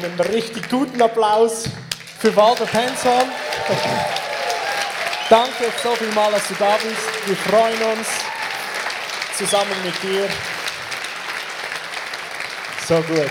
Einen 0.00 0.20
richtig 0.20 0.70
guten 0.70 1.02
Applaus 1.02 1.64
für 2.20 2.34
Walter 2.36 2.66
Penson. 2.66 3.24
Danke 5.28 5.72
so 5.82 5.90
viel 5.96 6.12
mal, 6.12 6.30
dass 6.30 6.46
du 6.46 6.54
da 6.54 6.76
bist. 6.76 7.26
Wir 7.26 7.34
freuen 7.34 7.82
uns 7.98 8.06
zusammen 9.36 9.74
mit 9.84 10.00
dir. 10.00 10.28
So 12.86 12.94
gut. 12.94 13.28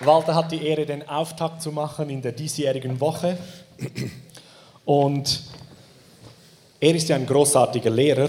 Walter 0.00 0.34
hat 0.34 0.52
die 0.52 0.66
Ehre, 0.66 0.84
den 0.84 1.08
Auftakt 1.08 1.62
zu 1.62 1.72
machen 1.72 2.10
in 2.10 2.20
der 2.20 2.32
diesjährigen 2.32 3.00
Woche. 3.00 3.38
Und 4.84 5.42
er 6.80 6.94
ist 6.94 7.08
ja 7.08 7.16
ein 7.16 7.26
großartiger 7.26 7.90
Lehrer. 7.90 8.28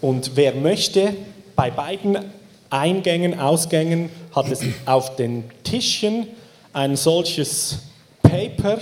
Und 0.00 0.36
wer 0.36 0.54
möchte, 0.54 1.16
bei 1.56 1.72
beiden 1.72 2.32
Eingängen, 2.70 3.38
Ausgängen 3.38 4.10
hat 4.34 4.50
es 4.50 4.60
auf 4.86 5.16
den 5.16 5.44
Tischchen 5.62 6.26
ein 6.72 6.96
solches 6.96 7.78
Paper, 8.22 8.78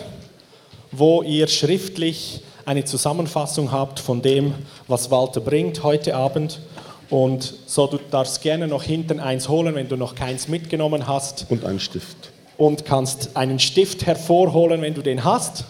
wo 0.91 1.23
ihr 1.23 1.48
schriftlich 1.48 2.41
eine 2.65 2.84
Zusammenfassung 2.84 3.73
habt 3.73 4.01
von 4.01 4.23
dem, 4.23 4.55
was 4.88 5.10
Walter 5.10 5.41
bringt 5.41 5.83
heute 5.83 6.16
Abend. 6.16 6.60
Und 7.10 7.55
so, 7.66 7.87
du 7.87 7.98
darfst 8.10 8.43
gerne 8.43 8.66
noch 8.66 8.83
hinten 8.83 9.20
eins 9.20 9.48
holen, 9.48 9.74
wenn 9.74 9.88
du 9.88 9.96
noch 9.96 10.15
keins 10.15 10.48
mitgenommen 10.48 11.07
hast. 11.07 11.46
Und 11.51 11.65
einen 11.65 11.80
Stift. 11.80 12.16
Und 12.57 12.85
kannst 12.85 13.37
einen 13.37 13.59
Stift 13.59 14.07
hervorholen, 14.07 14.80
wenn 14.80 14.95
du 14.95 15.02
den 15.02 15.24
hast. 15.24 15.65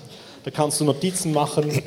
Da 0.44 0.50
kannst 0.50 0.80
du 0.80 0.84
Notizen 0.84 1.32
machen 1.32 1.82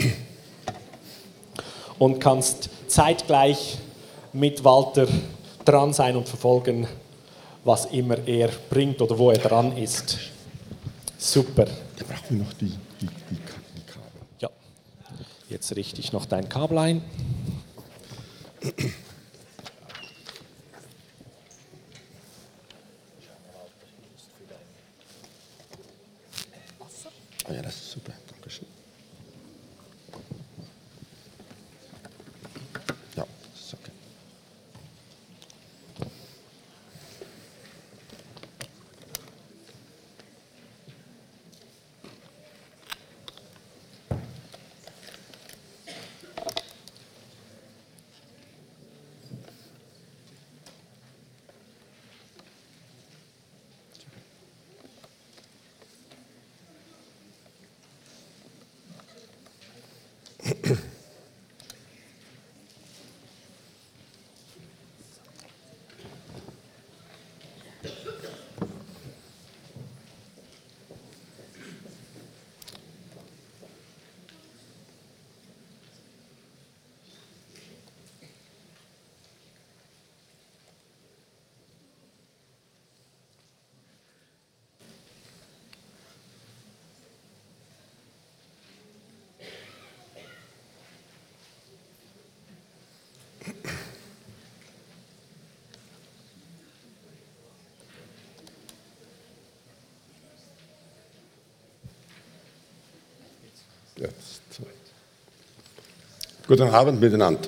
und 2.00 2.20
kannst 2.20 2.70
zeitgleich 2.88 3.78
mit 4.34 4.64
Walter 4.64 5.08
dran 5.67 5.94
sein 5.94 6.16
und 6.16 6.27
verfolgen, 6.27 6.88
was 7.63 7.85
immer 7.85 8.17
er 8.25 8.49
bringt 8.70 9.02
oder 9.02 9.17
wo 9.17 9.31
er 9.31 9.38
dran 9.38 9.75
ist. 9.77 10.17
Super. 11.17 11.66
Brauchen 11.66 12.38
wir 12.38 12.45
noch 12.45 12.53
die, 12.53 12.72
die, 13.02 13.08
die, 13.08 13.36
die 13.36 13.81
Kabel. 13.86 14.22
Ja. 14.39 14.50
Jetzt 15.50 15.75
richte 15.75 16.00
ich 16.00 16.14
noch 16.14 16.25
dein 16.25 16.47
Kabel 16.47 16.77
ein. 16.77 17.02
Oh 27.49 27.53
ja, 27.53 27.61
das 27.61 27.75
ist 27.75 27.92
super. 27.92 28.14
Dankeschön. 28.30 28.67
Ja, 33.16 33.25
das 33.53 33.61
ist 33.61 33.73
okay. 33.73 33.92
Jetzt. 103.99 104.41
Guten 106.47 106.69
Abend 106.69 107.02
miteinander. 107.02 107.41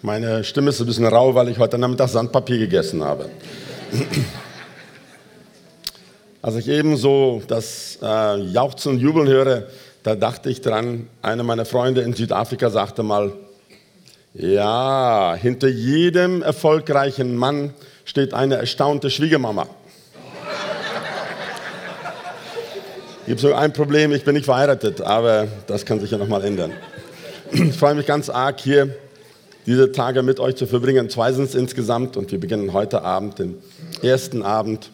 Meine 0.00 0.44
Stimme 0.44 0.70
ist 0.70 0.80
ein 0.80 0.86
bisschen 0.86 1.06
rau, 1.06 1.34
weil 1.34 1.48
ich 1.48 1.58
heute 1.58 1.76
Nachmittag 1.76 2.08
Sandpapier 2.08 2.58
gegessen 2.58 3.02
habe. 3.02 3.30
Als 6.40 6.54
ich 6.54 6.68
eben 6.68 6.96
so 6.96 7.42
das 7.48 7.98
äh, 8.00 8.36
Jauchzen 8.42 8.92
und 8.92 9.00
Jubeln 9.00 9.26
höre, 9.26 9.66
da 10.04 10.14
dachte 10.14 10.50
ich 10.50 10.60
dran, 10.60 11.08
einer 11.20 11.42
meiner 11.42 11.64
Freunde 11.64 12.02
in 12.02 12.12
Südafrika 12.12 12.70
sagte 12.70 13.02
mal, 13.02 13.32
ja, 14.34 15.34
hinter 15.40 15.68
jedem 15.68 16.42
erfolgreichen 16.42 17.34
Mann 17.34 17.74
steht 18.04 18.34
eine 18.34 18.56
erstaunte 18.56 19.10
Schwiegermama. 19.10 19.66
Gibt 23.26 23.40
so 23.40 23.54
ein 23.54 23.72
Problem, 23.72 24.12
ich 24.12 24.22
bin 24.22 24.34
nicht 24.34 24.44
verheiratet, 24.44 25.00
aber 25.00 25.48
das 25.66 25.86
kann 25.86 25.98
sich 25.98 26.10
ja 26.10 26.18
nochmal 26.18 26.44
ändern. 26.44 26.72
Ich 27.52 27.72
freue 27.72 27.94
mich 27.94 28.04
ganz 28.04 28.28
arg, 28.28 28.60
hier 28.60 28.94
diese 29.64 29.92
Tage 29.92 30.22
mit 30.22 30.40
euch 30.40 30.56
zu 30.56 30.66
verbringen. 30.66 31.08
Zwei 31.08 31.32
sind 31.32 31.44
es 31.44 31.54
insgesamt 31.54 32.18
und 32.18 32.30
wir 32.32 32.38
beginnen 32.38 32.74
heute 32.74 33.00
Abend 33.00 33.38
den 33.38 33.56
ersten 34.02 34.42
Abend. 34.42 34.90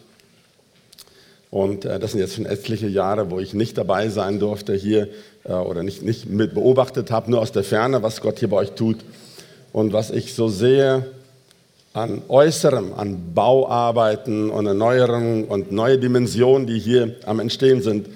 Und 1.49 1.83
äh, 1.83 1.99
das 1.99 2.11
sind 2.11 2.21
jetzt 2.21 2.35
schon 2.35 2.45
etliche 2.45 2.87
Jahre, 2.87 3.31
wo 3.31 3.39
ich 3.41 3.53
nicht 3.53 3.77
dabei 3.77 4.07
sein 4.07 4.39
durfte 4.39 4.75
hier 4.75 5.09
äh, 5.43 5.51
oder 5.51 5.83
nicht, 5.83 6.01
nicht 6.01 6.29
mit 6.29 6.53
beobachtet 6.53 7.11
habe, 7.11 7.29
nur 7.29 7.41
aus 7.41 7.51
der 7.51 7.65
Ferne, 7.65 8.01
was 8.01 8.21
Gott 8.21 8.39
hier 8.39 8.49
bei 8.49 8.57
euch 8.57 8.71
tut. 8.71 8.99
Und 9.73 9.91
was 9.91 10.09
ich 10.09 10.33
so 10.33 10.47
sehe 10.47 11.05
an 11.91 12.21
Äußerem, 12.29 12.93
an 12.93 13.33
Bauarbeiten 13.35 14.49
und 14.49 14.67
Erneuerungen 14.67 15.43
und 15.43 15.73
neue 15.73 15.97
Dimensionen, 15.97 16.65
die 16.65 16.79
hier 16.79 17.15
am 17.25 17.41
Entstehen 17.41 17.81
sind, 17.81 18.07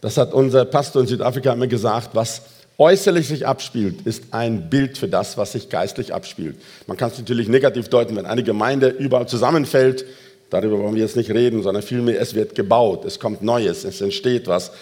das 0.00 0.16
hat 0.16 0.32
unser 0.34 0.64
Pastor 0.64 1.02
in 1.02 1.08
Südafrika 1.08 1.52
immer 1.52 1.66
gesagt, 1.66 2.10
was 2.12 2.42
äußerlich 2.78 3.28
sich 3.28 3.46
abspielt, 3.46 4.02
ist 4.04 4.24
ein 4.32 4.68
Bild 4.68 4.98
für 4.98 5.08
das, 5.08 5.38
was 5.38 5.52
sich 5.52 5.70
geistlich 5.70 6.12
abspielt. 6.12 6.56
Man 6.86 6.96
kann 6.96 7.10
es 7.10 7.18
natürlich 7.18 7.48
negativ 7.48 7.88
deuten, 7.88 8.16
wenn 8.16 8.26
eine 8.26 8.42
Gemeinde 8.42 8.88
überall 8.88 9.26
zusammenfällt, 9.26 10.04
darüber 10.50 10.78
wollen 10.78 10.94
wir 10.94 11.02
jetzt 11.02 11.16
nicht 11.16 11.30
reden, 11.30 11.62
sondern 11.62 11.82
vielmehr, 11.82 12.20
es 12.20 12.34
wird 12.34 12.54
gebaut, 12.54 13.04
es 13.04 13.18
kommt 13.18 13.42
Neues, 13.42 13.84
es 13.84 14.00
entsteht 14.00 14.46
was. 14.46 14.72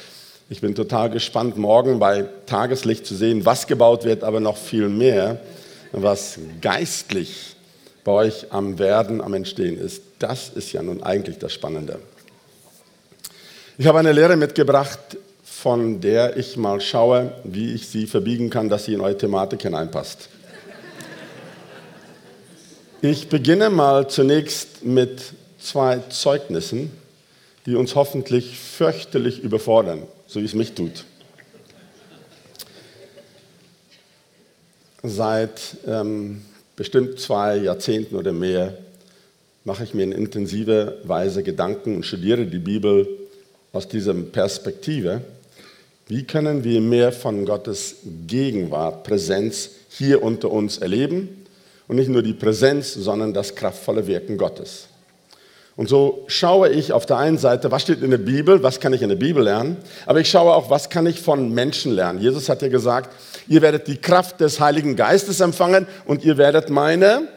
Ich 0.51 0.61
bin 0.61 0.75
total 0.75 1.09
gespannt, 1.11 1.57
morgen 1.57 1.99
bei 1.99 2.27
Tageslicht 2.47 3.07
zu 3.07 3.15
sehen, 3.15 3.47
was 3.47 3.67
gebaut 3.67 4.05
wird, 4.05 4.25
aber 4.25 4.41
noch 4.41 4.57
viel 4.57 4.89
mehr, 4.89 5.41
was 5.93 6.39
geistlich 6.61 7.55
bei 8.03 8.13
euch 8.13 8.47
am 8.51 8.79
Werden, 8.79 9.23
am 9.23 9.33
Entstehen 9.33 9.79
ist. 9.79 10.03
Das 10.19 10.51
ist 10.51 10.73
ja 10.73 10.83
nun 10.83 11.03
eigentlich 11.03 11.39
das 11.39 11.53
Spannende. 11.53 11.99
Ich 13.77 13.89
habe 13.89 13.99
eine 13.99 14.13
Lehre 14.13 14.37
mitgebracht, 14.37 15.01
von 15.43 16.01
der 16.01 16.37
ich 16.37 16.57
mal 16.57 16.81
schaue, 16.81 17.33
wie 17.43 17.75
ich 17.75 17.89
sie 17.89 18.07
verbiegen 18.07 18.49
kann, 18.49 18.69
dass 18.69 18.85
sie 18.85 18.95
in 18.95 19.01
eure 19.01 19.19
Thematik 19.19 19.63
hineinpasst. 19.63 20.29
Ich 23.03 23.29
beginne 23.29 23.71
mal 23.71 24.09
zunächst 24.09 24.85
mit 24.85 25.23
zwei 25.59 25.99
Zeugnissen, 26.09 26.93
die 27.67 27.75
uns 27.75 27.97
hoffentlich 27.97 28.57
fürchterlich 28.57 29.41
überfordern, 29.41 30.05
so 30.29 30.41
wie 30.41 30.45
es 30.45 30.55
mich 30.55 30.75
tut. 30.75 31.05
Seit 35.03 35.61
ähm, 35.85 36.43
bestimmt 36.77 37.19
zwei 37.19 37.57
Jahrzehnten 37.57 38.15
oder 38.15 38.33
mehr 38.33 38.79
mache 39.65 39.83
ich 39.83 39.95
mir 39.95 40.05
in 40.05 40.13
intensiver 40.13 40.95
Weise 41.03 41.43
Gedanken 41.43 41.97
und 41.97 42.07
studiere 42.07 42.47
die 42.47 42.59
Bibel 42.61 43.09
aus 43.75 43.89
dieser 43.89 44.15
Perspektive. 44.15 45.21
Wie 46.07 46.25
können 46.25 46.65
wir 46.65 46.81
mehr 46.81 47.13
von 47.13 47.45
Gottes 47.45 47.97
Gegenwart, 48.27 49.05
Präsenz 49.05 49.71
hier 49.89 50.23
unter 50.23 50.51
uns 50.51 50.79
erleben? 50.79 51.47
Und 51.87 51.97
nicht 51.97 52.09
nur 52.09 52.23
die 52.23 52.33
Präsenz, 52.33 52.95
sondern 52.95 53.35
das 53.35 53.55
kraftvolle 53.55 54.07
Wirken 54.07 54.39
Gottes. 54.39 54.87
Und 55.77 55.89
so 55.89 56.25
schaue 56.29 56.69
ich 56.69 56.93
auf 56.93 57.05
der 57.05 57.17
einen 57.17 57.37
Seite, 57.37 57.71
was 57.73 57.83
steht 57.83 58.03
in 58.03 58.11
der 58.11 58.19
Bibel, 58.19 58.63
was 58.63 58.79
kann 58.79 58.93
ich 58.93 59.03
in 59.03 59.09
der 59.09 59.17
Bibel 59.17 59.43
lernen, 59.43 59.77
aber 60.07 60.21
ich 60.21 60.31
schaue 60.31 60.55
auch, 60.55 60.71
was 60.71 60.89
kann 60.89 61.05
ich 61.07 61.21
von 61.21 61.53
Menschen 61.53 61.93
lernen. 61.93 62.21
Jesus 62.21 62.49
hat 62.49 62.63
ja 62.63 62.69
gesagt, 62.69 63.11
ihr 63.49 63.61
werdet 63.61 63.89
die 63.89 63.97
Kraft 63.97 64.41
des 64.41 64.61
Heiligen 64.61 64.95
Geistes 64.95 65.41
empfangen 65.41 65.89
und 66.07 66.25
ihr 66.25 66.39
werdet 66.39 66.71
meine 66.71 67.29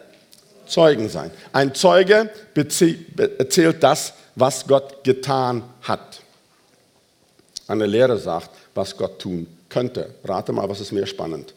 Zeugen 0.68 1.10
sein. 1.10 1.31
Ein 1.51 1.74
Zeuge 1.74 2.30
erzählt 2.54 3.81
das, 3.81 4.13
was 4.36 4.68
Gott 4.68 5.04
getan 5.04 5.63
hat. 5.81 6.22
Eine 7.67 7.85
Lehre 7.85 8.17
sagt, 8.17 8.49
was 8.73 8.95
Gott 8.95 9.19
tun 9.19 9.47
könnte. 9.69 10.09
Rate 10.23 10.53
mal, 10.53 10.69
was 10.69 10.79
ist 10.79 10.91
mehr 10.91 11.05
spannend. 11.05 11.53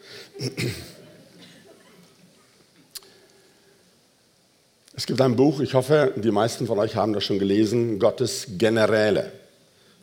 Es 4.95 5.05
gibt 5.05 5.21
ein 5.21 5.35
Buch, 5.35 5.61
ich 5.61 5.73
hoffe, 5.73 6.13
die 6.15 6.31
meisten 6.31 6.67
von 6.67 6.77
euch 6.77 6.95
haben 6.95 7.13
das 7.13 7.23
schon 7.23 7.39
gelesen, 7.39 7.97
Gottes 7.97 8.45
Generäle 8.57 9.31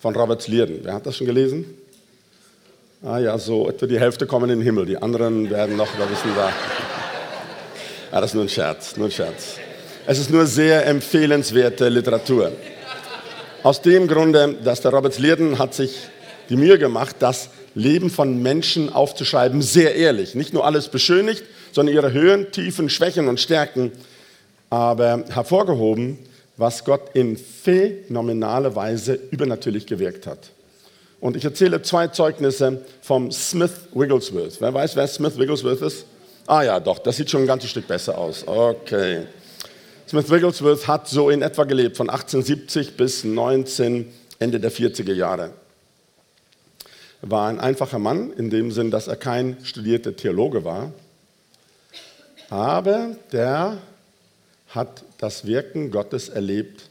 von 0.00 0.16
Robert 0.16 0.43
Slierden. 0.43 0.81
Wer 0.82 0.94
hat 0.94 1.06
das 1.06 1.16
schon 1.16 1.26
gelesen? 1.26 1.66
Ah 3.02 3.19
ja, 3.19 3.38
so 3.38 3.69
etwa 3.69 3.87
die 3.87 4.00
Hälfte 4.00 4.26
kommen 4.26 4.50
in 4.50 4.58
den 4.58 4.64
Himmel, 4.64 4.87
die 4.87 4.96
anderen 4.96 5.50
werden 5.50 5.76
noch, 5.76 5.88
da 5.96 6.10
wissen 6.10 6.31
da. 6.34 6.52
Ah, 8.10 8.20
das 8.20 8.31
ist 8.31 8.34
nur 8.34 8.44
ein 8.44 8.49
Scherz, 8.49 8.96
nur 8.96 9.06
ein 9.06 9.12
Scherz. 9.12 9.58
Es 10.06 10.19
ist 10.19 10.31
nur 10.31 10.46
sehr 10.46 10.87
empfehlenswerte 10.87 11.88
Literatur. 11.90 12.50
Aus 13.64 13.82
dem 13.82 14.06
Grunde, 14.06 14.56
dass 14.62 14.82
der 14.82 14.93
Robert 14.93 15.14
Slierden 15.14 15.58
hat 15.58 15.75
sich 15.75 15.96
die 16.49 16.56
Mühe 16.56 16.78
gemacht, 16.78 17.16
das 17.19 17.50
Leben 17.75 18.08
von 18.08 18.40
Menschen 18.40 18.93
aufzuschreiben, 18.93 19.62
sehr 19.62 19.96
ehrlich. 19.96 20.37
Nicht 20.37 20.55
nur 20.55 20.64
alles 20.64 20.88
beschönigt, 20.88 21.43
sondern 21.72 21.94
ihre 21.94 22.12
Höhen, 22.12 22.52
Tiefen, 22.52 22.88
Schwächen 22.88 23.26
und 23.26 23.40
Stärken, 23.40 23.90
aber 24.70 25.25
hervorgehoben, 25.28 26.19
was 26.56 26.84
Gott 26.84 27.10
in 27.14 27.37
phänomenaler 27.37 28.76
Weise 28.76 29.19
übernatürlich 29.31 29.87
gewirkt 29.87 30.28
hat. 30.28 30.50
Und 31.20 31.37
ich 31.37 31.44
erzähle 31.44 31.82
zwei 31.82 32.06
Zeugnisse 32.08 32.82
vom 33.02 33.32
Smith 33.32 33.72
Wigglesworth. 33.93 34.60
Wer 34.60 34.72
weiß, 34.72 34.94
wer 34.94 35.08
Smith 35.08 35.37
Wigglesworth 35.37 35.82
ist? 35.82 36.05
Ah 36.46 36.62
ja, 36.62 36.78
doch, 36.78 37.00
das 37.00 37.16
sieht 37.16 37.28
schon 37.28 37.43
ein 37.43 37.46
ganzes 37.46 37.70
Stück 37.70 37.88
besser 37.88 38.16
aus. 38.16 38.46
Okay. 38.46 39.26
Smith 40.08 40.31
Wigglesworth 40.31 40.88
hat 40.88 41.06
so 41.06 41.28
in 41.28 41.43
etwa 41.43 41.64
gelebt, 41.64 41.99
von 41.99 42.08
1870 42.08 42.96
bis 42.96 43.25
19, 43.25 44.10
Ende 44.38 44.58
der 44.58 44.72
40er 44.72 45.12
Jahre. 45.12 45.50
Er 47.20 47.31
war 47.31 47.49
ein 47.49 47.60
einfacher 47.60 47.99
Mann, 47.99 48.32
in 48.32 48.49
dem 48.49 48.72
Sinn, 48.72 48.90
dass 48.90 49.06
er 49.06 49.16
kein 49.16 49.58
studierter 49.64 50.16
Theologe 50.16 50.64
war. 50.64 50.93
Aber 52.49 53.16
der 53.32 53.78
hat 54.69 55.05
das 55.19 55.46
Wirken 55.46 55.90
Gottes 55.90 56.31
erlebt 56.31 56.88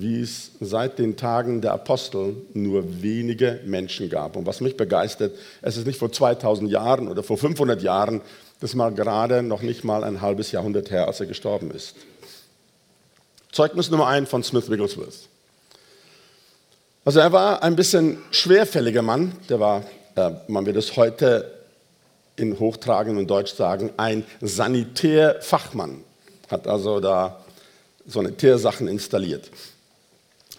wie 0.00 0.20
es 0.20 0.52
seit 0.60 0.98
den 0.98 1.16
Tagen 1.16 1.60
der 1.60 1.72
Apostel 1.72 2.36
nur 2.54 3.02
wenige 3.02 3.60
Menschen 3.64 4.08
gab. 4.08 4.36
Und 4.36 4.46
was 4.46 4.60
mich 4.60 4.76
begeistert, 4.76 5.34
es 5.62 5.76
ist 5.76 5.86
nicht 5.86 5.98
vor 5.98 6.12
2000 6.12 6.70
Jahren 6.70 7.08
oder 7.08 7.22
vor 7.22 7.38
500 7.38 7.82
Jahren, 7.82 8.20
das 8.60 8.74
mal 8.74 8.92
gerade 8.92 9.42
noch 9.42 9.62
nicht 9.62 9.84
mal 9.84 10.04
ein 10.04 10.20
halbes 10.20 10.52
Jahrhundert 10.52 10.90
her, 10.90 11.06
als 11.06 11.20
er 11.20 11.26
gestorben 11.26 11.70
ist. 11.70 11.96
Zeugnis 13.52 13.90
Nummer 13.90 14.06
1 14.06 14.28
von 14.28 14.42
Smith 14.42 14.70
Wigglesworth. 14.70 15.28
Also 17.04 17.20
er 17.20 17.32
war 17.32 17.62
ein 17.62 17.76
bisschen 17.76 18.18
schwerfälliger 18.30 19.02
Mann, 19.02 19.32
der 19.48 19.60
war, 19.60 19.84
äh, 20.14 20.30
man 20.46 20.66
wird 20.66 20.76
es 20.76 20.96
heute 20.96 21.54
in 22.36 22.58
hochtragendem 22.58 23.26
Deutsch 23.26 23.54
sagen, 23.54 23.90
ein 23.96 24.24
Sanitärfachmann. 24.40 26.04
Hat 26.48 26.66
also 26.66 27.00
da 27.00 27.44
Sanitärsachen 28.06 28.88
installiert. 28.88 29.50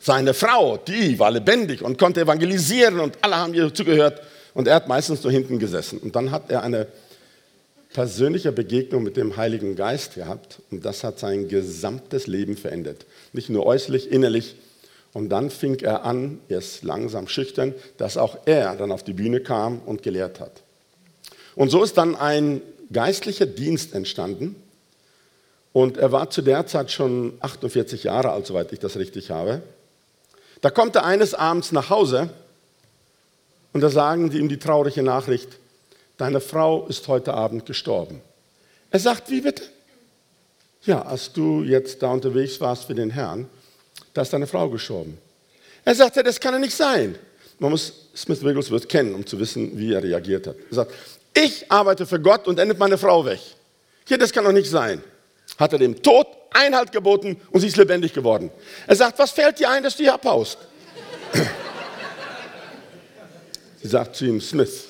Seine 0.02 0.34
Frau, 0.34 0.78
die 0.78 1.20
war 1.20 1.32
lebendig 1.32 1.82
und 1.82 1.98
konnte 1.98 2.22
evangelisieren 2.22 3.00
und 3.00 3.18
alle 3.22 3.38
haben 3.38 3.54
ihr 3.54 3.74
zugehört 3.74 4.22
und 4.54 4.68
er 4.68 4.76
hat 4.76 4.88
meistens 4.88 5.24
nur 5.24 5.32
hinten 5.32 5.60
gesessen. 5.60 6.00
Und 6.00 6.16
dann 6.16 6.32
hat 6.32 6.50
er 6.50 6.64
eine 6.64 6.88
persönliche 7.94 8.52
Begegnung 8.52 9.04
mit 9.04 9.18
dem 9.18 9.36
Heiligen 9.36 9.76
Geist 9.76 10.16
gehabt 10.16 10.62
und 10.72 10.86
das 10.86 11.04
hat 11.04 11.20
sein 11.20 11.48
gesamtes 11.48 12.28
Leben 12.28 12.56
verändert. 12.56 13.06
Nicht 13.34 13.50
nur 13.50 13.66
äußerlich, 13.66 14.12
innerlich. 14.12 14.56
Und 15.12 15.30
dann 15.30 15.50
fing 15.50 15.80
er 15.80 16.06
an, 16.06 16.40
erst 16.50 16.84
langsam 16.84 17.28
schüchtern, 17.28 17.74
dass 17.98 18.18
auch 18.18 18.38
er 18.46 18.76
dann 18.76 18.92
auf 18.92 19.04
die 19.04 19.14
Bühne 19.14 19.42
kam 19.42 19.80
und 19.80 20.04
gelehrt 20.04 20.40
hat. 20.40 20.62
Und 21.56 21.70
so 21.70 21.84
ist 21.84 21.98
dann 21.98 22.16
ein 22.16 22.62
geistlicher 22.94 23.48
Dienst 23.48 23.94
entstanden. 23.96 24.56
Und 25.74 25.98
er 25.98 26.12
war 26.12 26.30
zu 26.30 26.44
der 26.44 26.68
Zeit 26.68 26.92
schon 26.92 27.34
48 27.40 28.04
Jahre 28.04 28.32
alt, 28.32 28.46
soweit 28.46 28.72
ich 28.72 28.80
das 28.80 28.98
richtig 28.98 29.32
habe. 29.32 29.62
Da 30.62 30.70
kommt 30.70 30.96
er 30.96 31.06
eines 31.06 31.34
Abends 31.34 31.72
nach 31.72 31.90
Hause 31.90 32.30
und 33.74 33.82
da 33.82 33.90
sagen 33.90 34.30
sie 34.30 34.40
ihm 34.40 34.50
die 34.50 34.58
traurige 34.58 35.04
Nachricht, 35.04 35.58
deine 36.20 36.42
Frau 36.42 36.86
ist 36.88 37.08
heute 37.08 37.34
Abend 37.34 37.66
gestorben. 37.66 38.22
Er 38.92 39.00
sagt, 39.00 39.32
wie 39.32 39.42
bitte? 39.42 39.64
Ja, 40.84 41.02
als 41.02 41.34
du 41.34 41.64
jetzt 41.64 42.04
da 42.04 42.12
unterwegs 42.12 42.62
warst 42.62 42.86
für 42.86 42.94
den 42.94 43.10
Herrn, 43.10 43.50
da 44.14 44.22
ist 44.22 44.32
deine 44.34 44.46
Frau 44.46 44.70
gestorben. 44.70 45.18
Er 45.86 45.96
sagt, 45.96 46.18
das 46.18 46.40
kann 46.40 46.54
ja 46.54 46.60
nicht 46.60 46.76
sein. 46.76 47.16
Man 47.58 47.72
muss 47.72 48.10
Smith 48.16 48.44
Wigglesworth 48.44 48.88
kennen, 48.88 49.16
um 49.16 49.26
zu 49.26 49.40
wissen, 49.40 49.78
wie 49.78 49.94
er 49.94 50.04
reagiert 50.04 50.48
hat. 50.48 50.56
Er 50.70 50.76
sagt, 50.76 50.94
ich 51.34 51.72
arbeite 51.72 52.06
für 52.06 52.20
Gott 52.20 52.48
und 52.48 52.60
endet 52.60 52.78
meine 52.80 52.98
Frau 52.98 53.26
weg. 53.26 53.40
Hier, 54.08 54.18
das 54.18 54.32
kann 54.32 54.44
doch 54.44 54.52
nicht 54.52 54.70
sein. 54.70 55.02
Hat 55.58 55.74
er 55.74 55.80
dem 55.80 56.02
Tod 56.02 56.28
Einhalt 56.52 56.92
geboten 56.92 57.40
und 57.52 57.62
sie 57.62 57.68
ist 57.68 57.78
lebendig 57.78 58.14
geworden. 58.14 58.50
Er 58.88 58.96
sagt, 58.96 59.20
was 59.20 59.32
fällt 59.32 59.60
dir 59.60 59.70
ein, 59.70 59.84
dass 59.84 59.96
du 59.96 60.04
hier 60.04 60.14
abhaust? 60.14 60.58
sie 63.82 63.88
sagt 63.88 64.16
zu 64.16 64.26
ihm, 64.26 64.42
Smith, 64.42 64.89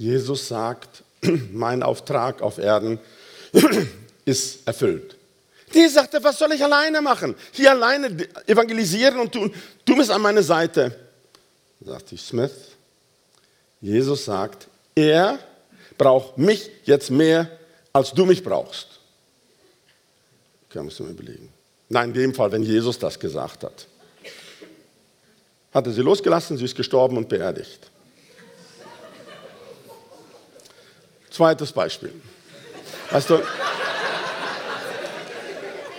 Jesus 0.00 0.48
sagt, 0.48 1.04
mein 1.52 1.82
Auftrag 1.82 2.40
auf 2.40 2.56
Erden 2.56 2.98
ist 4.24 4.66
erfüllt. 4.66 5.14
Die 5.74 5.86
sagte, 5.88 6.24
was 6.24 6.38
soll 6.38 6.52
ich 6.52 6.64
alleine 6.64 7.02
machen? 7.02 7.34
Hier 7.52 7.72
alleine 7.72 8.26
evangelisieren 8.46 9.20
und 9.20 9.30
tun. 9.30 9.52
Du 9.84 9.94
bist 9.94 10.10
an 10.10 10.22
meiner 10.22 10.42
Seite. 10.42 10.98
Da 11.80 11.92
sagte 11.92 12.16
Smith, 12.16 12.50
Jesus 13.82 14.24
sagt, 14.24 14.68
er 14.94 15.38
braucht 15.98 16.38
mich 16.38 16.70
jetzt 16.84 17.10
mehr 17.10 17.50
als 17.92 18.10
du 18.12 18.24
mich 18.24 18.42
brauchst. 18.42 18.88
Okay, 20.70 20.82
musst 20.82 20.98
du 20.98 21.04
mir 21.04 21.10
überlegen. 21.10 21.52
Nein, 21.90 22.08
in 22.08 22.14
dem 22.14 22.34
Fall, 22.34 22.50
wenn 22.52 22.62
Jesus 22.62 22.98
das 22.98 23.20
gesagt 23.20 23.64
hat. 23.64 23.86
Hat 25.74 25.86
er 25.86 25.92
sie 25.92 26.00
losgelassen, 26.00 26.56
sie 26.56 26.64
ist 26.64 26.74
gestorben 26.74 27.18
und 27.18 27.28
beerdigt. 27.28 27.89
Zweites 31.30 31.72
Beispiel. 31.72 32.12
Weißt 33.10 33.30
du, 33.30 33.40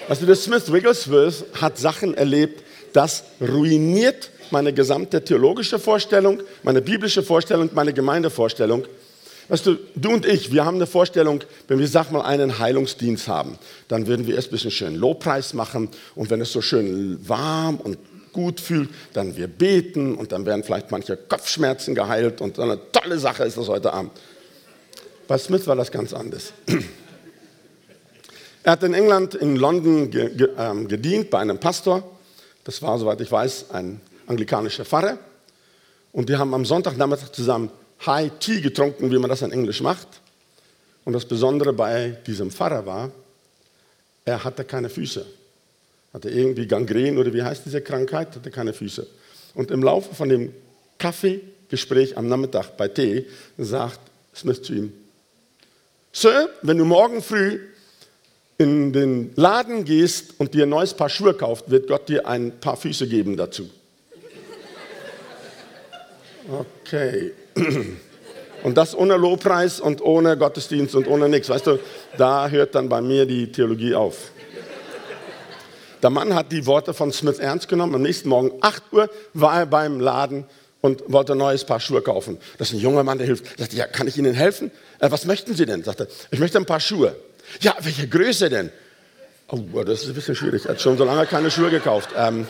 weißt 0.08 0.22
du, 0.22 0.26
der 0.26 0.36
Smith 0.36 0.72
Wigglesworth 0.72 1.46
hat 1.60 1.78
Sachen 1.78 2.14
erlebt, 2.16 2.64
das 2.94 3.24
ruiniert 3.40 4.30
meine 4.52 4.74
gesamte 4.74 5.24
theologische 5.24 5.80
Vorstellung, 5.80 6.42
meine 6.64 6.82
biblische 6.82 7.24
Vorstellung, 7.24 7.70
meine 7.74 7.94
Gemeindevorstellung. 7.94 8.86
Weißt 9.48 9.66
du, 9.66 9.78
du 9.96 10.12
und 10.12 10.26
ich, 10.26 10.52
wir 10.52 10.66
haben 10.66 10.76
eine 10.76 10.88
Vorstellung, 10.88 11.44
wenn 11.68 11.80
wir, 11.80 11.88
sag 11.88 12.12
mal, 12.12 12.22
einen 12.22 12.60
Heilungsdienst 12.60 13.28
haben, 13.28 13.58
dann 13.88 14.08
würden 14.08 14.28
wir 14.28 14.36
erst 14.36 14.50
ein 14.50 14.52
bisschen 14.52 14.72
schön 14.72 14.96
Lobpreis 14.96 15.54
machen 15.54 15.90
und 16.16 16.30
wenn 16.30 16.42
es 16.42 16.52
so 16.52 16.62
schön 16.62 17.18
warm 17.28 17.78
und 17.78 17.98
gut 18.32 18.62
fühlt, 18.62 18.90
dann 19.14 19.36
wir 19.36 19.48
beten 19.48 20.16
und 20.16 20.32
dann 20.32 20.46
werden 20.46 20.64
vielleicht 20.64 20.92
manche 20.92 21.18
Kopfschmerzen 21.18 21.96
geheilt 21.96 22.40
und 22.40 22.56
so 22.56 22.62
eine 22.62 22.80
tolle 22.92 23.20
Sache 23.20 23.44
ist 23.44 23.58
das 23.58 23.68
heute 23.68 23.92
Abend. 23.92 24.12
Bei 25.28 25.38
Smith 25.38 25.66
war 25.68 25.76
das 25.76 25.92
ganz 25.92 26.14
anders. 26.14 26.54
Er 28.64 28.74
hat 28.74 28.84
in 28.84 28.94
England, 28.94 29.34
in 29.34 29.56
London 29.56 30.12
ge, 30.12 30.36
ge, 30.36 30.50
ähm, 30.56 30.88
gedient 30.88 31.32
bei 31.32 31.40
einem 31.40 31.60
Pastor. 31.60 32.04
Das 32.64 32.80
war, 32.84 33.00
soweit 33.00 33.20
ich 33.20 33.32
weiß, 33.32 33.72
ein 33.72 34.00
anglikanischer 34.28 34.86
Pfarrer. 34.86 35.18
Und 36.12 36.30
die 36.30 36.36
haben 36.36 36.54
am 36.54 36.64
Sonntagnachmittag 36.64 37.32
zusammen 37.32 37.72
High 38.06 38.32
Tea 38.40 38.62
getrunken, 38.62 39.12
wie 39.12 39.18
man 39.18 39.32
das 39.32 39.42
in 39.42 39.52
Englisch 39.52 39.82
macht. 39.82 40.08
Und 41.06 41.14
das 41.14 41.26
Besondere 41.26 41.74
bei 41.74 42.18
diesem 42.28 42.52
Pfarrer 42.52 42.86
war, 42.86 43.12
er 44.26 44.44
hatte 44.44 44.64
keine 44.64 44.90
Füße. 44.90 45.26
Hatte 46.14 46.30
irgendwie 46.30 46.68
Gangren 46.68 47.18
oder 47.18 47.34
wie 47.34 47.42
heißt 47.42 47.66
diese 47.66 47.82
Krankheit, 47.82 48.36
hatte 48.36 48.52
keine 48.52 48.74
Füße. 48.74 49.08
Und 49.56 49.72
im 49.72 49.82
Laufe 49.82 50.14
von 50.14 50.30
dem 50.30 50.54
Kaffeegespräch 51.00 52.18
am 52.18 52.28
Nachmittag 52.28 52.78
bei 52.78 52.88
Tee 52.88 53.26
sagt 53.58 54.00
Smith 54.36 54.62
zu 54.62 54.74
ihm, 54.74 54.94
Sir, 56.14 56.50
wenn 56.62 56.78
du 56.78 56.86
morgen 56.86 57.22
früh 57.22 57.60
in 58.58 58.92
den 58.94 59.32
Laden 59.36 59.86
gehst 59.86 60.40
und 60.40 60.54
dir 60.54 60.64
ein 60.64 60.70
neues 60.70 60.94
Paar 60.94 61.10
Schuhe 61.10 61.34
kaufst, 61.34 61.72
wird 61.72 61.88
Gott 61.88 62.10
dir 62.10 62.28
ein 62.28 62.60
paar 62.60 62.76
Füße 62.76 63.08
geben 63.08 63.38
dazu. 63.38 63.70
Okay. 66.50 67.32
Und 68.64 68.78
das 68.78 68.96
ohne 68.96 69.18
Lobpreis 69.18 69.80
und 69.80 70.04
ohne 70.04 70.38
Gottesdienst 70.38 70.94
und 70.94 71.08
ohne 71.08 71.28
nichts. 71.28 71.50
Weißt 71.50 71.66
du, 71.66 71.80
da 72.20 72.48
hört 72.48 72.76
dann 72.76 72.90
bei 72.90 73.02
mir 73.02 73.26
die 73.26 73.52
Theologie 73.52 73.96
auf. 73.96 74.30
Der 76.04 76.12
Mann 76.12 76.36
hat 76.36 76.52
die 76.52 76.68
Worte 76.68 76.94
von 76.94 77.12
Smith 77.12 77.40
ernst 77.40 77.68
genommen. 77.68 77.96
Am 77.96 78.04
nächsten 78.04 78.30
Morgen, 78.30 78.52
8 78.62 78.84
Uhr, 78.92 79.10
war 79.34 79.62
er 79.62 79.66
beim 79.66 80.00
Laden 80.00 80.46
und 80.82 81.04
wollte 81.08 81.34
ein 81.34 81.38
neues 81.38 81.64
Paar 81.64 81.80
Schuhe 81.80 82.02
kaufen. 82.02 82.38
Das 82.58 82.70
ist 82.70 82.74
ein 82.74 82.80
junger 82.80 83.04
Mann, 83.04 83.18
der 83.18 83.28
hilft. 83.28 83.46
Er 83.54 83.60
sagte, 83.60 83.76
ja, 83.76 83.88
kann 83.88 84.08
ich 84.08 84.18
Ihnen 84.18 84.34
helfen? 84.34 84.72
Äh, 85.00 85.12
was 85.12 85.26
möchten 85.26 85.56
Sie 85.56 85.66
denn? 85.66 85.84
Sagte, 85.84 86.08
ich 86.32 86.40
möchte 86.40 86.58
ein 86.58 86.66
paar 86.66 86.80
Schuhe. 86.80 87.16
Ja, 87.60 87.76
welche 87.82 88.08
Größe 88.08 88.50
denn? 88.50 88.72
Oh, 89.48 89.84
das 89.84 90.04
ist 90.04 90.08
ein 90.10 90.14
bisschen 90.14 90.36
schwierig. 90.36 90.66
Er 90.66 90.72
hat 90.72 90.82
schon 90.82 90.98
so 90.98 91.04
lange 91.04 91.26
keine 91.26 91.52
Schuhe 91.52 91.70
gekauft. 91.70 92.10
Ähm, 92.18 92.48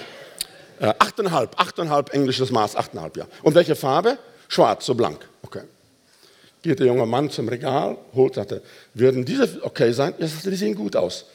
äh, 0.80 0.88
8,5, 0.88 1.56
8,5 1.56 2.12
englisches 2.12 2.52
Maß, 2.52 2.78
8,5, 2.78 3.18
ja. 3.18 3.28
Und 3.44 3.56
welche 3.56 3.76
Farbe? 3.76 4.18
Schwarz, 4.48 4.86
so 4.86 4.96
blank. 4.96 5.28
Okay. 5.44 5.62
Geht 6.62 6.80
der 6.80 6.88
junge 6.88 7.06
Mann 7.06 7.30
zum 7.30 7.50
Regal, 7.50 7.98
holt, 8.14 8.36
sagte, 8.36 8.62
würden 8.94 9.26
diese 9.26 9.64
okay 9.64 9.92
sein? 9.94 10.14
Ja, 10.20 10.28
sagte, 10.28 10.52
die 10.52 10.56
sehen 10.56 10.76
gut 10.76 10.96
aus. 10.96 11.26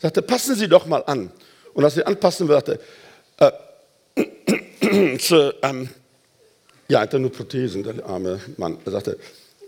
Sagte, 0.00 0.20
passen 0.20 0.54
Sie 0.54 0.68
doch 0.68 0.86
mal 0.86 1.02
an. 1.06 1.30
Und 1.76 1.84
als 1.84 1.94
sie 1.94 2.06
anpassen 2.06 2.46
sagte, 2.46 2.80
äh, 3.38 3.52
zu, 5.18 5.54
ähm, 5.62 5.90
ja, 6.88 6.98
er 6.98 7.02
hatte 7.02 7.18
nur 7.18 7.32
Prothesen, 7.32 7.82
der 7.82 8.04
arme 8.06 8.40
Mann. 8.56 8.78
Er 8.84 8.92
sagte, 8.92 9.18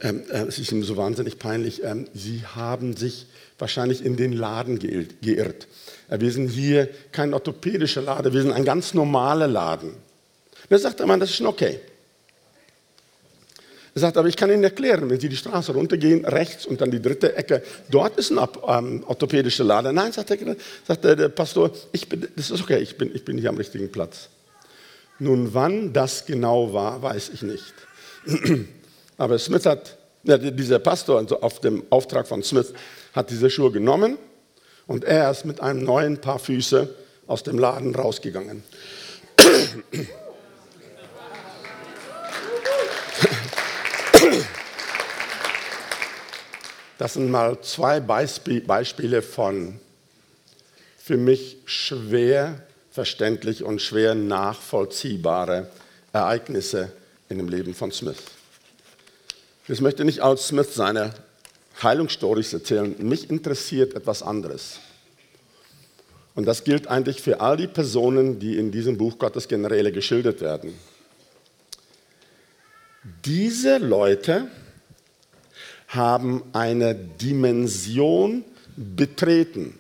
ähm, 0.01 0.23
äh, 0.31 0.45
es 0.47 0.59
ist 0.59 0.71
ihm 0.71 0.85
so 0.85 0.97
wahnsinnig 0.97 1.39
peinlich, 1.39 1.83
ähm, 1.83 2.07
Sie 2.15 2.43
haben 2.55 2.97
sich 2.97 3.27
wahrscheinlich 3.59 4.05
in 4.05 4.17
den 4.17 4.33
Laden 4.33 4.79
geirrt. 4.79 5.67
Äh, 6.09 6.21
wir 6.21 6.31
sind 6.31 6.49
hier 6.49 6.89
kein 7.11 7.35
orthopädischer 7.35 8.03
Laden, 8.03 8.33
wir 8.33 8.43
sind 8.43 8.53
ein 8.53 8.65
ganz 8.65 8.95
normaler 8.95 9.49
Laden. 9.49 9.91
Und 9.91 10.71
dann 10.71 10.79
sagt 10.79 11.01
der 11.01 11.07
Mann, 11.07 11.19
das 11.19 11.31
ist 11.31 11.37
schon 11.37 11.47
okay. 11.47 11.81
Er 13.95 14.01
sagt, 14.01 14.17
aber 14.17 14.29
ich 14.29 14.37
kann 14.37 14.51
Ihnen 14.51 14.63
erklären, 14.63 15.11
wenn 15.11 15.19
Sie 15.19 15.29
die 15.29 15.37
Straße 15.37 15.73
runtergehen, 15.73 16.25
rechts 16.25 16.67
und 16.67 16.81
dann 16.81 16.93
die 16.93 17.03
dritte 17.03 17.35
Ecke, 17.35 17.65
dort 17.91 18.17
ist 18.19 18.31
ein 18.31 18.39
ähm, 18.69 19.03
orthopädischer 19.05 19.65
Laden. 19.65 19.97
Nein, 19.97 20.13
sagt 20.13 20.31
der, 20.31 20.57
sagt 20.87 21.05
der 21.05 21.29
Pastor, 21.31 21.73
ich 21.91 22.09
bin, 22.09 22.29
das 22.37 22.53
ist 22.53 22.63
okay, 22.63 22.79
ich 22.79 22.97
bin, 22.97 23.13
ich 23.13 23.25
bin 23.25 23.39
hier 23.39 23.49
am 23.49 23.57
richtigen 23.57 23.91
Platz. 23.91 24.29
Nun, 25.19 25.53
wann 25.53 25.93
das 25.93 26.27
genau 26.27 26.73
war, 26.73 27.03
weiß 27.03 27.31
ich 27.31 27.43
nicht. 27.43 27.75
Aber 29.19 29.39
Smith 29.39 29.67
hat, 29.67 29.99
ja, 30.23 30.39
dieser 30.39 30.79
Pastor, 30.79 31.19
also 31.19 31.41
auf 31.41 31.61
dem 31.61 31.83
Auftrag 31.91 32.29
von 32.29 32.43
Smith, 32.43 32.73
hat 33.13 33.31
diese 33.31 33.51
Schuhe 33.51 33.73
genommen 33.73 34.17
und 34.87 35.05
er 35.05 35.31
ist 35.31 35.45
mit 35.45 35.61
einem 35.61 35.83
neuen 35.83 36.21
Paar 36.21 36.39
Füße 36.39 36.95
aus 37.27 37.43
dem 37.43 37.59
Laden 37.59 37.95
rausgegangen. 37.95 38.63
Das 46.97 47.15
sind 47.15 47.31
mal 47.31 47.61
zwei 47.61 48.01
Beispiele 48.01 49.23
von 49.23 49.81
für 50.97 51.17
mich 51.17 51.57
schwer 51.65 52.68
verständlich 52.99 53.63
und 53.63 53.81
schwer 53.81 54.17
nachvollziehbare 54.17 55.71
Ereignisse 56.13 56.91
in 57.29 57.39
dem 57.39 57.49
Leben 57.49 57.73
von 57.73 57.93
Smith. 57.93 58.17
Ich 59.69 59.81
möchte 59.81 60.05
nicht 60.05 60.21
als 60.21 60.49
Smith 60.49 60.75
seine 60.75 61.15
Heilungsstories 61.81 62.53
erzählen. 62.53 62.97
Mich 62.99 63.31
interessiert 63.31 63.95
etwas 63.95 64.25
anderes. 64.25 64.81
Und 66.35 66.47
das 66.47 66.65
gilt 66.65 66.89
eigentlich 66.89 67.23
für 67.23 67.41
all 67.41 67.57
die 67.57 67.69
Personen, 67.69 68.41
die 68.41 68.59
in 68.59 68.73
diesem 68.73 68.99
Buch 68.99 69.17
Gottes 69.17 69.47
Generäle 69.47 69.93
geschildert 69.93 70.41
werden. 70.41 70.75
Diese 73.25 73.79
Leute 73.79 74.49
haben 75.87 76.43
eine 76.53 76.97
Dimension 76.97 78.45
betreten 78.77 79.79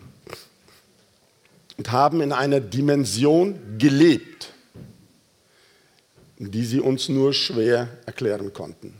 und 1.78 1.92
haben 1.92 2.20
in 2.20 2.32
einer 2.32 2.60
Dimension 2.60 3.58
gelebt, 3.78 4.48
die 6.38 6.64
sie 6.64 6.80
uns 6.80 7.08
nur 7.08 7.32
schwer 7.32 7.88
erklären 8.04 8.52
konnten. 8.52 8.94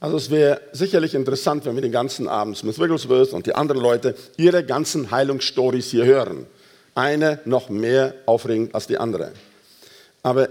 Also 0.00 0.16
es 0.16 0.30
wäre 0.30 0.60
sicherlich 0.72 1.14
interessant, 1.14 1.64
wenn 1.64 1.74
wir 1.74 1.82
den 1.82 1.92
ganzen 1.92 2.28
Abend 2.28 2.56
Smith 2.56 2.78
Wigglesworth 2.78 3.32
und 3.32 3.46
die 3.46 3.54
anderen 3.54 3.82
Leute 3.82 4.14
ihre 4.36 4.64
ganzen 4.64 5.10
Heilungsstories 5.10 5.90
hier 5.90 6.04
hören. 6.04 6.46
Eine 6.94 7.40
noch 7.44 7.68
mehr 7.68 8.14
aufregend 8.26 8.74
als 8.74 8.86
die 8.86 8.98
andere. 8.98 9.32
Aber 10.22 10.48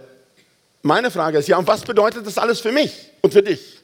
meine 0.81 1.11
Frage 1.11 1.37
ist 1.37 1.47
ja, 1.47 1.57
und 1.57 1.67
was 1.67 1.81
bedeutet 1.81 2.25
das 2.25 2.37
alles 2.37 2.59
für 2.59 2.71
mich 2.71 2.93
und 3.21 3.33
für 3.33 3.41
dich? 3.41 3.76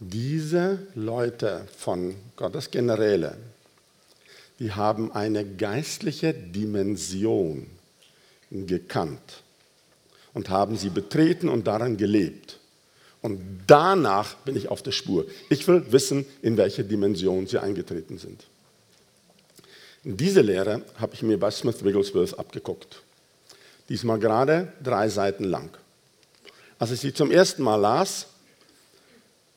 Diese 0.00 0.86
Leute 0.94 1.66
von 1.76 2.14
Gottes 2.36 2.70
Generäle, 2.70 3.36
die 4.60 4.72
haben 4.72 5.10
eine 5.10 5.44
geistliche 5.44 6.32
Dimension 6.32 7.66
gekannt 8.50 9.42
und 10.34 10.50
haben 10.50 10.76
sie 10.76 10.90
betreten 10.90 11.48
und 11.48 11.66
daran 11.66 11.96
gelebt. 11.96 12.58
Und 13.22 13.40
danach 13.66 14.36
bin 14.36 14.56
ich 14.56 14.68
auf 14.68 14.82
der 14.82 14.92
Spur. 14.92 15.26
Ich 15.50 15.66
will 15.66 15.90
wissen, 15.90 16.24
in 16.42 16.56
welche 16.56 16.84
Dimension 16.84 17.48
sie 17.48 17.58
eingetreten 17.58 18.18
sind. 18.18 18.44
Diese 20.04 20.42
Lehre 20.42 20.82
habe 20.96 21.14
ich 21.14 21.22
mir 21.22 21.38
bei 21.38 21.50
Smith 21.50 21.84
Wigglesworth 21.84 22.38
abgeguckt. 22.38 23.02
Diesmal 23.88 24.20
gerade 24.20 24.72
drei 24.82 25.08
Seiten 25.08 25.44
lang. 25.44 25.76
Als 26.78 26.92
ich 26.92 27.00
sie 27.00 27.12
zum 27.12 27.32
ersten 27.32 27.64
Mal 27.64 27.76
las, 27.76 28.28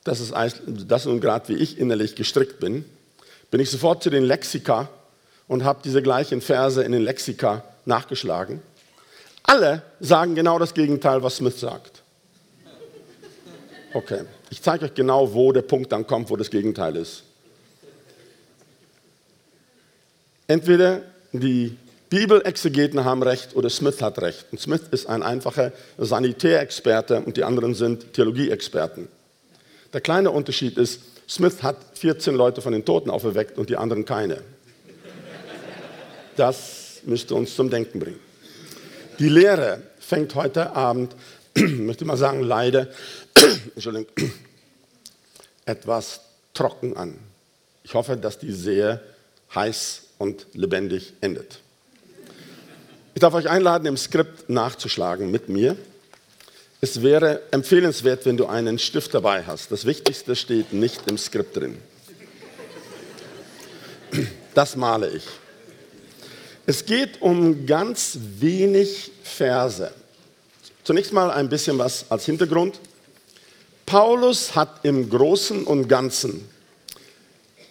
das 0.04 0.20
ist 0.20 0.34
das 0.66 1.04
nun 1.04 1.20
gerade 1.20 1.48
wie 1.48 1.56
ich 1.56 1.78
innerlich 1.78 2.14
gestrickt 2.14 2.60
bin, 2.60 2.84
bin 3.50 3.60
ich 3.60 3.70
sofort 3.70 4.02
zu 4.02 4.10
den 4.10 4.24
Lexika 4.24 4.88
und 5.48 5.64
habe 5.64 5.80
diese 5.84 6.02
gleichen 6.02 6.40
Verse 6.40 6.82
in 6.82 6.92
den 6.92 7.02
Lexika 7.02 7.64
nachgeschlagen. 7.84 8.62
Alle 9.42 9.82
sagen 10.00 10.34
genau 10.34 10.58
das 10.58 10.74
Gegenteil, 10.74 11.22
was 11.22 11.36
Smith 11.36 11.58
sagt. 11.58 12.02
Okay, 13.92 14.22
ich 14.50 14.62
zeige 14.62 14.86
euch 14.86 14.94
genau, 14.94 15.34
wo 15.34 15.52
der 15.52 15.62
Punkt 15.62 15.92
dann 15.92 16.06
kommt, 16.06 16.30
wo 16.30 16.36
das 16.36 16.50
Gegenteil 16.50 16.96
ist. 16.96 17.24
Entweder 20.46 21.02
die 21.32 21.76
Bibelexegeten 22.08 23.04
haben 23.04 23.22
recht 23.22 23.54
oder 23.56 23.70
Smith 23.70 24.00
hat 24.02 24.20
recht. 24.20 24.46
Und 24.52 24.60
Smith 24.60 24.82
ist 24.90 25.06
ein 25.06 25.22
einfacher 25.22 25.72
Sanitärexperte 25.98 27.20
und 27.20 27.36
die 27.36 27.44
anderen 27.44 27.74
sind 27.74 28.12
Theologieexperten. 28.14 29.08
Der 29.92 30.00
kleine 30.00 30.30
Unterschied 30.30 30.78
ist, 30.78 31.00
Smith 31.28 31.62
hat 31.62 31.76
14 31.98 32.34
Leute 32.34 32.62
von 32.62 32.72
den 32.72 32.84
Toten 32.84 33.10
auferweckt 33.10 33.58
und 33.58 33.70
die 33.70 33.76
anderen 33.76 34.04
keine. 34.04 34.42
Das 36.36 37.00
müsste 37.04 37.34
uns 37.34 37.54
zum 37.54 37.70
Denken 37.70 37.98
bringen. 37.98 38.20
Die 39.18 39.28
Lehre 39.28 39.82
fängt 39.98 40.34
heute 40.34 40.74
Abend, 40.74 41.14
möchte 41.54 42.04
mal 42.04 42.16
sagen, 42.16 42.42
leider, 42.42 42.88
etwas 45.64 46.20
trocken 46.54 46.96
an. 46.96 47.18
Ich 47.84 47.94
hoffe, 47.94 48.16
dass 48.16 48.38
die 48.38 48.52
sehr 48.52 49.02
heiß 49.54 50.02
und 50.18 50.46
lebendig 50.54 51.12
endet. 51.20 51.60
Ich 53.14 53.20
darf 53.20 53.34
euch 53.34 53.48
einladen, 53.48 53.86
im 53.86 53.96
Skript 53.96 54.48
nachzuschlagen 54.48 55.30
mit 55.30 55.48
mir. 55.48 55.76
Es 56.84 57.00
wäre 57.00 57.42
empfehlenswert, 57.52 58.26
wenn 58.26 58.36
du 58.36 58.46
einen 58.46 58.76
Stift 58.76 59.14
dabei 59.14 59.44
hast. 59.44 59.70
Das 59.70 59.84
Wichtigste 59.84 60.34
steht 60.34 60.72
nicht 60.72 61.08
im 61.08 61.16
Skript 61.16 61.56
drin. 61.56 61.78
Das 64.52 64.74
male 64.74 65.08
ich. 65.10 65.22
Es 66.66 66.84
geht 66.84 67.22
um 67.22 67.66
ganz 67.66 68.18
wenig 68.40 69.12
Verse. 69.22 69.92
Zunächst 70.82 71.12
mal 71.12 71.30
ein 71.30 71.48
bisschen 71.48 71.78
was 71.78 72.04
als 72.10 72.26
Hintergrund. 72.26 72.80
Paulus 73.86 74.56
hat 74.56 74.80
im 74.84 75.08
Großen 75.08 75.62
und 75.62 75.86
Ganzen 75.86 76.48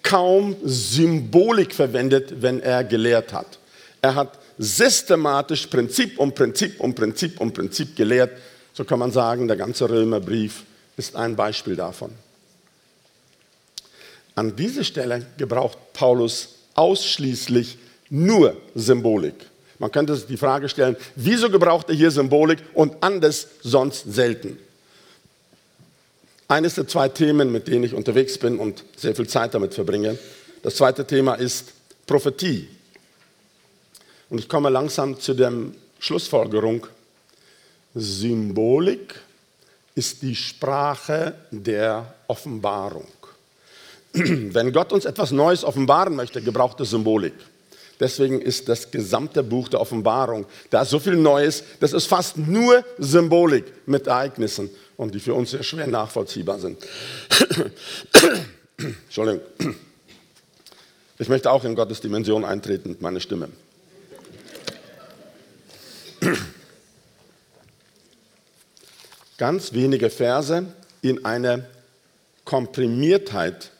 kaum 0.03 0.55
Symbolik 0.63 1.75
verwendet, 1.75 2.41
wenn 2.41 2.61
er 2.61 2.85
gelehrt 2.85 3.33
hat. 3.33 3.59
Er 4.01 4.15
hat 4.15 4.39
systematisch 4.57 5.67
Prinzip 5.67 6.17
um 6.17 6.33
Prinzip 6.33 6.79
um 6.79 6.95
Prinzip 6.95 7.41
um 7.41 7.51
Prinzip 7.51 7.93
gelehrt 7.97 8.31
so 8.73 8.83
kann 8.83 8.99
man 8.99 9.11
sagen, 9.11 9.47
der 9.47 9.57
ganze 9.57 9.89
Römerbrief 9.89 10.63
ist 10.97 11.15
ein 11.15 11.35
Beispiel 11.35 11.75
davon. 11.75 12.11
An 14.35 14.55
dieser 14.55 14.83
Stelle 14.83 15.25
gebraucht 15.37 15.77
Paulus 15.93 16.49
ausschließlich 16.75 17.77
nur 18.09 18.55
Symbolik. 18.75 19.35
Man 19.79 19.91
könnte 19.91 20.15
sich 20.15 20.27
die 20.27 20.37
Frage 20.37 20.69
stellen, 20.69 20.95
wieso 21.15 21.49
gebraucht 21.49 21.89
er 21.89 21.95
hier 21.95 22.11
Symbolik 22.11 22.59
und 22.73 22.95
anders 23.01 23.47
sonst 23.61 24.13
selten? 24.13 24.57
Eines 26.47 26.75
der 26.75 26.87
zwei 26.87 27.09
Themen, 27.09 27.51
mit 27.51 27.67
denen 27.67 27.83
ich 27.83 27.93
unterwegs 27.93 28.37
bin 28.37 28.59
und 28.59 28.83
sehr 28.95 29.15
viel 29.15 29.27
Zeit 29.27 29.53
damit 29.53 29.73
verbringe. 29.73 30.19
Das 30.63 30.75
zweite 30.75 31.07
Thema 31.07 31.35
ist 31.35 31.71
Prophetie. 32.05 32.67
Und 34.29 34.39
ich 34.39 34.47
komme 34.47 34.69
langsam 34.69 35.19
zu 35.19 35.33
der 35.33 35.51
Schlussfolgerung, 35.99 36.87
Symbolik 37.93 39.15
ist 39.95 40.21
die 40.21 40.35
Sprache 40.35 41.35
der 41.51 42.13
Offenbarung. 42.27 43.07
Wenn 44.13 44.71
Gott 44.71 44.93
uns 44.93 45.05
etwas 45.05 45.31
Neues 45.31 45.63
offenbaren 45.63 46.15
möchte, 46.15 46.41
gebraucht 46.41 46.79
er 46.79 46.85
Symbolik. 46.85 47.33
Deswegen 47.99 48.41
ist 48.41 48.67
das 48.67 48.89
gesamte 48.89 49.43
Buch 49.43 49.69
der 49.69 49.79
Offenbarung, 49.79 50.47
da 50.71 50.81
ist 50.81 50.89
so 50.89 50.99
viel 50.99 51.15
Neues, 51.15 51.63
das 51.79 51.93
ist 51.93 52.07
fast 52.07 52.35
nur 52.35 52.83
Symbolik 52.97 53.65
mit 53.85 54.07
Ereignissen 54.07 54.71
und 54.97 55.13
die 55.13 55.19
für 55.19 55.35
uns 55.35 55.51
sehr 55.51 55.61
schwer 55.61 55.85
nachvollziehbar 55.85 56.57
sind. 56.57 56.79
Entschuldigung. 58.77 59.41
Ich 61.19 61.29
möchte 61.29 61.51
auch 61.51 61.63
in 61.63 61.75
Gottes 61.75 62.01
Dimension 62.01 62.43
eintreten 62.43 62.89
mit 62.89 63.01
meiner 63.01 63.19
Stimme. 63.19 63.49
Ganz 69.41 69.73
wenige 69.73 70.11
Verse 70.11 70.67
in 71.01 71.25
eine 71.25 71.65
Komprimiertheit 72.45 73.71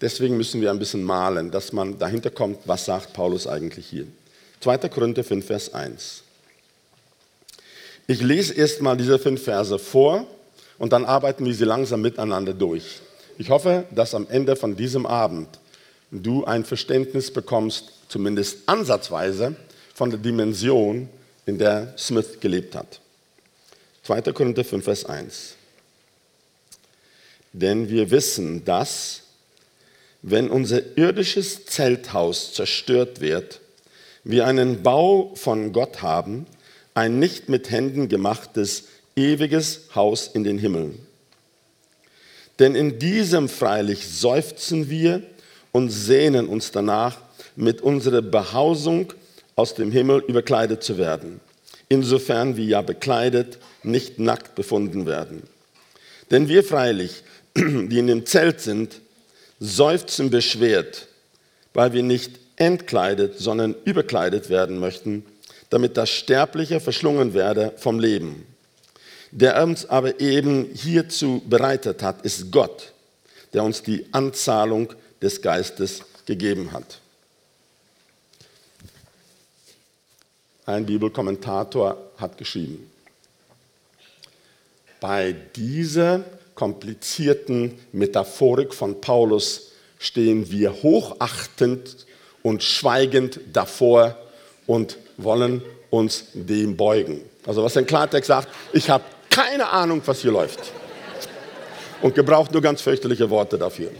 Deswegen 0.00 0.36
müssen 0.36 0.60
wir 0.60 0.70
ein 0.70 0.78
bisschen 0.78 1.02
malen, 1.02 1.50
dass 1.50 1.72
man 1.72 1.98
dahinter 1.98 2.30
kommt, 2.30 2.58
was 2.66 2.84
sagt 2.84 3.14
Paulus 3.14 3.46
eigentlich 3.46 3.86
hier. 3.86 4.06
2. 4.60 4.88
Korinther 4.88 5.24
5, 5.24 5.46
Vers 5.46 5.72
1. 5.72 6.22
Ich 8.06 8.20
lese 8.20 8.54
erstmal 8.54 8.96
diese 8.96 9.18
fünf 9.18 9.42
Verse 9.42 9.78
vor 9.78 10.26
und 10.78 10.92
dann 10.92 11.04
arbeiten 11.04 11.44
wir 11.44 11.54
sie 11.54 11.64
langsam 11.64 12.02
miteinander 12.02 12.52
durch. 12.52 13.00
Ich 13.38 13.50
hoffe, 13.50 13.84
dass 13.90 14.14
am 14.14 14.26
Ende 14.28 14.54
von 14.54 14.76
diesem 14.76 15.06
Abend 15.06 15.48
du 16.10 16.44
ein 16.44 16.64
Verständnis 16.64 17.32
bekommst, 17.32 17.92
zumindest 18.08 18.68
ansatzweise, 18.68 19.56
von 19.94 20.10
der 20.10 20.18
Dimension, 20.18 21.08
in 21.46 21.58
der 21.58 21.94
Smith 21.96 22.38
gelebt 22.40 22.76
hat. 22.76 23.00
2. 24.06 24.20
Korinther 24.32 24.64
5, 24.64 24.84
Vers 24.84 25.04
1. 25.04 25.54
Denn 27.52 27.88
wir 27.88 28.12
wissen, 28.12 28.64
dass 28.64 29.22
wenn 30.22 30.48
unser 30.48 30.96
irdisches 30.96 31.66
Zelthaus 31.66 32.52
zerstört 32.52 33.20
wird, 33.20 33.60
wir 34.22 34.46
einen 34.46 34.84
Bau 34.84 35.32
von 35.34 35.72
Gott 35.72 36.02
haben, 36.02 36.46
ein 36.94 37.18
nicht 37.18 37.48
mit 37.48 37.70
Händen 37.70 38.08
gemachtes, 38.08 38.84
ewiges 39.16 39.88
Haus 39.96 40.28
in 40.32 40.44
den 40.44 40.58
Himmeln. 40.58 41.04
Denn 42.60 42.76
in 42.76 43.00
diesem 43.00 43.48
freilich 43.48 44.06
seufzen 44.06 44.88
wir 44.88 45.22
und 45.72 45.90
sehnen 45.90 46.46
uns 46.46 46.70
danach, 46.70 47.18
mit 47.56 47.80
unserer 47.80 48.22
Behausung 48.22 49.12
aus 49.56 49.74
dem 49.74 49.90
Himmel 49.90 50.22
überkleidet 50.28 50.84
zu 50.84 50.96
werden, 50.96 51.40
insofern 51.88 52.56
wir 52.56 52.66
ja 52.66 52.82
bekleidet, 52.82 53.58
nicht 53.86 54.18
nackt 54.18 54.54
befunden 54.54 55.06
werden. 55.06 55.42
Denn 56.30 56.48
wir 56.48 56.64
freilich, 56.64 57.22
die 57.56 57.98
in 57.98 58.06
dem 58.06 58.26
Zelt 58.26 58.60
sind, 58.60 59.00
seufzen 59.60 60.30
beschwert, 60.30 61.08
weil 61.72 61.92
wir 61.92 62.02
nicht 62.02 62.38
entkleidet, 62.56 63.38
sondern 63.38 63.74
überkleidet 63.84 64.50
werden 64.50 64.78
möchten, 64.78 65.24
damit 65.70 65.96
das 65.96 66.10
Sterbliche 66.10 66.80
verschlungen 66.80 67.34
werde 67.34 67.72
vom 67.76 67.98
Leben. 67.98 68.46
Der 69.30 69.62
uns 69.62 69.86
aber 69.86 70.20
eben 70.20 70.70
hierzu 70.72 71.42
bereitet 71.48 72.02
hat, 72.02 72.24
ist 72.24 72.50
Gott, 72.50 72.92
der 73.52 73.64
uns 73.64 73.82
die 73.82 74.06
Anzahlung 74.12 74.92
des 75.20 75.42
Geistes 75.42 76.02
gegeben 76.24 76.72
hat. 76.72 77.00
Ein 80.64 80.86
Bibelkommentator 80.86 81.96
hat 82.18 82.38
geschrieben, 82.38 82.90
bei 85.06 85.36
dieser 85.54 86.24
komplizierten 86.56 87.78
Metaphorik 87.92 88.74
von 88.74 89.00
Paulus 89.00 89.70
stehen 90.00 90.50
wir 90.50 90.82
hochachtend 90.82 92.06
und 92.42 92.64
schweigend 92.64 93.38
davor 93.52 94.16
und 94.66 94.98
wollen 95.16 95.62
uns 95.90 96.24
dem 96.34 96.76
beugen. 96.76 97.20
Also 97.46 97.62
was 97.62 97.76
ein 97.76 97.86
Klartext 97.86 98.26
sagt, 98.26 98.48
ich 98.72 98.90
habe 98.90 99.04
keine 99.30 99.68
Ahnung, 99.68 100.02
was 100.04 100.22
hier 100.22 100.32
läuft. 100.32 100.72
Und 102.02 102.16
gebraucht 102.16 102.50
nur 102.50 102.60
ganz 102.60 102.80
fürchterliche 102.80 103.30
Worte 103.30 103.58
dafür. 103.58 103.92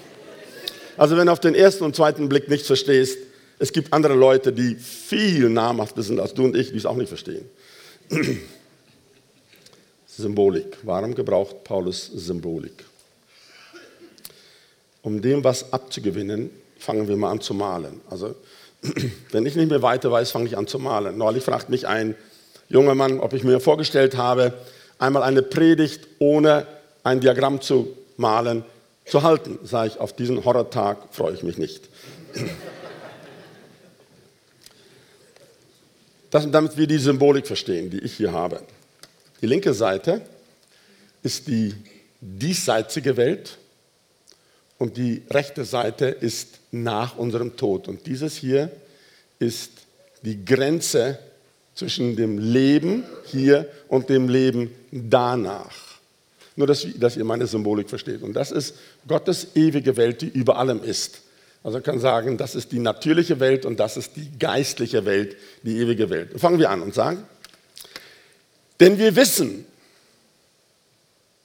Also 0.96 1.16
wenn 1.16 1.26
du 1.26 1.32
auf 1.32 1.38
den 1.38 1.54
ersten 1.54 1.84
und 1.84 1.94
zweiten 1.94 2.28
Blick 2.28 2.48
nichts 2.48 2.66
verstehst, 2.66 3.16
es 3.60 3.72
gibt 3.72 3.92
andere 3.92 4.14
Leute, 4.14 4.52
die 4.52 4.74
viel 4.74 5.50
namhafter 5.50 6.02
sind 6.02 6.18
als 6.18 6.34
du 6.34 6.46
und 6.46 6.56
ich, 6.56 6.72
die 6.72 6.78
es 6.78 6.84
auch 6.84 6.96
nicht 6.96 7.10
verstehen. 7.10 7.48
Symbolik. 10.16 10.78
Warum 10.82 11.14
gebraucht 11.14 11.64
Paulus 11.64 12.10
Symbolik? 12.14 12.84
Um 15.02 15.20
dem 15.20 15.44
was 15.44 15.72
abzugewinnen, 15.72 16.50
fangen 16.78 17.06
wir 17.06 17.16
mal 17.16 17.30
an 17.30 17.40
zu 17.40 17.54
malen. 17.54 18.00
Also, 18.08 18.34
wenn 19.30 19.46
ich 19.46 19.56
nicht 19.56 19.68
mehr 19.68 19.82
weiter 19.82 20.10
weiß, 20.10 20.30
fange 20.30 20.46
ich 20.46 20.56
an 20.56 20.66
zu 20.66 20.78
malen. 20.78 21.18
Neulich 21.18 21.44
fragt 21.44 21.68
mich 21.68 21.86
ein 21.86 22.14
junger 22.68 22.94
Mann, 22.94 23.20
ob 23.20 23.32
ich 23.32 23.44
mir 23.44 23.60
vorgestellt 23.60 24.16
habe, 24.16 24.54
einmal 24.98 25.22
eine 25.22 25.42
Predigt 25.42 26.08
ohne 26.18 26.66
ein 27.04 27.20
Diagramm 27.20 27.60
zu 27.60 27.96
malen, 28.16 28.64
zu 29.04 29.22
halten. 29.22 29.58
Sage 29.62 29.88
ich, 29.88 30.00
auf 30.00 30.14
diesen 30.14 30.44
Horrortag 30.44 30.98
freue 31.10 31.34
ich 31.34 31.42
mich 31.42 31.58
nicht. 31.58 31.88
Das, 36.28 36.50
damit 36.50 36.76
wir 36.76 36.88
die 36.88 36.98
Symbolik 36.98 37.46
verstehen, 37.46 37.88
die 37.88 38.00
ich 38.00 38.14
hier 38.14 38.32
habe. 38.32 38.60
Die 39.40 39.46
linke 39.46 39.74
Seite 39.74 40.22
ist 41.22 41.46
die 41.46 41.74
diesseitige 42.20 43.16
Welt 43.16 43.58
und 44.78 44.96
die 44.96 45.22
rechte 45.30 45.64
Seite 45.64 46.06
ist 46.06 46.58
nach 46.70 47.16
unserem 47.16 47.56
Tod. 47.56 47.88
Und 47.88 48.06
dieses 48.06 48.36
hier 48.36 48.70
ist 49.38 49.72
die 50.22 50.44
Grenze 50.44 51.18
zwischen 51.74 52.16
dem 52.16 52.38
Leben 52.38 53.04
hier 53.26 53.68
und 53.88 54.08
dem 54.08 54.28
Leben 54.28 54.70
danach. 54.90 55.74
Nur, 56.56 56.66
dass, 56.66 56.86
dass 56.98 57.16
ihr 57.18 57.24
meine 57.24 57.46
Symbolik 57.46 57.90
versteht. 57.90 58.22
Und 58.22 58.32
das 58.32 58.50
ist 58.50 58.76
Gottes 59.06 59.48
ewige 59.54 59.96
Welt, 59.96 60.22
die 60.22 60.28
über 60.28 60.56
allem 60.56 60.82
ist. 60.82 61.20
Also 61.62 61.76
man 61.76 61.82
kann 61.82 61.98
sagen, 61.98 62.38
das 62.38 62.54
ist 62.54 62.72
die 62.72 62.78
natürliche 62.78 63.40
Welt 63.40 63.66
und 63.66 63.78
das 63.78 63.96
ist 63.96 64.16
die 64.16 64.38
geistliche 64.38 65.04
Welt, 65.04 65.36
die 65.64 65.78
ewige 65.78 66.08
Welt. 66.08 66.40
Fangen 66.40 66.58
wir 66.58 66.70
an 66.70 66.80
und 66.80 66.94
sagen, 66.94 67.24
denn 68.80 68.98
wir 68.98 69.16
wissen, 69.16 69.66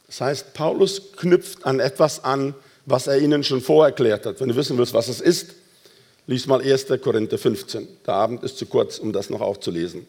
das 0.07 0.21
heißt, 0.21 0.53
Paulus 0.53 1.13
knüpft 1.15 1.65
an 1.65 1.79
etwas 1.79 2.23
an, 2.23 2.53
was 2.85 3.07
er 3.07 3.19
ihnen 3.19 3.43
schon 3.43 3.61
vorerklärt 3.61 4.25
hat. 4.25 4.41
Wenn 4.41 4.49
du 4.49 4.55
wissen 4.55 4.77
willst, 4.77 4.93
was 4.93 5.07
es 5.07 5.21
ist, 5.21 5.51
lies 6.27 6.47
mal 6.47 6.61
1. 6.61 6.87
Korinther 7.01 7.37
15. 7.37 7.87
Der 8.05 8.13
Abend 8.13 8.43
ist 8.43 8.57
zu 8.57 8.65
kurz, 8.65 8.99
um 8.99 9.13
das 9.13 9.29
noch 9.29 9.39
aufzulesen. 9.39 10.05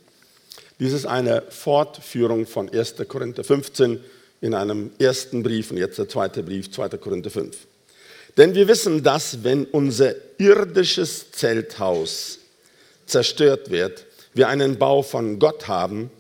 Dies 0.81 0.93
ist 0.93 1.07
eine 1.07 1.43
Fortführung 1.51 2.47
von 2.47 2.69
1. 2.69 2.97
Korinther 3.07 3.45
15 3.45 4.01
in 4.41 4.55
einem 4.55 4.91
ersten 4.99 5.45
Brief 5.45 5.71
und 5.71 5.77
jetzt 5.77 5.99
der 5.99 6.09
zweite 6.09 6.43
Brief, 6.43 6.73
2. 6.73 6.89
Korinther 6.99 7.31
5. 7.31 7.57
Denn 8.37 8.55
wir 8.55 8.67
wissen, 8.67 9.03
dass 9.05 9.45
wenn 9.45 9.67
unser 9.67 10.15
irdisches 10.39 11.31
Zelthaus 11.31 12.39
zerstört 13.07 13.71
wird, 13.71 14.07
wir 14.35 14.49
einen 14.49 14.79
Bau 14.79 15.03
von 15.03 15.39
Gott 15.39 15.69
haben, 15.69 16.11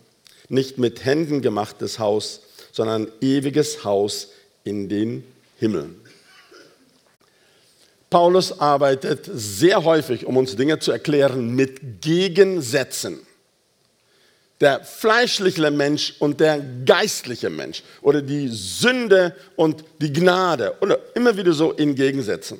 nicht 0.52 0.78
mit 0.78 1.04
Händen 1.04 1.42
gemachtes 1.42 1.98
Haus, 1.98 2.42
sondern 2.72 3.06
ein 3.06 3.12
ewiges 3.20 3.84
Haus 3.84 4.28
in 4.64 4.88
den 4.88 5.24
Himmeln. 5.58 5.96
Paulus 8.10 8.60
arbeitet 8.60 9.28
sehr 9.32 9.84
häufig, 9.84 10.26
um 10.26 10.36
uns 10.36 10.54
Dinge 10.54 10.78
zu 10.78 10.92
erklären, 10.92 11.54
mit 11.54 12.02
Gegensätzen. 12.02 13.20
Der 14.60 14.84
fleischliche 14.84 15.70
Mensch 15.70 16.14
und 16.18 16.38
der 16.38 16.62
geistliche 16.84 17.48
Mensch 17.48 17.82
oder 18.02 18.20
die 18.20 18.48
Sünde 18.48 19.34
und 19.56 19.82
die 20.00 20.12
Gnade 20.12 20.74
oder 20.82 20.98
immer 21.14 21.36
wieder 21.36 21.52
so 21.52 21.72
in 21.72 21.94
Gegensätzen. 21.94 22.58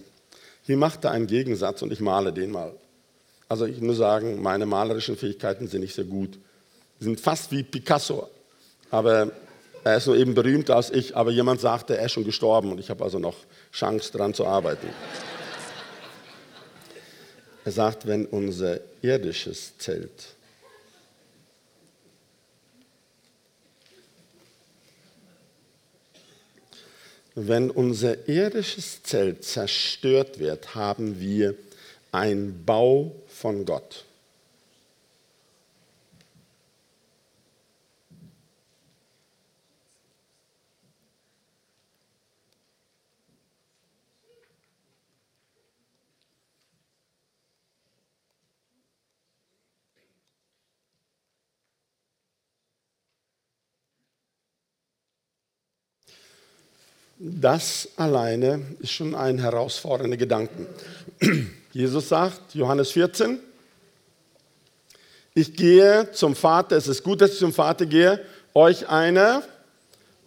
Hier 0.65 0.79
macht 0.79 1.05
er 1.05 1.11
einen 1.11 1.27
Gegensatz 1.27 1.83
und 1.83 1.93
ich 1.93 2.01
male 2.01 2.33
den 2.33 2.51
mal. 2.51 2.73
Also 3.49 3.67
ich 3.67 3.81
muss 3.81 3.99
sagen, 3.99 4.41
meine 4.41 4.65
malerischen 4.65 5.17
Fähigkeiten 5.17 5.69
sind 5.69 5.83
nicht 5.83 5.95
sehr 5.95 6.05
gut 6.05 6.39
sind 7.03 7.21
fast 7.21 7.51
wie 7.51 7.63
Picasso. 7.63 8.29
Aber 8.91 9.31
er 9.85 9.97
ist 9.97 10.07
nur 10.07 10.17
eben 10.17 10.35
berühmter 10.35 10.77
als 10.77 10.91
ich, 10.91 11.17
aber 11.17 11.31
jemand 11.31 11.61
sagte, 11.61 11.97
er 11.97 12.07
ist 12.07 12.13
schon 12.13 12.25
gestorben 12.25 12.71
und 12.71 12.79
ich 12.79 12.91
habe 12.91 13.03
also 13.03 13.19
noch 13.19 13.37
Chance 13.73 14.13
daran 14.13 14.35
zu 14.35 14.47
arbeiten. 14.47 14.89
Er 17.65 17.73
sagt, 17.73 18.07
wenn 18.07 18.27
unser 18.27 18.81
irdisches 19.03 19.77
Zelt 19.79 20.35
wenn 27.35 27.71
unser 27.71 28.29
irdisches 28.29 29.03
Zelt 29.03 29.45
zerstört 29.45 30.39
wird, 30.39 30.75
haben 30.75 31.19
wir 31.19 31.55
ein 32.11 32.63
Bau 32.67 33.13
von 33.29 33.65
Gott. 33.65 34.05
Das 57.25 57.89
alleine 57.97 58.63
ist 58.81 58.91
schon 58.91 59.15
ein 59.15 59.39
herausfordernder 59.39 60.17
Gedanke. 60.17 60.67
Jesus 61.73 62.09
sagt, 62.09 62.53
Johannes 62.53 62.91
14, 62.91 63.39
ich 65.33 65.55
gehe 65.55 66.11
zum 66.11 66.35
Vater, 66.35 66.77
es 66.77 66.89
ist 66.89 67.05
gut, 67.05 67.21
dass 67.21 67.35
ich 67.35 67.39
zum 67.39 67.53
Vater 67.53 67.87
gehe, 67.87 68.21
euch 68.55 68.89
eine 68.89 69.45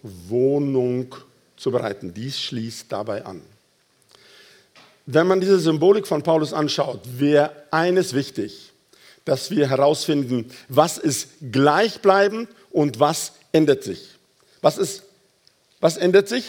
Wohnung 0.04 1.14
zu 1.58 1.70
bereiten. 1.70 2.14
Dies 2.14 2.40
schließt 2.40 2.90
dabei 2.90 3.26
an. 3.26 3.42
Wenn 5.06 5.28
man 5.28 5.42
diese 5.42 5.60
Symbolik 5.60 6.08
von 6.08 6.24
Paulus 6.24 6.54
anschaut, 6.54 7.02
wäre 7.20 7.52
eines 7.72 8.14
wichtig, 8.14 8.72
dass 9.26 9.52
wir 9.52 9.70
herausfinden, 9.70 10.50
was 10.70 10.98
ist 10.98 11.28
gleichbleibend 11.52 12.48
und 12.72 13.02
was 13.02 13.34
ändert 13.52 13.84
sich. 13.84 14.12
Was, 14.62 14.78
ist, 14.78 15.04
was 15.82 15.98
ändert 15.98 16.30
sich? 16.30 16.46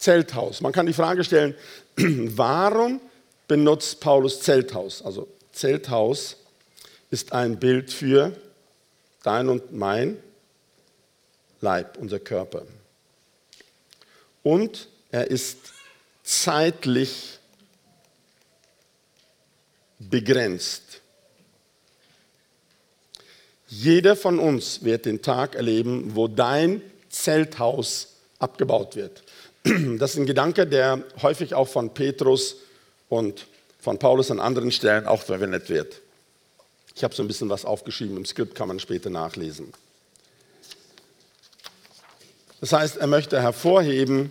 Zelthaus. 0.00 0.62
Man 0.62 0.72
kann 0.72 0.86
die 0.86 0.94
Frage 0.94 1.22
stellen, 1.22 1.54
warum 1.96 3.00
benutzt 3.46 4.00
Paulus 4.00 4.40
Zelthaus? 4.40 5.02
Also 5.02 5.28
Zelthaus 5.52 6.36
ist 7.10 7.32
ein 7.32 7.58
Bild 7.58 7.92
für 7.92 8.32
dein 9.22 9.48
und 9.48 9.72
mein 9.72 10.16
Leib, 11.60 11.98
unser 11.98 12.18
Körper. 12.18 12.62
Und 14.42 14.88
er 15.10 15.30
ist 15.30 15.58
zeitlich 16.22 17.38
begrenzt. 19.98 21.02
Jeder 23.68 24.16
von 24.16 24.38
uns 24.38 24.82
wird 24.82 25.04
den 25.04 25.20
Tag 25.20 25.54
erleben, 25.54 26.16
wo 26.16 26.26
dein 26.26 26.80
Zelthaus 27.10 28.14
abgebaut 28.38 28.96
wird. 28.96 29.22
Das 29.98 30.12
ist 30.12 30.16
ein 30.18 30.26
Gedanke, 30.26 30.66
der 30.66 31.04
häufig 31.22 31.54
auch 31.54 31.68
von 31.68 31.92
Petrus 31.92 32.56
und 33.08 33.46
von 33.78 33.98
Paulus 33.98 34.30
an 34.30 34.40
anderen 34.40 34.72
Stellen 34.72 35.06
auch 35.06 35.22
verwendet 35.22 35.68
wird. 35.68 36.00
Ich 36.94 37.04
habe 37.04 37.14
so 37.14 37.22
ein 37.22 37.28
bisschen 37.28 37.48
was 37.48 37.64
aufgeschrieben, 37.64 38.16
im 38.16 38.24
Skript 38.24 38.54
kann 38.54 38.68
man 38.68 38.80
später 38.80 39.10
nachlesen. 39.10 39.72
Das 42.60 42.72
heißt, 42.72 42.98
er 42.98 43.06
möchte 43.06 43.40
hervorheben, 43.40 44.30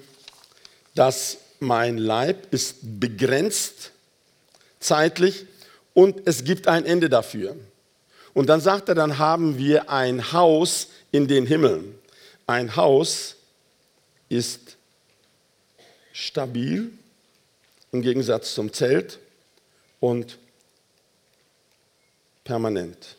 dass 0.93 1.37
mein 1.59 1.97
Leib 1.97 2.53
ist 2.53 2.77
begrenzt 2.99 3.91
zeitlich 4.79 5.45
und 5.93 6.21
es 6.25 6.43
gibt 6.43 6.67
ein 6.67 6.85
Ende 6.85 7.09
dafür. 7.09 7.55
Und 8.33 8.47
dann 8.47 8.61
sagt 8.61 8.89
er, 8.89 8.95
dann 8.95 9.17
haben 9.17 9.57
wir 9.57 9.89
ein 9.89 10.31
Haus 10.31 10.89
in 11.11 11.27
den 11.27 11.45
Himmeln. 11.45 11.95
Ein 12.45 12.75
Haus 12.75 13.35
ist 14.29 14.77
stabil 16.19 16.91
im 17.91 18.01
Gegensatz 18.01 18.53
zum 18.53 18.71
Zelt 18.73 19.19
und 19.99 20.37
permanent. 22.43 23.15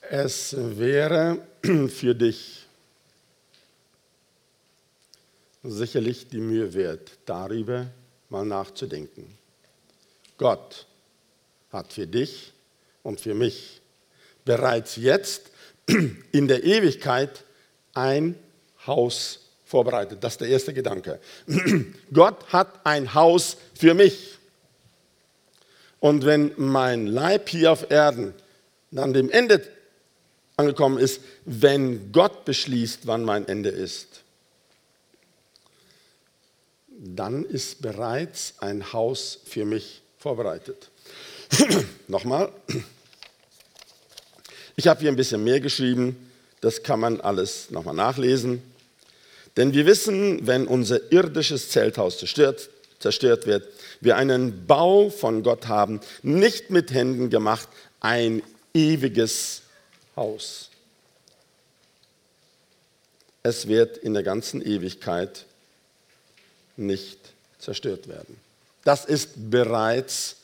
Es 0.00 0.56
wäre 0.58 1.46
für 1.88 2.14
dich 2.14 2.66
sicherlich 5.62 6.28
die 6.28 6.40
Mühe 6.40 6.74
wert, 6.74 7.12
darüber 7.26 7.86
mal 8.28 8.44
nachzudenken. 8.44 9.38
Gott 10.36 10.86
hat 11.70 11.92
für 11.92 12.06
dich 12.06 12.52
und 13.02 13.20
für 13.20 13.34
mich 13.34 13.80
bereits 14.44 14.96
jetzt 14.96 15.50
in 16.32 16.48
der 16.48 16.64
Ewigkeit 16.64 17.44
ein 17.94 18.34
Haus 18.86 19.40
vorbereitet. 19.64 20.22
Das 20.22 20.34
ist 20.34 20.40
der 20.40 20.48
erste 20.48 20.74
Gedanke. 20.74 21.20
Gott 22.12 22.52
hat 22.52 22.84
ein 22.84 23.14
Haus 23.14 23.56
für 23.74 23.94
mich. 23.94 24.38
Und 26.00 26.24
wenn 26.24 26.52
mein 26.56 27.06
Leib 27.06 27.48
hier 27.48 27.72
auf 27.72 27.90
Erden 27.90 28.34
an 28.96 29.12
dem 29.12 29.30
Ende 29.30 29.62
angekommen 30.56 30.98
ist, 30.98 31.20
wenn 31.44 32.10
Gott 32.12 32.44
beschließt, 32.44 33.06
wann 33.06 33.24
mein 33.24 33.46
Ende 33.46 33.68
ist, 33.68 34.22
dann 36.88 37.44
ist 37.44 37.80
bereits 37.80 38.54
ein 38.58 38.92
Haus 38.92 39.38
für 39.44 39.64
mich 39.64 40.02
vorbereitet. 40.18 40.90
Nochmal. 42.08 42.52
Ich 44.80 44.88
habe 44.88 45.00
hier 45.00 45.10
ein 45.10 45.16
bisschen 45.16 45.44
mehr 45.44 45.60
geschrieben, 45.60 46.16
das 46.62 46.82
kann 46.82 47.00
man 47.00 47.20
alles 47.20 47.70
nochmal 47.70 47.94
nachlesen. 47.94 48.62
Denn 49.58 49.74
wir 49.74 49.84
wissen, 49.84 50.46
wenn 50.46 50.66
unser 50.66 51.12
irdisches 51.12 51.68
Zelthaus 51.68 52.16
zerstört, 52.16 52.70
zerstört 52.98 53.46
wird, 53.46 53.68
wir 54.00 54.16
einen 54.16 54.66
Bau 54.66 55.10
von 55.10 55.42
Gott 55.42 55.68
haben, 55.68 56.00
nicht 56.22 56.70
mit 56.70 56.94
Händen 56.94 57.28
gemacht, 57.28 57.68
ein 58.00 58.42
ewiges 58.72 59.60
Haus. 60.16 60.70
Es 63.42 63.68
wird 63.68 63.98
in 63.98 64.14
der 64.14 64.22
ganzen 64.22 64.62
Ewigkeit 64.62 65.44
nicht 66.78 67.18
zerstört 67.58 68.08
werden. 68.08 68.38
Das 68.84 69.04
ist 69.04 69.50
bereits 69.50 70.36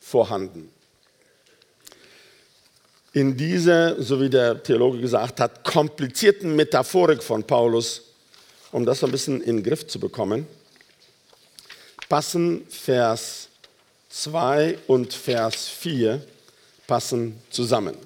vorhanden. 0.00 0.70
In 3.12 3.36
dieser, 3.36 4.00
so 4.00 4.20
wie 4.20 4.30
der 4.30 4.62
Theologe 4.62 5.00
gesagt 5.00 5.40
hat, 5.40 5.64
komplizierten 5.64 6.54
Metaphorik 6.54 7.22
von 7.22 7.42
Paulus 7.42 8.02
um 8.72 8.86
das 8.86 9.02
ein 9.02 9.10
bisschen 9.10 9.40
in 9.40 9.56
den 9.56 9.62
Griff 9.64 9.86
zu 9.86 9.98
bekommen, 9.98 10.46
passen 12.08 12.66
Vers 12.68 13.48
2 14.10 14.78
und 14.86 15.12
Vers 15.12 15.68
4 15.68 16.22
passen 16.86 17.40
zusammen. 17.50 17.96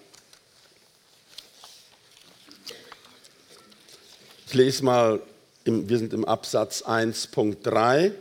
Ich 4.46 4.54
lese 4.54 4.84
mal, 4.84 5.20
wir 5.64 5.98
sind 5.98 6.12
im 6.12 6.24
Absatz 6.24 6.82
1.3 6.82 8.12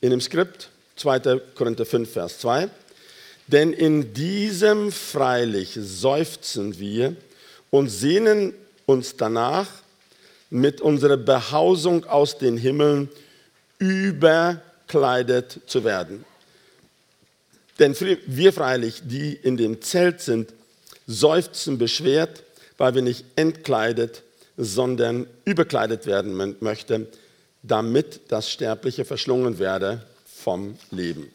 in 0.00 0.10
dem 0.10 0.20
Skript, 0.20 0.70
2. 0.96 1.40
Korinther 1.54 1.84
5, 1.84 2.10
Vers 2.10 2.38
2. 2.38 2.70
Denn 3.48 3.72
in 3.72 4.12
diesem 4.12 4.92
freilich 4.92 5.78
seufzen 5.80 6.78
wir 6.78 7.16
und 7.70 7.88
sehnen 7.88 8.54
uns 8.86 9.16
danach, 9.16 9.68
mit 10.50 10.80
unserer 10.80 11.16
Behausung 11.18 12.06
aus 12.06 12.38
den 12.38 12.56
Himmeln 12.56 13.10
überkleidet 13.78 15.60
zu 15.66 15.84
werden. 15.84 16.24
Denn 17.78 17.94
wir 18.26 18.52
freilich, 18.52 19.02
die 19.04 19.34
in 19.34 19.56
dem 19.56 19.82
Zelt 19.82 20.20
sind, 20.20 20.52
seufzen 21.06 21.78
beschwert, 21.78 22.42
weil 22.76 22.94
wir 22.94 23.02
nicht 23.02 23.24
entkleidet, 23.36 24.22
sondern 24.56 25.26
überkleidet 25.44 26.06
werden 26.06 26.56
möchten, 26.60 27.06
damit 27.62 28.20
das 28.28 28.50
Sterbliche 28.50 29.04
verschlungen 29.04 29.58
werde 29.58 30.02
vom 30.26 30.76
Leben. 30.90 31.30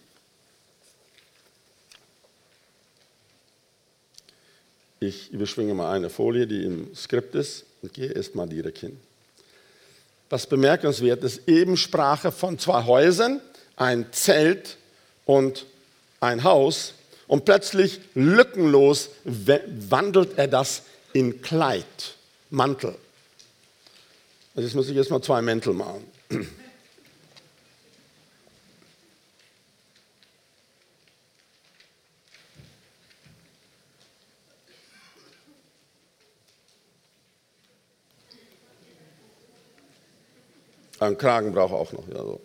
Ich 5.06 5.34
überschwinge 5.34 5.74
mal 5.74 5.92
eine 5.92 6.10
Folie, 6.10 6.48
die 6.48 6.64
im 6.64 6.96
Skript 6.96 7.36
ist 7.36 7.66
und 7.82 7.94
gehe 7.94 8.10
erstmal 8.14 8.48
direkt 8.48 8.78
hin. 8.78 8.98
Was 10.30 10.48
bemerkenswert 10.48 11.22
ist, 11.26 11.46
eben 11.46 11.76
sprach 11.76 12.24
er 12.24 12.32
von 12.32 12.58
zwei 12.58 12.86
Häusern, 12.86 13.42
ein 13.76 14.06
Zelt 14.14 14.78
und 15.26 15.66
ein 16.22 16.46
Haus. 16.46 16.94
Und 17.28 17.44
plötzlich 17.44 18.00
lückenlos 18.16 19.10
wandelt 19.26 20.38
er 20.38 20.48
das 20.48 20.84
in 21.12 21.42
Kleid, 21.42 22.16
Mantel. 22.50 22.96
Also 24.56 24.66
jetzt 24.66 24.76
muss 24.76 24.88
ich 24.88 24.96
erstmal 24.96 25.22
zwei 25.22 25.42
Mäntel 25.42 25.74
machen. 25.74 26.06
Kragen 41.12 41.54
braucht 41.54 41.74
er 41.74 41.80
auch 41.80 41.92
noch. 41.94 42.08
Ja, 42.08 42.18
so. 42.18 42.42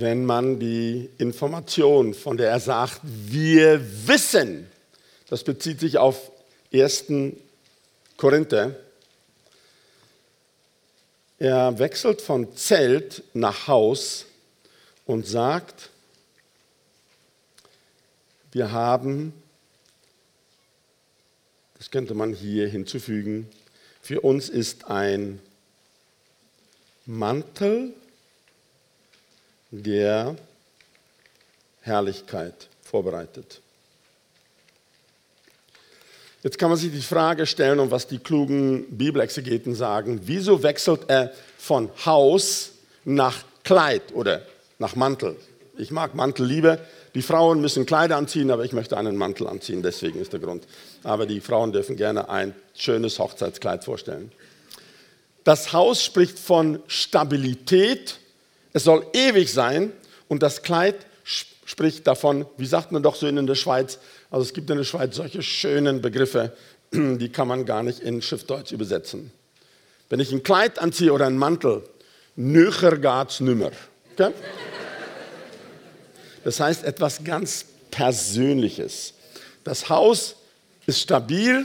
Wenn 0.00 0.24
man 0.24 0.58
die 0.58 1.08
Information, 1.18 2.14
von 2.14 2.36
der 2.36 2.50
er 2.50 2.60
sagt, 2.60 3.00
wir 3.04 3.80
wissen, 4.08 4.66
das 5.28 5.44
bezieht 5.44 5.78
sich 5.78 5.98
auf 5.98 6.32
1. 6.72 7.04
Korinther, 8.16 8.74
er 11.38 11.78
wechselt 11.78 12.22
von 12.22 12.56
Zelt 12.56 13.22
nach 13.34 13.68
Haus 13.68 14.26
und 15.06 15.26
sagt, 15.26 15.90
wir 18.50 18.72
haben, 18.72 19.32
das 21.78 21.90
könnte 21.90 22.14
man 22.14 22.32
hier 22.32 22.68
hinzufügen, 22.68 23.48
für 24.00 24.20
uns 24.22 24.48
ist 24.48 24.86
ein 24.86 25.40
Mantel 27.06 27.94
der 29.82 30.36
Herrlichkeit 31.80 32.68
vorbereitet. 32.82 33.60
Jetzt 36.42 36.58
kann 36.58 36.68
man 36.68 36.78
sich 36.78 36.92
die 36.92 37.00
Frage 37.00 37.46
stellen, 37.46 37.80
und 37.80 37.90
was 37.90 38.06
die 38.06 38.18
klugen 38.18 38.84
Bibelexegeten 38.96 39.74
sagen, 39.74 40.20
wieso 40.24 40.62
wechselt 40.62 41.00
er 41.08 41.32
von 41.58 41.88
Haus 42.04 42.72
nach 43.04 43.44
Kleid 43.64 44.02
oder 44.12 44.42
nach 44.78 44.94
Mantel? 44.94 45.36
Ich 45.78 45.90
mag 45.90 46.14
Mantel 46.14 46.46
lieber. 46.46 46.78
Die 47.14 47.22
Frauen 47.22 47.60
müssen 47.60 47.86
Kleider 47.86 48.16
anziehen, 48.16 48.50
aber 48.50 48.64
ich 48.64 48.72
möchte 48.72 48.96
einen 48.96 49.16
Mantel 49.16 49.46
anziehen, 49.46 49.82
deswegen 49.82 50.20
ist 50.20 50.32
der 50.32 50.40
Grund. 50.40 50.66
Aber 51.02 51.26
die 51.26 51.40
Frauen 51.40 51.72
dürfen 51.72 51.96
gerne 51.96 52.28
ein 52.28 52.54
schönes 52.74 53.18
Hochzeitskleid 53.18 53.84
vorstellen. 53.84 54.30
Das 55.44 55.72
Haus 55.72 56.02
spricht 56.02 56.38
von 56.38 56.80
Stabilität, 56.88 58.18
es 58.74 58.84
soll 58.84 59.06
ewig 59.14 59.50
sein 59.50 59.92
und 60.28 60.42
das 60.42 60.62
Kleid 60.62 60.96
spricht 61.64 62.06
davon, 62.06 62.44
wie 62.58 62.66
sagt 62.66 62.92
man 62.92 63.02
doch 63.02 63.14
so 63.14 63.26
in 63.26 63.46
der 63.46 63.54
Schweiz, 63.54 63.98
also 64.30 64.44
es 64.44 64.52
gibt 64.52 64.68
in 64.68 64.76
der 64.76 64.84
Schweiz 64.84 65.16
solche 65.16 65.42
schönen 65.42 66.02
Begriffe, 66.02 66.54
die 66.92 67.30
kann 67.30 67.48
man 67.48 67.64
gar 67.64 67.82
nicht 67.82 68.00
in 68.00 68.20
Schriftdeutsch 68.20 68.72
übersetzen. 68.72 69.32
Wenn 70.10 70.20
ich 70.20 70.32
ein 70.32 70.42
Kleid 70.42 70.78
anziehe 70.78 71.12
oder 71.12 71.26
einen 71.26 71.38
Mantel, 71.38 71.82
nöcher 72.36 72.98
geht's 72.98 73.40
nimmer. 73.40 73.70
Okay? 74.12 74.32
Das 76.42 76.60
heißt 76.60 76.84
etwas 76.84 77.24
ganz 77.24 77.64
Persönliches. 77.90 79.14
Das 79.62 79.88
Haus 79.88 80.36
ist 80.84 81.00
stabil 81.00 81.64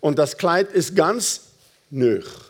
und 0.00 0.18
das 0.18 0.36
Kleid 0.36 0.70
ist 0.72 0.94
ganz 0.94 1.48
nöch. 1.88 2.49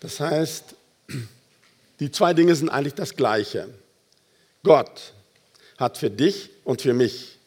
Das 0.00 0.20
heißt, 0.20 0.74
die 2.00 2.10
zwei 2.10 2.34
Dinge 2.34 2.54
sind 2.54 2.68
eigentlich 2.68 2.94
das 2.94 3.16
Gleiche. 3.16 3.68
Gott 4.62 5.12
hat 5.76 5.98
für 5.98 6.10
dich 6.10 6.50
und 6.64 6.82
für 6.82 6.94
mich 6.94 7.38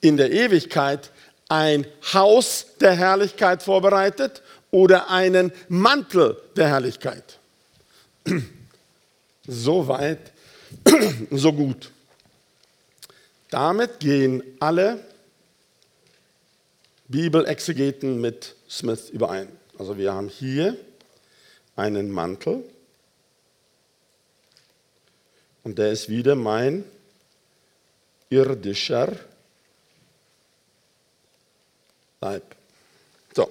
in 0.00 0.16
der 0.16 0.30
Ewigkeit 0.30 1.10
ein 1.48 1.86
Haus 2.12 2.66
der 2.80 2.94
Herrlichkeit 2.94 3.62
vorbereitet 3.62 4.42
oder 4.70 5.10
einen 5.10 5.52
Mantel 5.68 6.36
der 6.56 6.68
Herrlichkeit. 6.68 7.38
So 9.46 9.88
weit, 9.88 10.32
so 11.30 11.52
gut. 11.52 11.90
Damit 13.50 14.00
gehen 14.00 14.42
alle 14.60 15.02
Bibelexegeten 17.08 18.20
mit 18.20 18.54
Smith 18.68 19.08
überein. 19.08 19.48
Also 19.78 19.96
wir 19.96 20.12
haben 20.12 20.28
hier 20.28 20.76
einen 21.78 22.10
Mantel 22.10 22.64
und 25.62 25.78
der 25.78 25.92
ist 25.92 26.08
wieder 26.08 26.34
mein 26.34 26.84
irdischer 28.30 29.16
Leib. 32.20 32.42
So, 33.34 33.48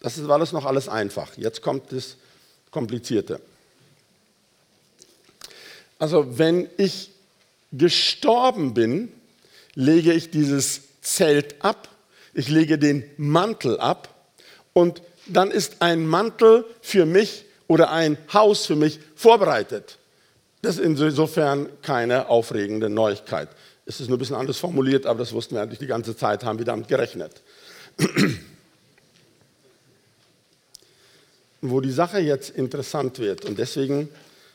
das 0.00 0.16
ist 0.16 0.28
alles 0.28 0.52
noch 0.52 0.64
alles 0.64 0.88
einfach. 0.88 1.36
Jetzt 1.36 1.60
kommt 1.60 1.92
das 1.92 2.16
Komplizierte. 2.70 3.40
Also 5.98 6.38
wenn 6.38 6.68
ich 6.78 7.10
gestorben 7.72 8.74
bin, 8.74 9.12
lege 9.74 10.12
ich 10.12 10.30
dieses 10.30 10.82
Zelt 11.02 11.62
ab, 11.62 11.88
ich 12.32 12.48
lege 12.48 12.78
den 12.78 13.04
Mantel 13.16 13.78
ab 13.78 14.14
und 14.72 15.02
dann 15.26 15.50
ist 15.50 15.82
ein 15.82 16.06
Mantel 16.06 16.64
für 16.80 17.06
mich 17.06 17.45
oder 17.68 17.90
ein 17.90 18.16
Haus 18.32 18.66
für 18.66 18.76
mich 18.76 19.00
vorbereitet. 19.14 19.98
Das 20.62 20.78
ist 20.78 21.00
insofern 21.00 21.68
keine 21.82 22.28
aufregende 22.28 22.88
Neuigkeit. 22.88 23.48
Es 23.84 24.00
ist 24.00 24.08
nur 24.08 24.16
ein 24.16 24.18
bisschen 24.18 24.36
anders 24.36 24.58
formuliert, 24.58 25.06
aber 25.06 25.20
das 25.20 25.32
wussten 25.32 25.54
wir 25.54 25.62
eigentlich 25.62 25.78
die 25.78 25.86
ganze 25.86 26.16
Zeit, 26.16 26.42
haben 26.44 26.58
wir 26.58 26.66
damit 26.66 26.88
gerechnet. 26.88 27.42
Wo 31.60 31.80
die 31.80 31.92
Sache 31.92 32.18
jetzt 32.18 32.50
interessant 32.50 33.18
wird, 33.18 33.44
und 33.44 33.58
deswegen, 33.58 34.08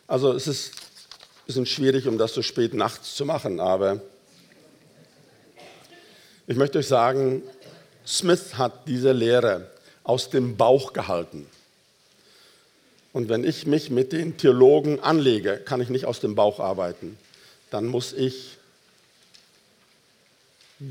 also 0.08 0.34
es 0.34 0.48
ist 0.48 0.74
ein 0.74 1.46
bisschen 1.48 1.66
schwierig, 1.66 2.08
um 2.08 2.18
das 2.18 2.34
so 2.34 2.42
spät 2.42 2.74
nachts 2.74 3.16
zu 3.16 3.26
machen, 3.26 3.60
aber 3.60 4.02
ich 6.48 6.58
möchte 6.58 6.80
euch 6.80 6.88
sagen, 6.88 7.44
Smith 8.06 8.58
hat 8.58 8.88
diese 8.88 9.14
Lehre 9.14 9.72
aus 10.04 10.30
dem 10.30 10.58
Bauch 10.58 10.92
gehalten. 10.92 11.48
Und 13.14 13.30
wenn 13.30 13.44
ich 13.44 13.66
mich 13.66 13.90
mit 13.90 14.14
den 14.14 14.38
Theologen 14.38 15.00
anlege, 15.00 15.58
kann 15.58 15.82
ich 15.82 15.90
nicht 15.90 16.06
aus 16.06 16.20
dem 16.20 16.36
Bauch 16.36 16.60
arbeiten. 16.60 17.18
Dann 17.70 17.88
muss 17.88 18.14
ich 18.14 18.58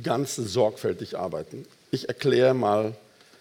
ganz 0.02 0.36
sorgfältig 0.36 1.18
arbeiten. 1.18 1.66
Ich 1.90 2.08
erkläre 2.08 2.54
mal, 2.54 2.94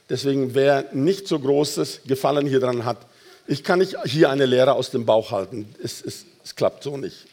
deswegen 0.10 0.56
wer 0.56 0.94
nicht 0.94 1.28
so 1.28 1.40
großes 1.40 2.02
Gefallen 2.06 2.48
hier 2.48 2.60
dran 2.60 2.86
hat, 2.86 3.06
ich 3.48 3.64
kann 3.64 3.80
nicht 3.80 3.96
hier 4.06 4.30
eine 4.30 4.46
Lehre 4.46 4.74
aus 4.74 4.92
dem 4.92 5.06
Bauch 5.06 5.32
halten. 5.32 5.74
Es, 5.84 6.02
es, 6.06 6.26
es 6.44 6.56
klappt 6.56 6.84
so 6.84 6.98
nicht. 6.98 7.26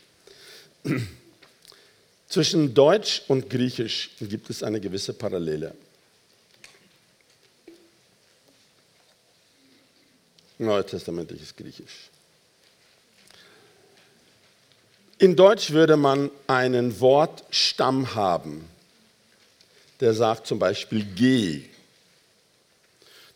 Zwischen 2.28 2.74
Deutsch 2.74 3.22
und 3.28 3.50
Griechisch 3.50 4.10
gibt 4.20 4.50
es 4.50 4.62
eine 4.62 4.80
gewisse 4.80 5.12
Parallele. 5.12 5.74
Neutestamentliches 10.58 11.54
Griechisch. 11.54 12.10
In 15.18 15.34
Deutsch 15.34 15.70
würde 15.70 15.96
man 15.96 16.30
einen 16.46 17.00
Wortstamm 17.00 18.14
haben, 18.14 18.68
der 20.00 20.12
sagt 20.12 20.46
zum 20.46 20.58
Beispiel 20.58 21.04
geh. 21.14 21.62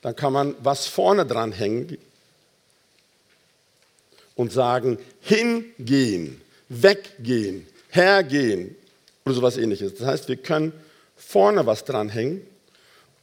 Dann 0.02 0.14
kann 0.14 0.32
man 0.32 0.54
was 0.62 0.86
vorne 0.86 1.24
dran 1.24 1.52
hängen 1.52 1.96
und 4.34 4.52
sagen 4.52 4.98
hingehen, 5.20 6.40
weggehen, 6.68 7.66
hergehen 7.90 8.76
oder 9.24 9.34
sowas 9.34 9.56
ähnliches. 9.56 9.94
Das 9.94 10.06
heißt, 10.06 10.28
wir 10.28 10.36
können 10.36 10.72
vorne 11.16 11.66
was 11.66 11.84
dranhängen 11.84 12.46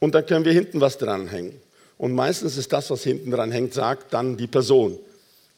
und 0.00 0.14
dann 0.14 0.26
können 0.26 0.44
wir 0.44 0.52
hinten 0.52 0.80
was 0.80 0.98
dranhängen. 0.98 1.60
Und 1.98 2.12
meistens 2.14 2.56
ist 2.56 2.72
das, 2.72 2.88
was 2.90 3.02
hinten 3.02 3.32
dran 3.32 3.50
hängt, 3.50 3.74
sagt 3.74 4.14
dann 4.14 4.36
die 4.36 4.46
Person. 4.46 4.98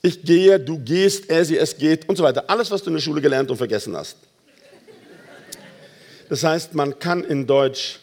Ich 0.03 0.23
gehe, 0.23 0.59
du 0.59 0.79
gehst, 0.79 1.29
er, 1.29 1.45
sie, 1.45 1.59
es 1.59 1.77
geht 1.77 2.09
und 2.09 2.17
so 2.17 2.25
weiter. 2.25 2.49
Alles, 2.49 2.71
was 2.71 2.83
du 2.83 2.89
in 2.89 2.95
der 2.95 3.03
Schule 3.03 3.21
gelernt 3.21 3.51
und 3.51 3.59
vergessen 3.59 3.95
hast. 3.95 4.17
Das 6.31 6.43
heißt, 6.43 6.75
man 6.75 6.99
kann 6.99 7.23
in 7.25 7.47
Deutsch 7.47 8.01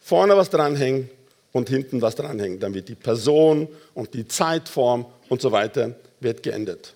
vorne 0.00 0.36
was 0.36 0.50
dranhängen 0.50 1.08
und 1.52 1.68
hinten 1.68 2.02
was 2.02 2.16
dranhängen. 2.16 2.58
Dann 2.58 2.74
wird 2.74 2.88
die 2.88 2.96
Person 2.96 3.68
und 3.94 4.12
die 4.14 4.26
Zeitform 4.26 5.06
und 5.28 5.40
so 5.40 5.52
weiter 5.52 5.94
wird 6.18 6.42
geändert. 6.42 6.94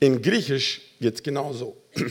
In 0.00 0.20
Griechisch 0.20 0.82
geht 1.00 1.14
es 1.14 1.22
genauso. 1.22 1.74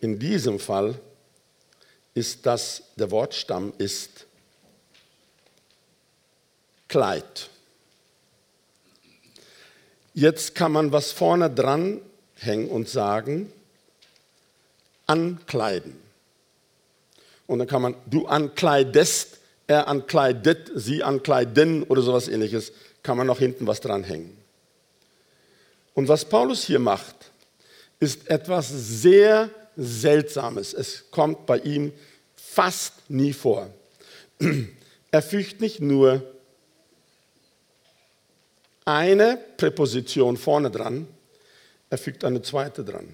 In 0.00 0.18
diesem 0.18 0.58
Fall 0.58 0.96
ist 2.14 2.46
das, 2.46 2.82
der 2.96 3.10
Wortstamm 3.10 3.72
ist 3.78 4.26
Kleid. 6.88 7.48
Jetzt 10.14 10.54
kann 10.54 10.72
man 10.72 10.92
was 10.92 11.10
vorne 11.10 11.48
dran 11.48 12.02
hängen 12.34 12.68
und 12.68 12.88
sagen, 12.88 13.50
ankleiden. 15.06 15.96
Und 17.46 17.60
dann 17.60 17.68
kann 17.68 17.82
man, 17.82 17.94
du 18.06 18.26
ankleidest, 18.26 19.38
er 19.66 19.88
ankleidet, 19.88 20.70
sie 20.74 21.02
ankleiden 21.02 21.82
oder 21.84 22.02
sowas 22.02 22.28
ähnliches, 22.28 22.72
kann 23.02 23.16
man 23.16 23.26
noch 23.26 23.38
hinten 23.38 23.66
was 23.66 23.80
dran 23.80 24.04
hängen. 24.04 24.36
Und 25.94 26.08
was 26.08 26.26
Paulus 26.26 26.64
hier 26.64 26.78
macht, 26.78 27.16
ist 28.00 28.28
etwas 28.28 28.68
sehr 28.68 29.50
Seltsames. 29.76 30.74
Es 30.74 31.10
kommt 31.10 31.46
bei 31.46 31.58
ihm 31.58 31.92
fast 32.34 33.08
nie 33.08 33.32
vor. 33.32 33.70
Er 35.14 35.20
fügt 35.20 35.60
nicht 35.60 35.78
nur 35.78 36.22
eine 38.86 39.38
Präposition 39.58 40.38
vorne 40.38 40.70
dran, 40.70 41.06
er 41.90 41.98
fügt 41.98 42.24
eine 42.24 42.40
zweite 42.40 42.82
dran. 42.82 43.08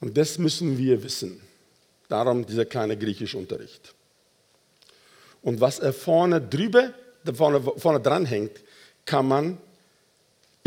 Und 0.00 0.16
das 0.16 0.36
müssen 0.36 0.76
wir 0.76 1.02
wissen. 1.02 1.40
Darum 2.08 2.46
dieser 2.46 2.64
kleine 2.66 2.96
Griechischunterricht. 2.96 3.94
Und 5.42 5.60
was 5.60 5.78
er 5.78 5.92
vorne 5.92 6.40
drüber, 6.40 6.92
vorne, 7.34 7.60
vorne 7.60 8.00
dran 8.00 8.26
hängt, 8.26 8.60
kann 9.04 9.26
man 9.26 9.58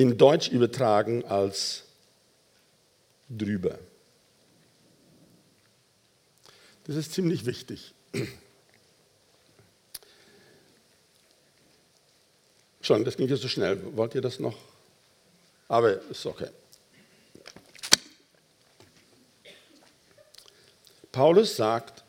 in 0.02 0.18
Deutsch 0.18 0.50
übertragen 0.50 1.24
als 1.26 1.84
drüber. 3.30 3.78
Das 6.86 6.96
ist 6.96 7.14
ziemlich 7.14 7.46
wichtig. 7.46 7.94
Schon, 12.82 13.06
das 13.06 13.16
ging 13.16 13.28
jetzt 13.28 13.44
so 13.44 13.48
schnell. 13.48 13.80
Wollt 13.96 14.16
ihr 14.16 14.22
das 14.22 14.40
noch? 14.40 14.58
Aber 15.68 16.02
ist 16.10 16.26
okay. 16.26 16.50
Paulus 21.12 21.56
sagt, 21.56 22.04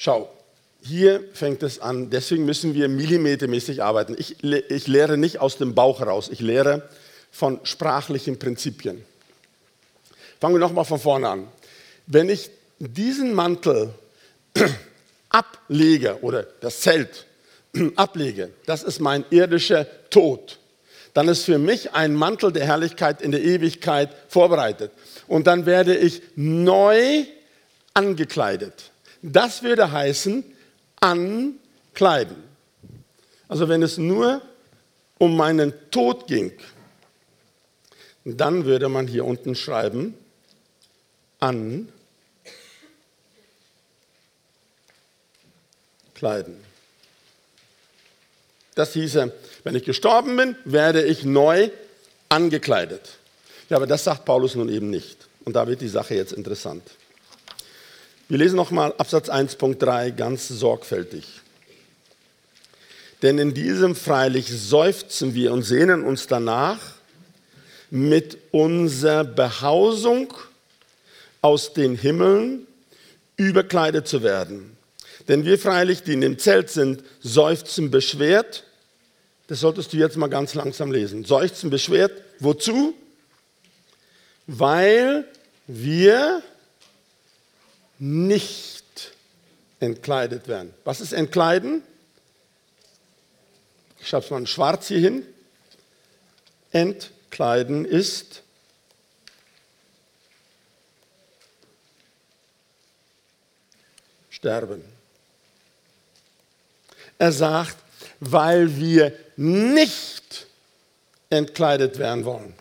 Schau, 0.00 0.30
hier 0.80 1.24
fängt 1.32 1.64
es 1.64 1.80
an, 1.80 2.08
deswegen 2.08 2.44
müssen 2.44 2.72
wir 2.72 2.88
millimetermäßig 2.88 3.82
arbeiten. 3.82 4.14
Ich, 4.16 4.44
ich 4.44 4.86
lehre 4.86 5.18
nicht 5.18 5.40
aus 5.40 5.58
dem 5.58 5.74
Bauch 5.74 5.98
heraus, 5.98 6.28
ich 6.30 6.38
lehre 6.38 6.88
von 7.32 7.58
sprachlichen 7.64 8.38
Prinzipien. 8.38 9.04
Fangen 10.40 10.54
wir 10.54 10.60
nochmal 10.60 10.84
von 10.84 11.00
vorne 11.00 11.28
an. 11.28 11.48
Wenn 12.06 12.28
ich 12.28 12.48
diesen 12.78 13.34
Mantel 13.34 13.92
ablege 15.30 16.18
oder 16.22 16.44
das 16.60 16.80
Zelt 16.80 17.26
ablege, 17.96 18.50
das 18.66 18.84
ist 18.84 19.00
mein 19.00 19.24
irdischer 19.30 19.84
Tod, 20.10 20.60
dann 21.12 21.26
ist 21.26 21.44
für 21.44 21.58
mich 21.58 21.92
ein 21.92 22.14
Mantel 22.14 22.52
der 22.52 22.66
Herrlichkeit 22.66 23.20
in 23.20 23.32
der 23.32 23.42
Ewigkeit 23.42 24.10
vorbereitet. 24.28 24.92
Und 25.26 25.48
dann 25.48 25.66
werde 25.66 25.96
ich 25.96 26.22
neu 26.36 27.24
angekleidet. 27.94 28.92
Das 29.22 29.62
würde 29.62 29.90
heißen, 29.90 30.44
ankleiden. 31.00 32.36
Also 33.48 33.68
wenn 33.68 33.82
es 33.82 33.98
nur 33.98 34.42
um 35.18 35.36
meinen 35.36 35.72
Tod 35.90 36.26
ging, 36.26 36.52
dann 38.24 38.64
würde 38.64 38.88
man 38.88 39.06
hier 39.06 39.24
unten 39.24 39.54
schreiben, 39.54 40.14
ankleiden. 41.40 41.88
Das 48.74 48.92
hieße, 48.92 49.32
wenn 49.64 49.74
ich 49.74 49.84
gestorben 49.84 50.36
bin, 50.36 50.56
werde 50.64 51.02
ich 51.02 51.24
neu 51.24 51.70
angekleidet. 52.28 53.18
Ja, 53.70 53.76
aber 53.76 53.86
das 53.86 54.04
sagt 54.04 54.24
Paulus 54.24 54.54
nun 54.54 54.68
eben 54.68 54.90
nicht. 54.90 55.26
Und 55.44 55.56
da 55.56 55.66
wird 55.66 55.80
die 55.80 55.88
Sache 55.88 56.14
jetzt 56.14 56.32
interessant. 56.32 56.82
Wir 58.28 58.38
lesen 58.38 58.56
nochmal 58.56 58.94
Absatz 58.98 59.28
1.3 59.28 60.12
ganz 60.12 60.48
sorgfältig. 60.48 61.24
Denn 63.22 63.38
in 63.38 63.54
diesem 63.54 63.96
freilich 63.96 64.46
seufzen 64.48 65.34
wir 65.34 65.52
und 65.52 65.62
sehnen 65.62 66.04
uns 66.04 66.26
danach, 66.26 66.78
mit 67.90 68.36
unserer 68.50 69.24
Behausung 69.24 70.34
aus 71.40 71.72
den 71.72 71.96
Himmeln 71.96 72.66
überkleidet 73.36 74.06
zu 74.06 74.22
werden. 74.22 74.76
Denn 75.26 75.46
wir 75.46 75.58
freilich, 75.58 76.02
die 76.02 76.12
in 76.12 76.20
dem 76.20 76.38
Zelt 76.38 76.68
sind, 76.68 77.02
seufzen 77.20 77.90
beschwert 77.90 78.64
das 79.48 79.60
solltest 79.60 79.94
du 79.94 79.96
jetzt 79.96 80.16
mal 80.16 80.28
ganz 80.28 80.54
langsam 80.54 80.92
lesen. 80.92 81.24
Seufzen 81.24 81.70
beschwert. 81.70 82.12
Wozu? 82.38 82.94
Weil 84.46 85.24
wir 85.66 86.42
nicht 87.98 89.12
entkleidet 89.80 90.48
werden. 90.48 90.74
Was 90.84 91.00
ist 91.00 91.12
entkleiden? 91.12 91.82
Ich 94.00 94.08
schreibe 94.08 94.24
es 94.24 94.30
mal 94.30 94.38
in 94.38 94.46
schwarz 94.46 94.88
hier 94.88 95.00
hin. 95.00 95.26
Entkleiden 96.72 97.84
ist 97.84 98.42
sterben. 104.30 104.84
Er 107.18 107.32
sagt, 107.32 107.76
weil 108.20 108.76
wir 108.76 109.12
nicht 109.36 110.46
entkleidet 111.30 111.98
werden 111.98 112.24
wollen. 112.24 112.54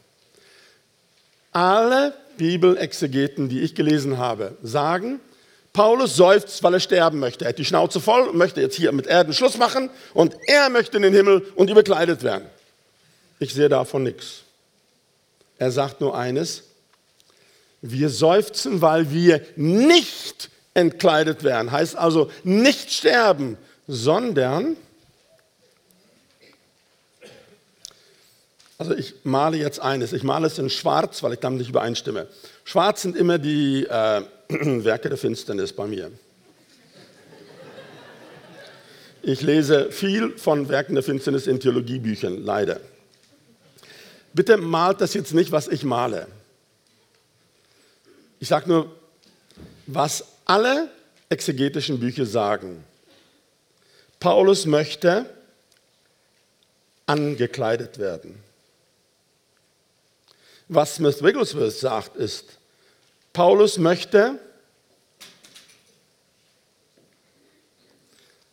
Alle 1.51 2.13
Bibelexegeten, 2.37 3.49
die 3.49 3.61
ich 3.61 3.75
gelesen 3.75 4.17
habe, 4.17 4.57
sagen, 4.61 5.19
Paulus 5.77 6.15
seufzt, 6.15 6.63
weil 6.63 6.73
er 6.73 6.79
sterben 6.79 7.19
möchte. 7.19 7.45
Er 7.45 7.49
hat 7.49 7.59
die 7.59 7.63
Schnauze 7.63 7.99
voll 7.99 8.23
und 8.23 8.35
möchte 8.35 8.59
jetzt 8.59 8.75
hier 8.75 8.91
mit 8.91 9.05
Erden 9.05 9.31
Schluss 9.31 9.59
machen 9.59 9.91
und 10.15 10.35
er 10.47 10.71
möchte 10.71 10.97
in 10.97 11.03
den 11.03 11.13
Himmel 11.13 11.45
und 11.53 11.69
überkleidet 11.69 12.23
werden. 12.23 12.47
Ich 13.37 13.53
sehe 13.53 13.69
davon 13.69 14.01
nichts. 14.01 14.41
Er 15.59 15.69
sagt 15.69 16.01
nur 16.01 16.17
eines, 16.17 16.63
wir 17.83 18.09
seufzen, 18.09 18.81
weil 18.81 19.11
wir 19.11 19.45
nicht 19.55 20.49
entkleidet 20.73 21.43
werden. 21.43 21.71
Heißt 21.71 21.95
also 21.95 22.31
nicht 22.43 22.91
sterben, 22.91 23.55
sondern 23.87 24.77
Also 28.79 28.95
ich 28.95 29.15
male 29.23 29.57
jetzt 29.57 29.79
eines. 29.79 30.13
Ich 30.13 30.21
male 30.21 30.45
es 30.45 30.59
in 30.59 30.69
Schwarz, 30.69 31.23
weil 31.23 31.33
ich 31.33 31.39
damit 31.39 31.59
nicht 31.59 31.69
übereinstimme. 31.69 32.27
Schwarz 32.63 33.01
sind 33.01 33.15
immer 33.17 33.39
die 33.39 33.85
äh, 33.85 34.21
Werke 34.83 35.09
der 35.09 35.17
Finsternis 35.17 35.73
bei 35.73 35.87
mir. 35.87 36.11
Ich 39.21 39.41
lese 39.41 39.91
viel 39.91 40.37
von 40.37 40.69
Werken 40.69 40.93
der 40.93 41.03
Finsternis 41.03 41.47
in 41.47 41.59
Theologiebüchern, 41.59 42.43
leider. 42.43 42.79
Bitte 44.33 44.55
malt 44.57 45.01
das 45.01 45.13
jetzt 45.13 45.33
nicht, 45.33 45.51
was 45.51 45.67
ich 45.67 45.83
male. 45.83 46.27
Ich 48.39 48.47
sage 48.47 48.69
nur, 48.69 48.95
was 49.85 50.23
alle 50.45 50.89
exegetischen 51.29 51.99
Bücher 51.99 52.25
sagen. 52.25 52.83
Paulus 54.19 54.65
möchte 54.65 55.29
angekleidet 57.05 57.97
werden. 57.97 58.41
Was 60.69 60.95
Smith 60.95 61.23
Wigglesworth 61.23 61.73
sagt, 61.73 62.15
ist, 62.17 62.57
Paulus 63.37 63.77
möchte 63.77 64.39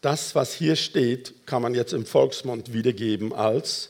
das, 0.02 0.34
was 0.34 0.52
hier 0.52 0.76
steht, 0.76 1.46
kann 1.46 1.62
man 1.62 1.72
jetzt 1.72 1.94
im 1.94 2.04
Volksmund 2.04 2.74
wiedergeben 2.74 3.32
als 3.32 3.88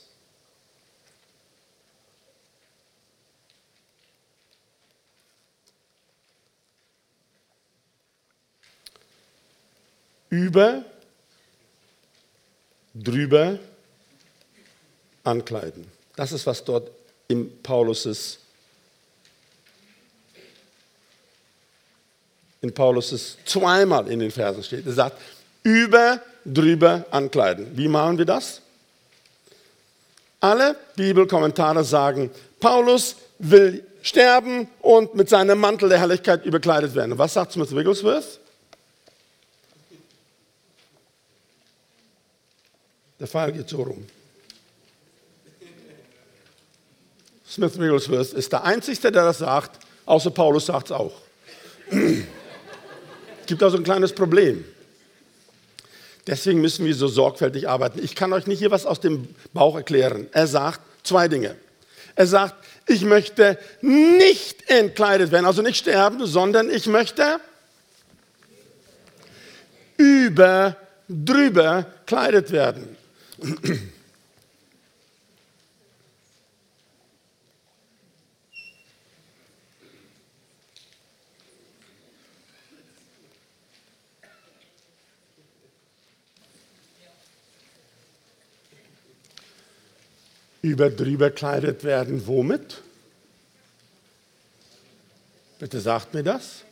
über, 10.31 10.85
drüber 12.95 13.59
ankleiden. 15.25 15.91
Das 16.15 16.31
ist, 16.31 16.47
was 16.47 16.63
dort 16.63 16.89
in 17.27 17.61
Pauluses 17.65 18.44
in 22.65 22.73
Pauluses 22.73 23.37
zweimal 23.45 24.09
in 24.09 24.21
den 24.21 24.31
Versen 24.31 24.63
steht. 24.63 24.87
Er 24.87 24.93
sagt, 24.93 25.19
über, 25.63 26.21
drüber 26.47 27.05
ankleiden. 27.11 27.77
Wie 27.77 27.89
machen 27.89 28.17
wir 28.17 28.25
das? 28.25 28.63
Alle 30.41 30.75
Bibelkommentare 30.97 31.85
sagen, 31.85 32.31
Paulus 32.61 33.17
will 33.39 33.87
sterben 34.03 34.69
und 34.81 35.15
mit 35.15 35.29
seinem 35.29 35.59
Mantel 35.59 35.91
der 35.91 35.99
Herrlichkeit 35.99 36.45
überkleidet 36.47 36.95
werden. 36.95 37.19
Was 37.19 37.35
sagt 37.35 37.53
Smith 37.53 37.75
Wigglesworth? 37.75 38.41
Der 43.21 43.27
Fall 43.27 43.53
geht 43.53 43.69
so 43.69 43.83
rum. 43.83 44.07
Smith 47.47 47.79
Wigglesworth 47.79 48.33
ist 48.33 48.53
der 48.53 48.65
Einzige, 48.65 49.13
der 49.13 49.25
das 49.25 49.39
sagt, 49.39 49.79
außer 50.07 50.31
Paulus 50.31 50.67
sagt 50.67 50.87
es 50.87 50.93
auch. 50.93 51.13
Es 53.45 53.49
gibt 53.49 53.63
also 53.63 53.77
ein 53.77 53.85
kleines 53.85 54.15
Problem. 54.15 54.65
Deswegen 56.27 56.63
müssen 56.63 56.87
wir 56.87 56.95
so 56.95 57.09
sorgfältig 57.09 57.69
arbeiten. 57.69 58.03
Ich 58.03 58.15
kann 58.15 58.33
euch 58.33 58.47
nicht 58.47 58.59
hier 58.59 58.71
was 58.71 58.87
aus 58.87 59.01
dem 59.01 59.29
Bauch 59.53 59.77
erklären. 59.77 60.29
Er 60.33 60.47
sagt 60.47 60.81
zwei 61.03 61.29
Dinge. 61.29 61.55
Er 62.17 62.27
sagt, 62.27 62.55
ich 62.87 63.05
möchte 63.05 63.59
nicht 63.83 64.71
entkleidet 64.71 65.31
werden, 65.31 65.45
also 65.45 65.61
nicht 65.61 65.77
sterben, 65.77 66.25
sondern 66.25 66.71
ich 66.71 66.87
möchte 66.87 67.39
über, 69.99 70.79
drüber 71.07 71.85
kleidet 72.07 72.51
werden. 72.51 72.97
Über 90.65 90.89
drüber 90.89 91.31
kleidet 91.31 91.85
werden. 91.85 92.27
Womit? 92.27 92.81
Bitte 95.59 95.79
sagt 95.79 96.15
mir 96.15 96.23
das. 96.23 96.63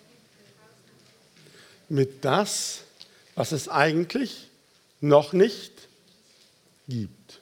Mit 1.90 2.24
das, 2.24 2.84
was 3.34 3.52
es 3.52 3.68
eigentlich 3.68 4.48
noch 5.02 5.34
nicht 5.34 5.72
gibt. 6.88 7.40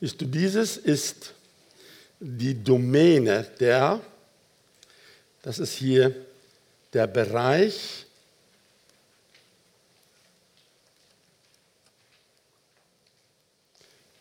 Ist 0.00 0.20
du, 0.20 0.26
dieses 0.26 0.76
ist 0.76 1.34
die 2.18 2.64
Domäne 2.64 3.46
der, 3.60 4.00
das 5.42 5.60
ist 5.60 5.74
hier 5.74 6.16
der 6.92 7.06
Bereich 7.06 8.06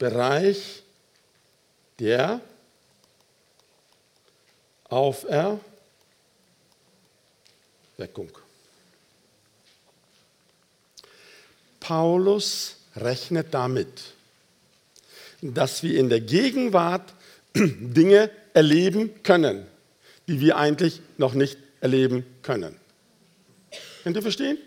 Bereich 0.02 0.82
der 2.00 2.42
Auferweckung. 4.86 5.62
Paulus 11.80 12.78
rechnet 12.96 13.54
damit, 13.54 14.16
dass 15.44 15.84
wir 15.84 16.00
in 16.00 16.10
der 16.10 16.22
Gegenwart 16.22 17.14
Dinge 17.56 18.32
erleben 18.56 19.22
können, 19.22 19.68
die 20.28 20.40
wir 20.40 20.58
eigentlich 20.58 21.00
noch 21.20 21.36
nicht 21.36 21.60
erleben 21.80 22.26
können. 22.42 22.76
Könnt 24.02 24.16
ihr 24.16 24.24
verstehen? 24.24 24.58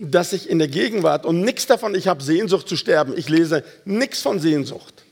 Dass 0.00 0.32
ich 0.32 0.48
in 0.48 0.58
der 0.58 0.68
Gegenwart 0.68 1.26
und 1.26 1.40
nichts 1.40 1.66
davon, 1.66 1.94
ich 1.94 2.08
habe 2.08 2.22
Sehnsucht 2.22 2.68
zu 2.68 2.76
sterben, 2.76 3.16
ich 3.16 3.28
lese 3.28 3.64
nichts 3.84 4.22
von 4.22 4.38
Sehnsucht. 4.40 5.04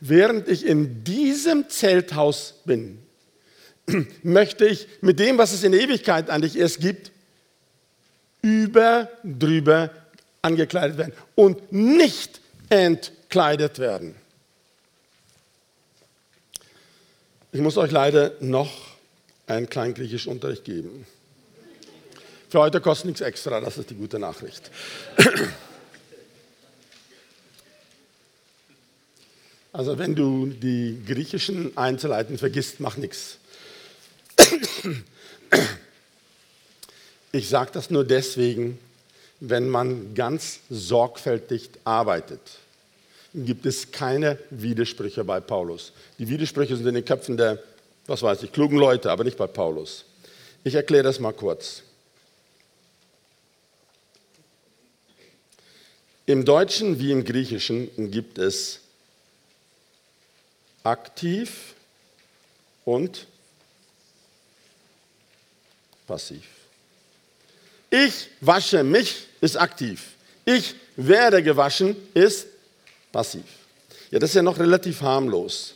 Während 0.00 0.48
ich 0.48 0.66
in 0.66 1.04
diesem 1.04 1.68
Zelthaus 1.68 2.54
bin, 2.64 2.98
möchte 4.22 4.66
ich 4.66 4.86
mit 5.00 5.18
dem, 5.18 5.38
was 5.38 5.52
es 5.52 5.62
in 5.62 5.72
Ewigkeit 5.72 6.30
eigentlich 6.30 6.56
erst 6.58 6.80
gibt, 6.80 7.12
über, 8.42 9.08
drüber 9.24 9.90
angekleidet 10.42 10.98
werden 10.98 11.12
und 11.34 11.72
nicht 11.72 12.40
entkleidet 12.68 13.78
werden. 13.78 14.14
Ich 17.52 17.60
muss 17.60 17.76
euch 17.76 17.90
leider 17.90 18.32
noch 18.40 18.70
einen 19.46 19.68
kleinen 19.68 19.94
griechischen 19.94 20.30
Unterricht 20.30 20.64
geben. 20.64 21.06
Für 22.48 22.60
heute 22.60 22.80
kostet 22.80 23.06
nichts 23.06 23.20
extra, 23.20 23.60
das 23.60 23.76
ist 23.78 23.90
die 23.90 23.94
gute 23.94 24.18
Nachricht. 24.18 24.70
Also 29.72 29.98
wenn 29.98 30.14
du 30.14 30.46
die 30.46 31.02
griechischen 31.06 31.76
Einzelheiten 31.76 32.38
vergisst, 32.38 32.80
mach 32.80 32.96
nichts. 32.96 33.38
Ich 37.32 37.50
sage 37.50 37.72
das 37.74 37.90
nur 37.90 38.04
deswegen, 38.04 38.78
wenn 39.40 39.68
man 39.68 40.14
ganz 40.14 40.60
sorgfältig 40.70 41.68
arbeitet, 41.84 42.40
gibt 43.34 43.66
es 43.66 43.90
keine 43.92 44.38
Widersprüche 44.48 45.24
bei 45.24 45.40
Paulus. 45.40 45.92
Die 46.18 46.28
Widersprüche 46.28 46.74
sind 46.74 46.86
in 46.86 46.94
den 46.94 47.04
Köpfen 47.04 47.36
der, 47.36 47.62
was 48.06 48.22
weiß 48.22 48.44
ich, 48.44 48.52
klugen 48.52 48.78
Leute, 48.78 49.10
aber 49.10 49.24
nicht 49.24 49.36
bei 49.36 49.46
Paulus. 49.46 50.06
Ich 50.64 50.74
erkläre 50.74 51.04
das 51.04 51.20
mal 51.20 51.32
kurz. 51.32 51.82
Im 56.26 56.44
Deutschen 56.44 56.98
wie 56.98 57.12
im 57.12 57.24
Griechischen 57.24 58.10
gibt 58.10 58.38
es 58.38 58.80
aktiv 60.82 61.74
und 62.84 63.26
passiv. 66.06 66.42
Ich 67.90 68.28
wasche 68.40 68.82
mich 68.82 69.26
ist 69.40 69.56
aktiv. 69.56 70.14
Ich 70.44 70.74
werde 70.96 71.42
gewaschen 71.42 71.96
ist 72.14 72.48
passiv. 73.12 73.44
Ja, 74.10 74.18
das 74.18 74.30
ist 74.30 74.36
ja 74.36 74.42
noch 74.42 74.58
relativ 74.58 75.00
harmlos. 75.02 75.74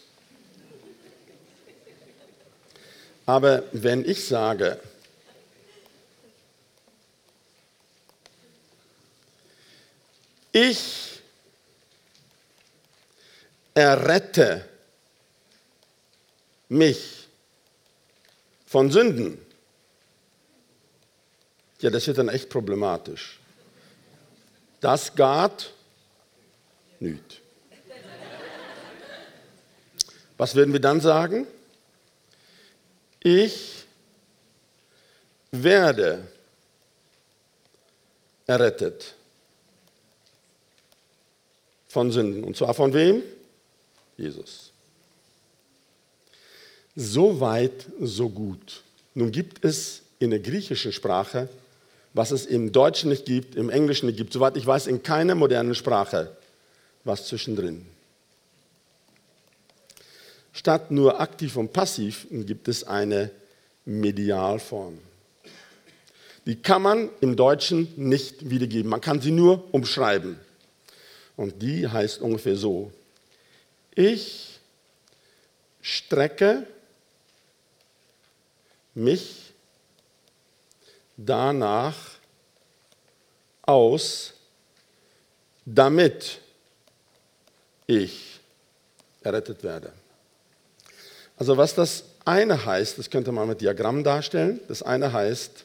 Aber 3.24 3.62
wenn 3.72 4.05
ich 4.05 4.24
sage, 4.24 4.80
Ich 10.53 11.20
errette 13.74 14.68
mich 16.68 17.28
von 18.66 18.90
Sünden. 18.90 19.44
Ja, 21.80 21.90
das 21.90 22.07
wird 22.07 22.18
dann 22.18 22.28
echt 22.28 22.48
problematisch. 22.48 23.38
Das 24.80 25.14
gart 25.14 25.72
nicht. 26.98 27.40
Was 30.36 30.55
würden 30.55 30.72
wir 30.72 30.80
dann 30.80 31.01
sagen? 31.01 31.46
Ich 33.22 33.84
werde 35.51 36.26
errettet 38.46 39.14
von 41.91 42.12
Sünden. 42.12 42.45
Und 42.45 42.57
zwar 42.57 42.72
von 42.72 42.95
wem? 42.95 43.22
Jesus. 44.16 44.70
So 46.95 47.41
weit, 47.41 47.86
so 48.01 48.28
gut. 48.28 48.82
Nun 49.14 49.32
gibt 49.32 49.64
es 49.64 50.03
in 50.20 50.30
der 50.30 50.38
griechischen 50.38 50.93
Sprache, 50.93 51.49
was 52.14 52.30
es 52.30 52.47
im 52.47 52.70
Deutschen 52.70 53.11
nicht 53.11 53.24
gibt, 53.24 53.57
im 53.57 53.70
Englischen 53.70 54.07
nicht 54.07 54.18
gibt, 54.18 54.32
soweit 54.32 54.57
ich 54.57 54.66
weiß, 54.66 54.86
in 54.86 55.03
keiner 55.03 55.34
modernen 55.34 55.74
Sprache 55.74 56.36
was 57.03 57.26
zwischendrin. 57.26 57.84
Statt 60.53 60.91
nur 60.91 61.20
aktiv 61.20 61.57
und 61.57 61.72
passiv 61.72 62.26
gibt 62.30 62.68
es 62.68 62.84
eine 62.84 63.30
Medialform. 63.84 64.99
Die 66.47 66.57
kann 66.57 66.82
man 66.82 67.11
im 67.20 67.36
Deutschen 67.36 67.88
nicht 67.97 68.49
wiedergeben, 68.51 68.91
man 68.91 69.01
kann 69.01 69.20
sie 69.20 69.30
nur 69.30 69.72
umschreiben. 69.72 70.36
Und 71.37 71.61
die 71.62 71.89
heißt 71.89 72.20
ungefähr 72.20 72.57
so, 72.57 72.93
ich 73.95 74.59
strecke 75.81 76.66
mich 78.95 79.53
danach 81.16 81.97
aus, 83.62 84.33
damit 85.64 86.39
ich 87.87 88.41
errettet 89.22 89.62
werde. 89.62 89.93
Also 91.37 91.57
was 91.57 91.74
das 91.74 92.05
eine 92.24 92.64
heißt, 92.64 92.99
das 92.99 93.09
könnte 93.09 93.33
man 93.33 93.49
mit 93.49 93.61
Diagramm 93.61 94.05
darstellen. 94.05 94.61
Das 94.68 94.83
eine 94.83 95.12
heißt 95.12 95.64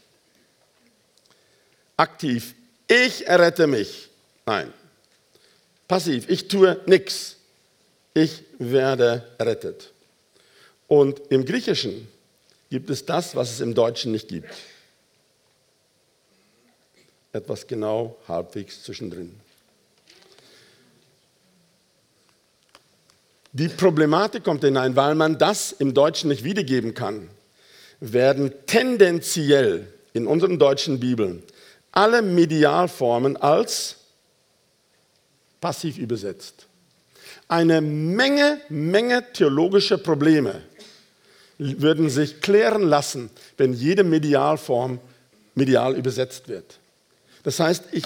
aktiv, 1.98 2.56
ich 2.88 3.28
errette 3.28 3.68
mich. 3.68 4.10
Nein, 4.46 4.74
Passiv, 5.88 6.30
ich 6.30 6.48
tue 6.48 6.80
nichts. 6.86 7.38
Ich 8.14 8.44
werde 8.58 9.28
errettet. 9.38 9.92
Und 10.88 11.22
im 11.30 11.46
Griechischen 11.46 12.08
gibt 12.70 12.90
es 12.90 13.06
das, 13.06 13.36
was 13.36 13.52
es 13.52 13.60
im 13.60 13.74
Deutschen 13.74 14.12
nicht 14.12 14.28
gibt. 14.28 14.50
Etwas 17.34 17.68
genau 17.68 18.16
halbwegs 18.28 18.84
zwischendrin. 18.84 19.40
Die 23.52 23.68
Problematik 23.70 24.44
kommt 24.44 24.64
hinein, 24.64 24.96
weil 24.96 25.16
man 25.16 25.38
das 25.38 25.72
im 25.72 25.94
Deutschen 25.94 26.30
nicht 26.30 26.44
wiedergeben 26.44 26.94
kann, 26.94 27.30
werden 28.00 28.54
tendenziell 28.66 29.88
in 30.14 30.28
unseren 30.28 30.60
deutschen 30.60 31.00
Bibeln 31.00 31.44
alle 31.92 32.22
Medialformen 32.22 33.38
als 33.38 33.96
passiv 35.66 35.98
übersetzt. 35.98 36.68
Eine 37.48 37.82
Menge, 37.82 38.62
Menge 38.70 39.24
theologischer 39.34 39.98
Probleme 39.98 40.62
würden 41.58 42.12
sich 42.12 42.40
klären 42.40 42.84
lassen, 42.84 43.32
wenn 43.58 43.74
jede 43.74 44.04
Medialform 44.04 45.00
medial 45.56 45.96
übersetzt 45.96 46.50
wird. 46.50 46.78
Das 47.42 47.60
heißt, 47.60 47.86
ich, 47.94 48.04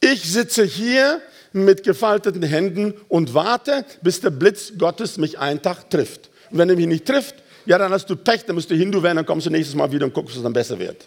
ich 0.00 0.24
sitze 0.24 0.64
hier 0.64 1.22
mit 1.52 1.84
gefalteten 1.84 2.42
Händen 2.42 2.94
und 3.08 3.32
warte, 3.32 3.84
bis 4.02 4.20
der 4.20 4.30
Blitz 4.30 4.72
Gottes 4.76 5.18
mich 5.18 5.38
einen 5.38 5.62
Tag 5.62 5.88
trifft. 5.88 6.30
Und 6.50 6.58
wenn 6.58 6.68
er 6.68 6.74
mich 6.74 6.88
nicht 6.88 7.06
trifft, 7.06 7.36
ja, 7.64 7.78
dann 7.78 7.92
hast 7.92 8.10
du 8.10 8.16
Pech, 8.16 8.44
dann 8.44 8.56
musst 8.56 8.68
du 8.72 8.74
Hindu 8.74 9.04
werden, 9.04 9.18
dann 9.18 9.26
kommst 9.26 9.46
du 9.46 9.50
nächstes 9.50 9.76
Mal 9.76 9.92
wieder 9.92 10.06
und 10.06 10.14
guckst, 10.14 10.34
was 10.34 10.42
dann 10.42 10.52
besser 10.52 10.76
wird. 10.80 11.06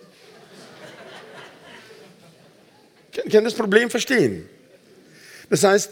Ich 3.25 3.33
kann 3.33 3.43
das 3.43 3.53
Problem 3.53 3.89
verstehen. 3.89 4.54
Das 5.49 5.63
heißt, 5.63 5.91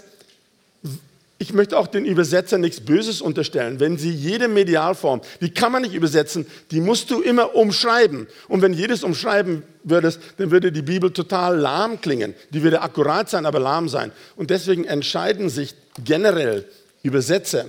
ich 1.43 1.51
möchte 1.51 1.77
auch 1.77 1.87
den 1.87 2.05
Übersetzern 2.05 2.61
nichts 2.61 2.79
Böses 2.79 3.19
unterstellen. 3.19 3.81
Wenn 3.81 3.97
sie 3.97 4.11
jede 4.11 4.47
Medialform, 4.47 5.19
die 5.41 5.49
kann 5.49 5.73
man 5.73 5.81
nicht 5.81 5.93
übersetzen, 5.93 6.45
die 6.71 6.79
musst 6.79 7.11
du 7.11 7.21
immer 7.21 7.53
umschreiben. 7.55 8.27
Und 8.47 8.61
wenn 8.61 8.71
jedes 8.71 9.03
umschreiben 9.03 9.63
würdest, 9.83 10.21
dann 10.37 10.51
würde 10.51 10.71
die 10.71 10.81
Bibel 10.81 11.11
total 11.11 11.57
lahm 11.57 11.99
klingen. 11.99 12.33
Die 12.51 12.63
würde 12.63 12.81
akkurat 12.81 13.29
sein, 13.29 13.45
aber 13.45 13.59
lahm 13.59 13.89
sein. 13.89 14.13
Und 14.37 14.51
deswegen 14.51 14.85
entscheiden 14.85 15.49
sich 15.49 15.75
generell 16.01 16.65
Übersetzer, 17.01 17.65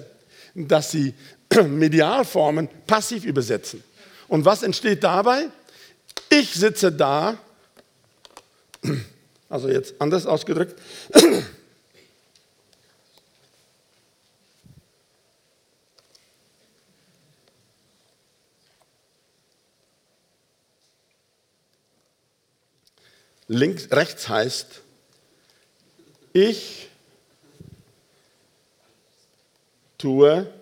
dass 0.55 0.93
sie 0.93 1.12
Medialformen 1.68 2.68
passiv 2.87 3.24
übersetzen. 3.24 3.82
Und 4.28 4.45
was 4.45 4.62
entsteht 4.62 5.03
dabei? 5.03 5.49
Ich 6.30 6.55
sitze 6.55 6.93
da, 6.93 7.37
also 9.49 9.68
jetzt 9.68 9.95
anders 9.99 10.26
ausgedrückt, 10.26 10.78
Links, 23.49 23.90
rechts 23.90 24.28
heißt, 24.28 24.80
ich 26.32 26.88
tue 29.99 30.53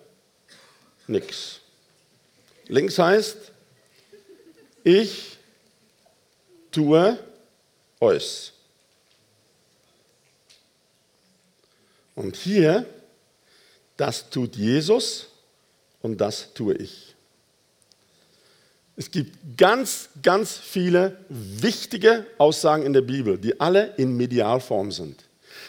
nichts. 1.07 1.59
Links 2.67 2.99
heißt, 2.99 3.37
ich 4.83 5.37
tue 6.71 7.17
euch. 7.99 8.51
Und 12.15 12.35
hier, 12.35 12.85
das 13.97 14.29
tut 14.29 14.55
Jesus 14.55 15.27
und 16.01 16.17
das 16.17 16.53
tue 16.53 16.75
ich. 16.75 17.12
Es 18.95 19.09
gibt 19.09 19.57
ganz, 19.57 20.09
ganz 20.21 20.55
viele 20.55 21.17
wichtige 21.29 22.25
Aussagen 22.37 22.85
in 22.85 22.93
der 22.93 23.01
Bibel, 23.01 23.37
die 23.37 23.59
alle 23.59 23.93
in 23.97 24.15
Medialform 24.15 24.91
sind. 24.91 25.23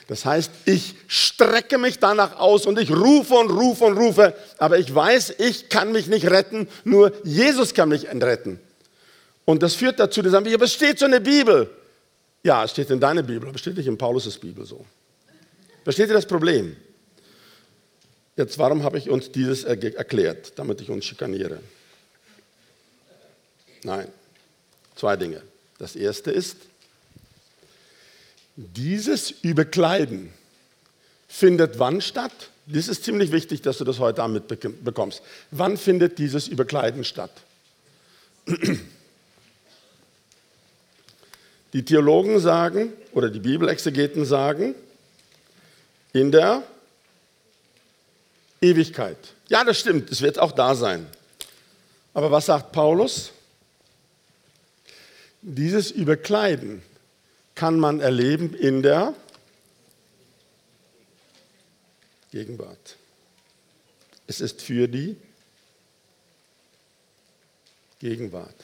Das 0.09 0.27
heißt, 0.27 0.51
ich 0.67 0.95
strecke 1.09 1.79
mich 1.79 1.99
danach 1.99 2.39
aus 2.39 2.67
und 2.67 2.79
ich 2.79 2.91
rufe 2.91 3.35
und 3.35 3.51
rufe 3.51 3.85
und 3.85 3.97
rufe, 3.97 4.35
aber 4.59 4.79
ich 4.79 4.95
weiß, 4.95 5.37
ich 5.39 5.71
kann 5.71 5.93
mich 5.93 6.09
nicht 6.09 6.31
retten, 6.31 6.69
nur 6.85 7.13
Jesus 7.25 7.73
kann 7.73 7.89
mich 7.89 8.07
retten. 8.07 8.61
Und 9.47 9.63
das 9.63 9.75
führt 9.75 9.99
dazu, 9.99 10.21
dass 10.21 10.33
sagen 10.33 10.45
wir, 10.45 10.55
aber 10.55 10.65
es 10.65 10.75
steht 10.75 10.99
so 10.99 11.07
in 11.07 11.13
der 11.13 11.21
Bibel. 11.21 11.71
Ja, 12.43 12.65
es 12.65 12.73
steht 12.73 12.91
in 12.91 13.01
deiner 13.01 13.23
Bibel, 13.23 13.49
aber 13.49 13.55
es 13.55 13.63
steht 13.63 13.77
nicht 13.77 13.87
in 13.87 13.97
Paulus' 13.97 14.39
Bibel 14.39 14.67
so. 14.67 14.85
Versteht 15.83 16.09
ihr 16.09 16.15
das 16.15 16.27
Problem? 16.27 16.77
Jetzt, 18.37 18.59
warum 18.59 18.83
habe 18.83 18.99
ich 18.99 19.09
uns 19.09 19.31
dieses 19.31 19.65
erklärt, 19.65 20.53
damit 20.57 20.81
ich 20.81 20.91
uns 20.91 21.05
schikaniere? 21.07 21.61
Nein, 23.85 24.09
zwei 24.97 25.15
Dinge. 25.17 25.43
Das 25.79 25.95
erste 25.95 26.31
ist, 26.31 26.57
dieses 28.57 29.31
Überkleiden 29.31 30.33
findet 31.29 31.79
wann 31.79 32.01
statt? 32.01 32.51
Das 32.67 32.89
ist 32.89 33.05
ziemlich 33.05 33.31
wichtig, 33.31 33.61
dass 33.63 33.79
du 33.79 33.85
das 33.85 33.99
heute 33.99 34.23
Abend 34.23 34.51
mitbekommst. 34.51 35.23
Wann 35.51 35.77
findet 35.77 36.19
dieses 36.19 36.49
Überkleiden 36.49 37.05
statt? 37.05 37.31
Die 41.73 41.85
Theologen 41.85 42.39
sagen, 42.41 42.93
oder 43.13 43.29
die 43.29 43.41
Bibelexegeten 43.41 44.25
sagen, 44.25 44.75
in 46.13 46.31
der 46.31 46.63
Ewigkeit. 48.63 49.19
Ja, 49.49 49.65
das 49.65 49.81
stimmt, 49.81 50.11
es 50.11 50.23
wird 50.23 50.39
auch 50.39 50.53
da 50.53 50.75
sein. 50.75 51.07
Aber 52.15 52.31
was 52.31 52.47
sagt 52.47 52.73
Paulus? 52.73 53.34
Dieses 55.47 55.91
Überkleiden 55.91 56.81
kann 57.55 57.79
man 57.79 58.01
erleben 58.01 58.55
in 58.55 58.83
der 58.83 59.13
Gegenwart. 62.33 62.97
Es 64.27 64.41
ist 64.41 64.63
für 64.63 64.89
die 64.89 65.17
Gegenwart. 67.99 68.55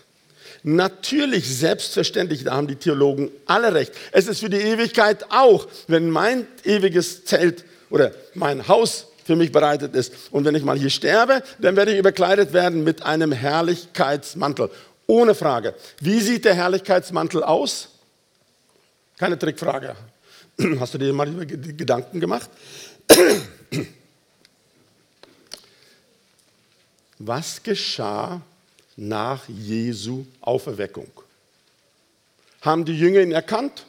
Natürlich, 0.62 1.54
selbstverständlich, 1.54 2.44
da 2.44 2.54
haben 2.54 2.66
die 2.66 2.76
Theologen 2.76 3.30
alle 3.44 3.74
recht. 3.74 3.92
Es 4.12 4.26
ist 4.26 4.40
für 4.40 4.48
die 4.48 4.56
Ewigkeit 4.56 5.26
auch, 5.30 5.68
wenn 5.86 6.08
mein 6.08 6.46
ewiges 6.64 7.26
Zelt 7.26 7.66
oder 7.90 8.14
mein 8.32 8.68
Haus 8.68 9.08
für 9.24 9.36
mich 9.36 9.52
bereitet 9.52 9.94
ist. 9.94 10.14
Und 10.30 10.46
wenn 10.46 10.54
ich 10.54 10.64
mal 10.64 10.78
hier 10.78 10.90
sterbe, 10.90 11.42
dann 11.58 11.76
werde 11.76 11.92
ich 11.92 11.98
überkleidet 11.98 12.54
werden 12.54 12.84
mit 12.84 13.02
einem 13.02 13.32
Herrlichkeitsmantel. 13.32 14.70
Ohne 15.10 15.34
Frage. 15.34 15.74
Wie 15.98 16.20
sieht 16.20 16.44
der 16.44 16.54
Herrlichkeitsmantel 16.54 17.42
aus? 17.42 17.88
Keine 19.18 19.36
Trickfrage. 19.36 19.96
Hast 20.78 20.94
du 20.94 20.98
dir 20.98 21.12
mal 21.12 21.26
Gedanken 21.46 22.20
gemacht? 22.20 22.48
Was 27.18 27.60
geschah 27.60 28.40
nach 28.94 29.48
Jesu 29.48 30.26
Auferweckung? 30.40 31.10
Haben 32.60 32.84
die 32.84 32.96
Jünger 32.96 33.18
ihn 33.18 33.32
erkannt? 33.32 33.84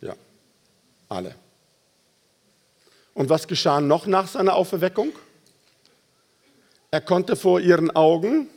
Ja, 0.00 0.14
alle. 1.08 1.34
Und 3.12 3.28
was 3.28 3.48
geschah 3.48 3.80
noch 3.80 4.06
nach 4.06 4.28
seiner 4.28 4.54
Auferweckung? 4.54 5.12
Er 6.92 7.00
konnte 7.00 7.34
vor 7.34 7.58
ihren 7.58 7.90
Augen 7.90 8.48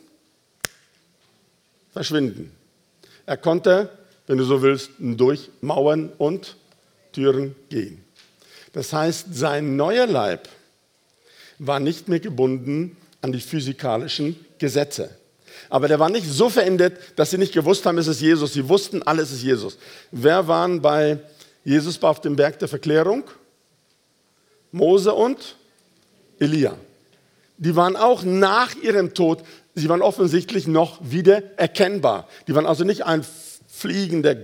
verschwinden. 1.94 2.52
Er 3.24 3.38
konnte, 3.38 3.88
wenn 4.26 4.36
du 4.36 4.44
so 4.44 4.60
willst, 4.60 4.90
durch 4.98 5.50
Mauern 5.62 6.12
und 6.18 6.56
Türen 7.12 7.54
gehen. 7.70 8.04
Das 8.72 8.92
heißt, 8.92 9.28
sein 9.32 9.76
neuer 9.76 10.06
Leib 10.06 10.48
war 11.58 11.80
nicht 11.80 12.08
mehr 12.08 12.20
gebunden 12.20 12.96
an 13.22 13.32
die 13.32 13.40
physikalischen 13.40 14.44
Gesetze. 14.58 15.16
Aber 15.70 15.88
der 15.88 16.00
war 16.00 16.10
nicht 16.10 16.26
so 16.26 16.50
verändert, 16.50 16.98
dass 17.16 17.30
sie 17.30 17.38
nicht 17.38 17.54
gewusst 17.54 17.86
haben, 17.86 17.96
es 17.96 18.08
ist 18.08 18.20
Jesus. 18.20 18.52
Sie 18.52 18.68
wussten, 18.68 19.02
alles 19.04 19.30
ist 19.30 19.42
Jesus. 19.42 19.78
Wer 20.10 20.46
waren 20.48 20.82
bei 20.82 21.18
Jesus 21.64 22.02
auf 22.02 22.20
dem 22.20 22.36
Berg 22.36 22.58
der 22.58 22.68
Verklärung? 22.68 23.24
Mose 24.72 25.14
und 25.14 25.56
Elia. 26.40 26.76
Die 27.56 27.76
waren 27.76 27.96
auch 27.96 28.22
nach 28.24 28.74
ihrem 28.74 29.14
Tod 29.14 29.42
sie 29.74 29.88
waren 29.88 30.02
offensichtlich 30.02 30.66
noch 30.66 30.98
wieder 31.02 31.42
erkennbar. 31.56 32.28
Die 32.46 32.54
waren 32.54 32.66
also 32.66 32.84
nicht 32.84 33.04
ein 33.04 33.24
fliegender 33.68 34.36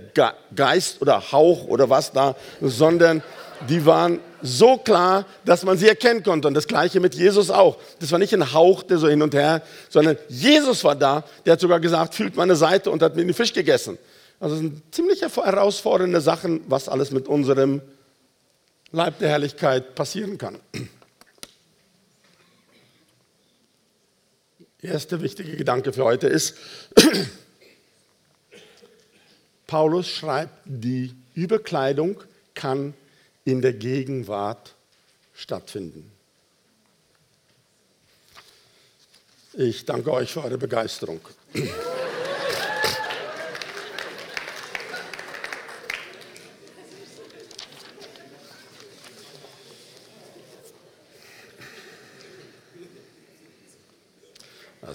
Geist 0.55 1.01
oder 1.01 1.31
Hauch 1.31 1.65
oder 1.65 1.89
was 1.89 2.11
da, 2.11 2.35
sondern 2.59 3.23
die 3.69 3.85
waren 3.85 4.19
so 4.41 4.77
klar, 4.77 5.25
dass 5.45 5.63
man 5.63 5.77
sie 5.77 5.87
erkennen 5.87 6.23
konnte. 6.23 6.47
Und 6.47 6.55
das 6.55 6.67
gleiche 6.67 6.99
mit 6.99 7.15
Jesus 7.15 7.49
auch. 7.49 7.77
Das 7.99 8.11
war 8.11 8.19
nicht 8.19 8.33
ein 8.33 8.53
Hauch, 8.53 8.83
der 8.83 8.97
so 8.97 9.07
hin 9.07 9.21
und 9.21 9.33
her, 9.33 9.61
sondern 9.89 10.17
Jesus 10.27 10.83
war 10.83 10.95
da. 10.95 11.23
Der 11.45 11.53
hat 11.53 11.59
sogar 11.59 11.79
gesagt, 11.79 12.15
fühlt 12.15 12.35
meine 12.35 12.55
Seite 12.55 12.89
und 12.91 13.01
hat 13.01 13.15
mir 13.15 13.23
den 13.23 13.33
Fisch 13.33 13.53
gegessen. 13.53 13.97
Also 14.39 14.55
es 14.55 14.61
sind 14.61 14.81
ziemlich 14.93 15.21
herausfordernde 15.21 16.19
Sachen, 16.19 16.61
was 16.67 16.89
alles 16.89 17.11
mit 17.11 17.27
unserem 17.27 17.81
Leib 18.91 19.19
der 19.19 19.29
Herrlichkeit 19.29 19.95
passieren 19.95 20.37
kann. 20.37 20.57
Erste 24.81 25.21
wichtige 25.21 25.55
Gedanke 25.55 25.93
für 25.93 26.03
heute 26.03 26.27
ist, 26.27 26.57
Paulus 29.67 30.07
schreibt, 30.07 30.53
die 30.65 31.15
Überkleidung 31.33 32.21
kann 32.53 32.93
in 33.45 33.61
der 33.61 33.73
Gegenwart 33.73 34.75
stattfinden. 35.33 36.11
Ich 39.53 39.85
danke 39.85 40.11
euch 40.11 40.31
für 40.31 40.43
eure 40.43 40.57
Begeisterung. 40.57 41.21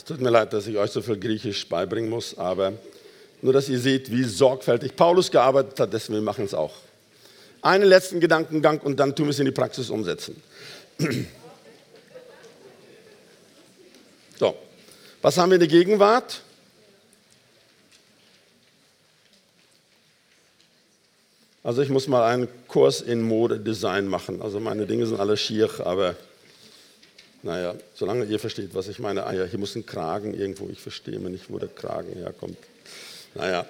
tut 0.07 0.21
mir 0.21 0.31
leid, 0.31 0.53
dass 0.53 0.67
ich 0.67 0.77
euch 0.79 0.91
so 0.91 1.03
viel 1.03 1.19
Griechisch 1.19 1.69
beibringen 1.69 2.09
muss, 2.09 2.39
aber 2.39 2.73
nur, 3.43 3.53
dass 3.53 3.69
ihr 3.69 3.79
seht, 3.79 4.11
wie 4.11 4.25
sorgfältig 4.25 4.97
Paulus 4.97 5.31
gearbeitet 5.31 5.79
hat, 5.79 5.93
deswegen 5.93 6.25
machen 6.25 6.39
wir 6.39 6.47
es 6.47 6.55
auch. 6.55 6.75
Einen 7.61 7.85
letzten 7.85 8.21
Gedankengang 8.21 8.81
und 8.81 8.99
dann 8.99 9.15
tun 9.15 9.27
wir 9.27 9.31
es 9.31 9.39
in 9.39 9.45
die 9.45 9.53
Praxis 9.53 9.91
umsetzen. 9.91 10.41
So, 14.39 14.55
was 15.23 15.37
haben 15.37 15.51
wir 15.51 15.55
in 15.57 15.61
der 15.61 15.69
Gegenwart? 15.69 16.41
Also 21.63 21.83
ich 21.83 21.89
muss 21.89 22.07
mal 22.07 22.25
einen 22.25 22.49
Kurs 22.69 23.01
in 23.01 23.23
Modedesign 23.23 24.07
machen. 24.07 24.41
Also 24.41 24.61
meine 24.61 24.87
Dinge 24.87 25.05
sind 25.07 25.19
alle 25.19 25.37
schier, 25.37 25.69
aber 25.85 26.15
naja, 27.47 27.77
solange 27.95 28.25
ihr 28.25 28.41
versteht, 28.41 28.75
was 28.75 28.89
ich 28.89 28.99
meine. 28.99 29.25
Ah 29.25 29.33
ja, 29.33 29.45
hier 29.45 29.61
muss 29.61 29.77
ein 29.77 29.87
Kragen 29.87 30.35
irgendwo. 30.35 30.69
Ich 30.69 30.81
verstehe 30.81 31.21
mir 31.21 31.31
nicht, 31.31 31.49
wo 31.49 31.61
der 31.61 31.69
Kragen 31.69 32.13
herkommt. 32.15 32.59
Naja. 33.37 33.65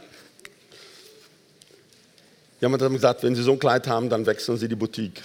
Jemand 2.58 2.82
hat 2.82 2.90
gesagt, 2.90 3.22
wenn 3.22 3.34
Sie 3.34 3.42
so 3.42 3.52
ein 3.52 3.58
Kleid 3.58 3.86
haben, 3.86 4.08
dann 4.08 4.24
wechseln 4.24 4.56
Sie 4.56 4.66
die 4.66 4.76
Boutique. 4.76 5.22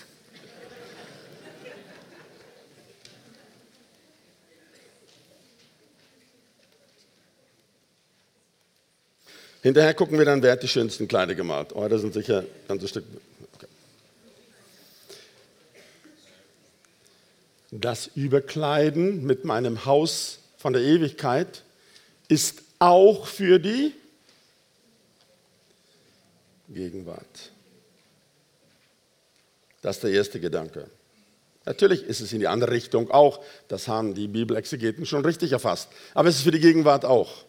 Hinterher 9.61 9.93
gucken 9.93 10.17
wir 10.17 10.25
dann, 10.25 10.43
wer 10.43 10.51
hat 10.51 10.63
die 10.63 10.67
schönsten 10.67 11.07
Kleider 11.07 11.35
gemalt. 11.35 11.73
Oh, 11.73 11.87
da 11.87 11.97
sind 11.97 12.13
sicher 12.13 12.43
ganze 12.67 12.89
Stück. 12.89 13.05
Das 17.71 18.07
Überkleiden 18.15 19.23
mit 19.23 19.45
meinem 19.45 19.85
Haus 19.85 20.39
von 20.57 20.73
der 20.73 20.81
Ewigkeit 20.81 21.63
ist 22.27 22.63
auch 22.79 23.25
für 23.25 23.59
die 23.59 23.93
Gegenwart. 26.67 27.51
Das 29.81 29.97
ist 29.97 30.03
der 30.03 30.11
erste 30.11 30.39
Gedanke. 30.39 30.87
Natürlich 31.65 32.03
ist 32.03 32.19
es 32.19 32.33
in 32.33 32.39
die 32.39 32.47
andere 32.47 32.71
Richtung 32.71 33.09
auch. 33.09 33.43
Das 33.67 33.87
haben 33.87 34.15
die 34.15 34.27
Bibelexegeten 34.27 35.05
schon 35.05 35.23
richtig 35.23 35.53
erfasst. 35.53 35.89
Aber 36.13 36.27
es 36.27 36.37
ist 36.37 36.43
für 36.43 36.51
die 36.51 36.59
Gegenwart 36.59 37.05
auch. 37.05 37.45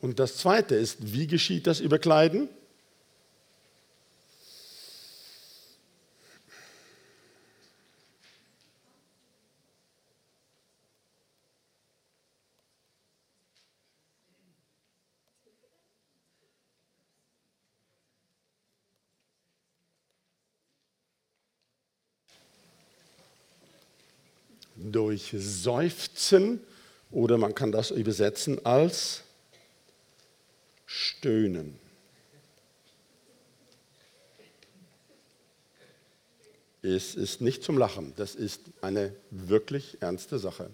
Und 0.00 0.18
das 0.18 0.36
Zweite 0.36 0.74
ist, 0.74 1.12
wie 1.14 1.26
geschieht 1.26 1.66
das 1.66 1.80
Überkleiden? 1.80 2.48
Durch 25.16 25.34
Seufzen 25.38 26.60
oder 27.10 27.38
man 27.38 27.54
kann 27.54 27.72
das 27.72 27.90
übersetzen 27.90 28.64
als 28.66 29.22
Stöhnen. 30.84 31.78
Es 36.82 37.14
ist 37.14 37.40
nicht 37.40 37.64
zum 37.64 37.78
Lachen, 37.78 38.12
das 38.16 38.34
ist 38.34 38.60
eine 38.82 39.12
wirklich 39.30 39.96
ernste 40.00 40.38
Sache. 40.38 40.68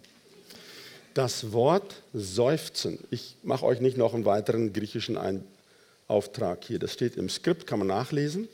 Das 1.15 1.53
Wort 1.53 2.03
Seufzen, 2.13 2.99
ich 3.11 3.37
mache 3.45 3.65
euch 3.65 3.81
nicht 3.81 3.97
noch 3.97 4.13
einen 4.13 4.25
weiteren 4.25 4.73
griechischen 4.73 5.17
Auftrag 6.09 6.65
hier, 6.65 6.81
das 6.81 6.93
steht 6.93 7.17
im 7.17 7.29
Skript, 7.29 7.67
kann 7.67 7.79
man 7.79 7.89
nachlesen. 7.89 8.49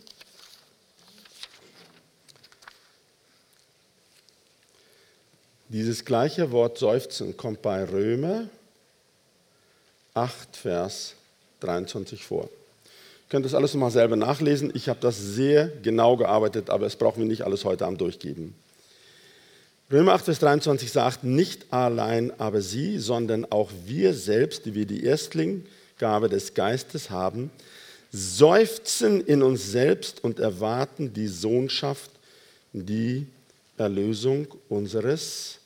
Dieses 5.78 6.04
gleiche 6.04 6.50
Wort 6.50 6.76
Seufzen 6.76 7.36
kommt 7.36 7.62
bei 7.62 7.84
Römer 7.84 8.48
8, 10.12 10.56
Vers 10.56 11.14
23 11.60 12.24
vor. 12.24 12.46
Ihr 12.46 13.28
könnt 13.28 13.44
das 13.44 13.54
alles 13.54 13.74
nochmal 13.74 13.92
selber 13.92 14.16
nachlesen. 14.16 14.72
Ich 14.74 14.88
habe 14.88 14.98
das 15.00 15.20
sehr 15.20 15.68
genau 15.68 16.16
gearbeitet, 16.16 16.68
aber 16.68 16.86
es 16.86 16.96
brauchen 16.96 17.20
wir 17.20 17.28
nicht 17.28 17.42
alles 17.42 17.64
heute 17.64 17.86
Abend 17.86 18.00
durchgeben. 18.00 18.56
Römer 19.92 20.14
8, 20.14 20.24
Vers 20.24 20.40
23 20.40 20.90
sagt, 20.90 21.22
nicht 21.22 21.72
allein 21.72 22.32
aber 22.40 22.60
sie, 22.60 22.98
sondern 22.98 23.44
auch 23.44 23.70
wir 23.86 24.14
selbst, 24.14 24.66
die 24.66 24.74
wir 24.74 24.84
die 24.84 25.04
Erstlingsgabe 25.04 26.28
des 26.28 26.54
Geistes 26.54 27.08
haben, 27.10 27.52
seufzen 28.10 29.20
in 29.24 29.44
uns 29.44 29.70
selbst 29.70 30.24
und 30.24 30.40
erwarten 30.40 31.12
die 31.12 31.28
Sohnschaft, 31.28 32.10
die 32.72 33.28
Erlösung 33.76 34.48
unseres 34.68 35.58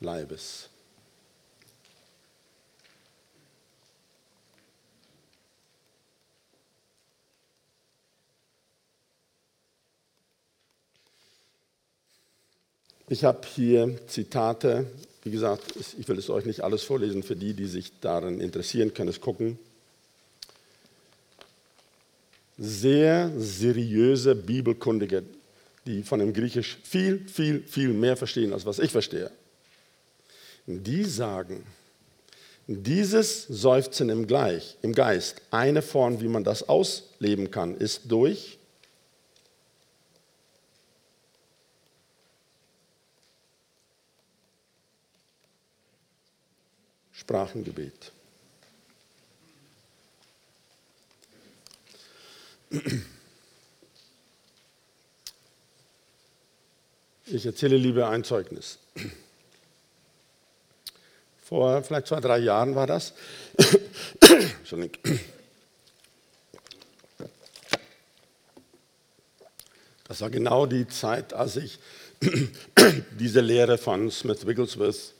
Leibes. 0.00 0.70
Ich 13.10 13.24
habe 13.24 13.40
hier 13.44 13.98
Zitate, 14.06 14.86
wie 15.24 15.32
gesagt, 15.32 15.74
ich 15.98 16.08
will 16.08 16.16
es 16.16 16.30
euch 16.30 16.46
nicht 16.46 16.62
alles 16.62 16.84
vorlesen, 16.84 17.24
für 17.24 17.34
die, 17.34 17.54
die 17.54 17.66
sich 17.66 17.92
daran 18.00 18.40
interessieren, 18.40 18.94
können 18.94 19.08
es 19.08 19.20
gucken. 19.20 19.58
Sehr 22.56 23.32
seriöse 23.36 24.36
Bibelkundige, 24.36 25.24
die 25.86 26.04
von 26.04 26.20
dem 26.20 26.32
Griechisch 26.32 26.78
viel, 26.84 27.26
viel, 27.28 27.64
viel 27.64 27.88
mehr 27.88 28.16
verstehen, 28.16 28.52
als 28.52 28.64
was 28.64 28.78
ich 28.78 28.92
verstehe. 28.92 29.32
Die 30.78 31.04
sagen, 31.04 31.66
dieses 32.66 33.46
Seufzen 33.48 34.08
im, 34.10 34.26
Gleich, 34.28 34.76
im 34.82 34.94
Geist, 34.94 35.42
eine 35.50 35.82
Form, 35.82 36.20
wie 36.20 36.28
man 36.28 36.44
das 36.44 36.68
ausleben 36.68 37.50
kann, 37.50 37.76
ist 37.76 38.02
durch 38.06 38.58
Sprachengebet. 47.12 48.12
Ich 57.26 57.46
erzähle 57.46 57.76
lieber 57.76 58.08
ein 58.08 58.24
Zeugnis. 58.24 58.78
Vor 61.50 61.82
vielleicht 61.82 62.06
zwei, 62.06 62.20
drei 62.20 62.38
Jahren 62.38 62.74
war 62.76 62.86
das. 62.86 63.12
Das 70.06 70.20
war 70.22 70.30
genau 70.30 70.66
die 70.66 70.88
Zeit, 70.88 71.32
als 71.34 71.54
ich 71.56 71.78
diese 73.18 73.40
Lehre 73.40 73.78
von 73.78 74.10
Smith 74.10 74.44
Wigglesworth 74.44 75.14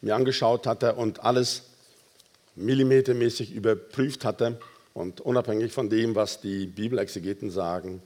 mir 0.00 0.14
angeschaut 0.14 0.64
hatte 0.66 0.94
und 0.94 1.24
alles 1.24 1.62
millimetermäßig 2.54 3.52
überprüft 3.52 4.24
hatte 4.24 4.60
und 4.94 5.20
unabhängig 5.20 5.72
von 5.72 5.90
dem, 5.90 6.14
was 6.14 6.40
die 6.40 6.66
Bibelexegeten 6.66 7.50
sagen, 7.50 8.00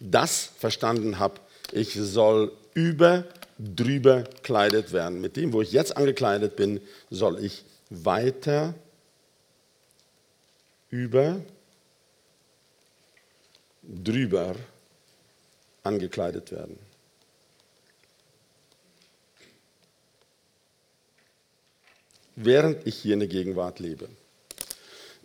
das 0.00 0.50
verstanden 0.58 1.18
habe, 1.18 1.40
ich 1.72 1.92
soll 1.94 2.52
über, 2.72 3.24
drüber 3.58 4.24
kleidet 4.42 4.92
werden. 4.92 5.20
Mit 5.20 5.36
dem, 5.36 5.52
wo 5.52 5.62
ich 5.62 5.72
jetzt 5.72 5.96
angekleidet 5.96 6.56
bin, 6.56 6.80
soll 7.10 7.42
ich 7.44 7.64
weiter 7.90 8.74
über, 10.90 11.40
drüber 13.82 14.54
angekleidet 15.82 16.52
werden. 16.52 16.78
während 22.36 22.86
ich 22.86 22.96
hier 22.96 23.14
in 23.14 23.20
der 23.20 23.28
Gegenwart 23.28 23.78
lebe. 23.78 24.08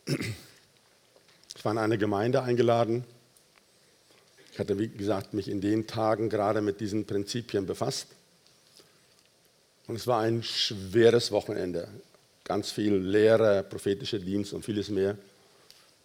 Ich 0.05 1.65
war 1.65 1.71
in 1.71 1.77
eine 1.77 1.97
Gemeinde 1.97 2.41
eingeladen. 2.41 3.03
Ich 4.51 4.59
hatte, 4.59 4.79
wie 4.79 4.89
gesagt, 4.89 5.33
mich 5.33 5.47
in 5.47 5.61
den 5.61 5.87
Tagen 5.87 6.29
gerade 6.29 6.61
mit 6.61 6.79
diesen 6.79 7.05
Prinzipien 7.05 7.65
befasst. 7.65 8.07
Und 9.89 9.95
es 9.95 10.05
war 10.05 10.19
ein 10.19 10.43
schweres 10.43 11.31
Wochenende. 11.31 11.87
Ganz 12.43 12.69
viel 12.69 12.93
Lehre, 12.93 13.63
prophetischer 13.63 14.19
Dienst 14.19 14.53
und 14.53 14.63
vieles 14.63 14.89
mehr. 14.89 15.17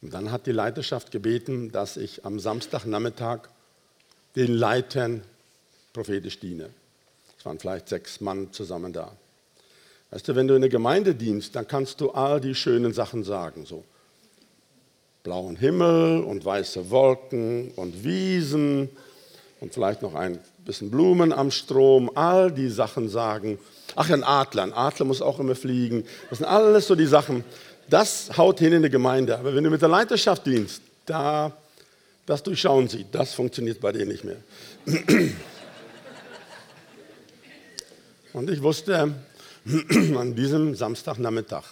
Und 0.00 0.14
dann 0.14 0.30
hat 0.30 0.46
die 0.46 0.52
Leiterschaft 0.52 1.10
gebeten, 1.10 1.70
dass 1.70 1.98
ich 1.98 2.24
am 2.24 2.40
Samstagnachmittag 2.40 3.40
den 4.36 4.54
Leitern 4.54 5.22
prophetisch 5.92 6.40
diene. 6.40 6.70
Es 7.38 7.44
waren 7.44 7.58
vielleicht 7.58 7.90
sechs 7.90 8.22
Mann 8.22 8.54
zusammen 8.54 8.94
da. 8.94 9.14
Weißt 10.12 10.26
du, 10.28 10.34
wenn 10.34 10.48
du 10.48 10.54
in 10.54 10.62
der 10.62 10.70
Gemeinde 10.70 11.14
dienst, 11.14 11.54
dann 11.54 11.68
kannst 11.68 12.00
du 12.00 12.12
all 12.12 12.40
die 12.40 12.54
schönen 12.54 12.94
Sachen 12.94 13.22
sagen. 13.22 13.66
So 13.66 13.84
blauen 15.24 15.56
Himmel 15.56 16.22
und 16.22 16.42
weiße 16.42 16.88
Wolken 16.88 17.72
und 17.72 18.02
Wiesen 18.02 18.88
und 19.64 19.72
vielleicht 19.72 20.02
noch 20.02 20.14
ein 20.14 20.38
bisschen 20.66 20.90
Blumen 20.90 21.32
am 21.32 21.50
Strom, 21.50 22.10
all 22.14 22.52
die 22.52 22.68
Sachen 22.68 23.08
sagen. 23.08 23.58
Ach, 23.96 24.10
ein 24.10 24.22
Adler, 24.22 24.62
ein 24.62 24.74
Adler 24.74 25.06
muss 25.06 25.22
auch 25.22 25.40
immer 25.40 25.54
fliegen. 25.54 26.04
Das 26.28 26.38
sind 26.38 26.46
alles 26.46 26.86
so 26.86 26.94
die 26.94 27.06
Sachen. 27.06 27.44
Das 27.88 28.36
haut 28.36 28.58
hin 28.58 28.74
in 28.74 28.82
die 28.82 28.90
Gemeinde. 28.90 29.38
Aber 29.38 29.54
wenn 29.54 29.64
du 29.64 29.70
mit 29.70 29.80
der 29.80 29.88
Leiterschaft 29.88 30.44
dienst, 30.44 30.82
da, 31.06 31.50
das 32.26 32.42
durchschauen 32.42 32.88
sie. 32.88 33.06
Das 33.10 33.32
funktioniert 33.32 33.80
bei 33.80 33.90
dir 33.92 34.04
nicht 34.04 34.24
mehr. 34.24 34.36
Und 38.34 38.50
ich 38.50 38.62
wusste 38.62 39.14
an 40.18 40.34
diesem 40.34 40.74
Samstagnachmittag, 40.74 41.64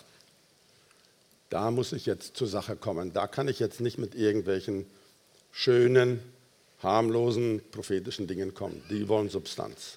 da 1.51 1.71
muss 1.71 1.93
ich 1.93 2.07
jetzt 2.07 2.39
zur 2.39 2.49
Sache 2.49 2.75
kommen. 2.75 3.13
Da 3.13 3.27
kann 3.27 3.49
ich 3.49 3.59
jetzt 3.59 3.83
nicht 3.83 3.99
mit 3.99 4.15
irgendwelchen 4.15 4.87
schönen, 5.51 6.21
harmlosen, 6.83 7.63
prophetischen 7.71 8.27
Dingen 8.27 8.55
kommen. 8.55 8.83
Die 8.91 9.09
wollen 9.09 9.29
Substanz. 9.29 9.97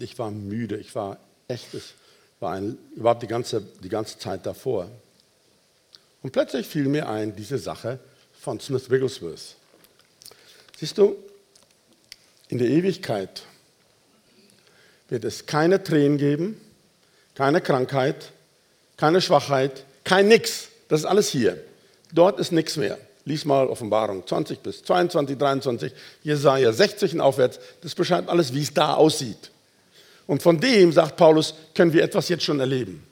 Ich 0.00 0.18
war 0.18 0.30
müde, 0.30 0.76
ich 0.76 0.94
war 0.94 1.18
echtes, 1.46 1.94
war 2.40 2.54
ein, 2.54 2.76
überhaupt 2.96 3.22
die 3.22 3.28
ganze, 3.28 3.62
die 3.82 3.88
ganze 3.88 4.18
Zeit 4.18 4.44
davor. 4.46 4.90
Und 6.22 6.32
plötzlich 6.32 6.66
fiel 6.66 6.88
mir 6.88 7.08
ein, 7.08 7.36
diese 7.36 7.58
Sache 7.58 8.00
von 8.40 8.58
Smith 8.58 8.90
Wigglesworth. 8.90 9.56
Siehst 10.76 10.98
du, 10.98 11.16
in 12.48 12.58
der 12.58 12.68
Ewigkeit 12.68 13.42
wird 15.08 15.24
es 15.24 15.46
keine 15.46 15.82
Tränen 15.82 16.18
geben, 16.18 16.60
keine 17.34 17.60
Krankheit, 17.60 18.32
keine 18.96 19.20
Schwachheit, 19.20 19.84
kein 20.02 20.28
Nix. 20.28 20.68
Das 20.88 21.00
ist 21.00 21.06
alles 21.06 21.28
hier. 21.28 21.62
Dort 22.12 22.38
ist 22.38 22.52
nichts 22.52 22.76
mehr. 22.76 22.98
Lies 23.26 23.44
mal 23.44 23.66
Offenbarung 23.68 24.26
20 24.26 24.60
bis 24.60 24.82
22, 24.84 25.38
23, 25.38 25.92
Jesaja 26.22 26.72
60 26.72 27.14
und 27.14 27.20
aufwärts. 27.22 27.58
Das 27.80 27.94
beschreibt 27.94 28.28
alles, 28.28 28.52
wie 28.52 28.62
es 28.62 28.74
da 28.74 28.94
aussieht. 28.94 29.50
Und 30.26 30.42
von 30.42 30.60
dem, 30.60 30.92
sagt 30.92 31.16
Paulus, 31.16 31.54
können 31.74 31.92
wir 31.92 32.02
etwas 32.02 32.28
jetzt 32.28 32.44
schon 32.44 32.60
erleben. 32.60 33.06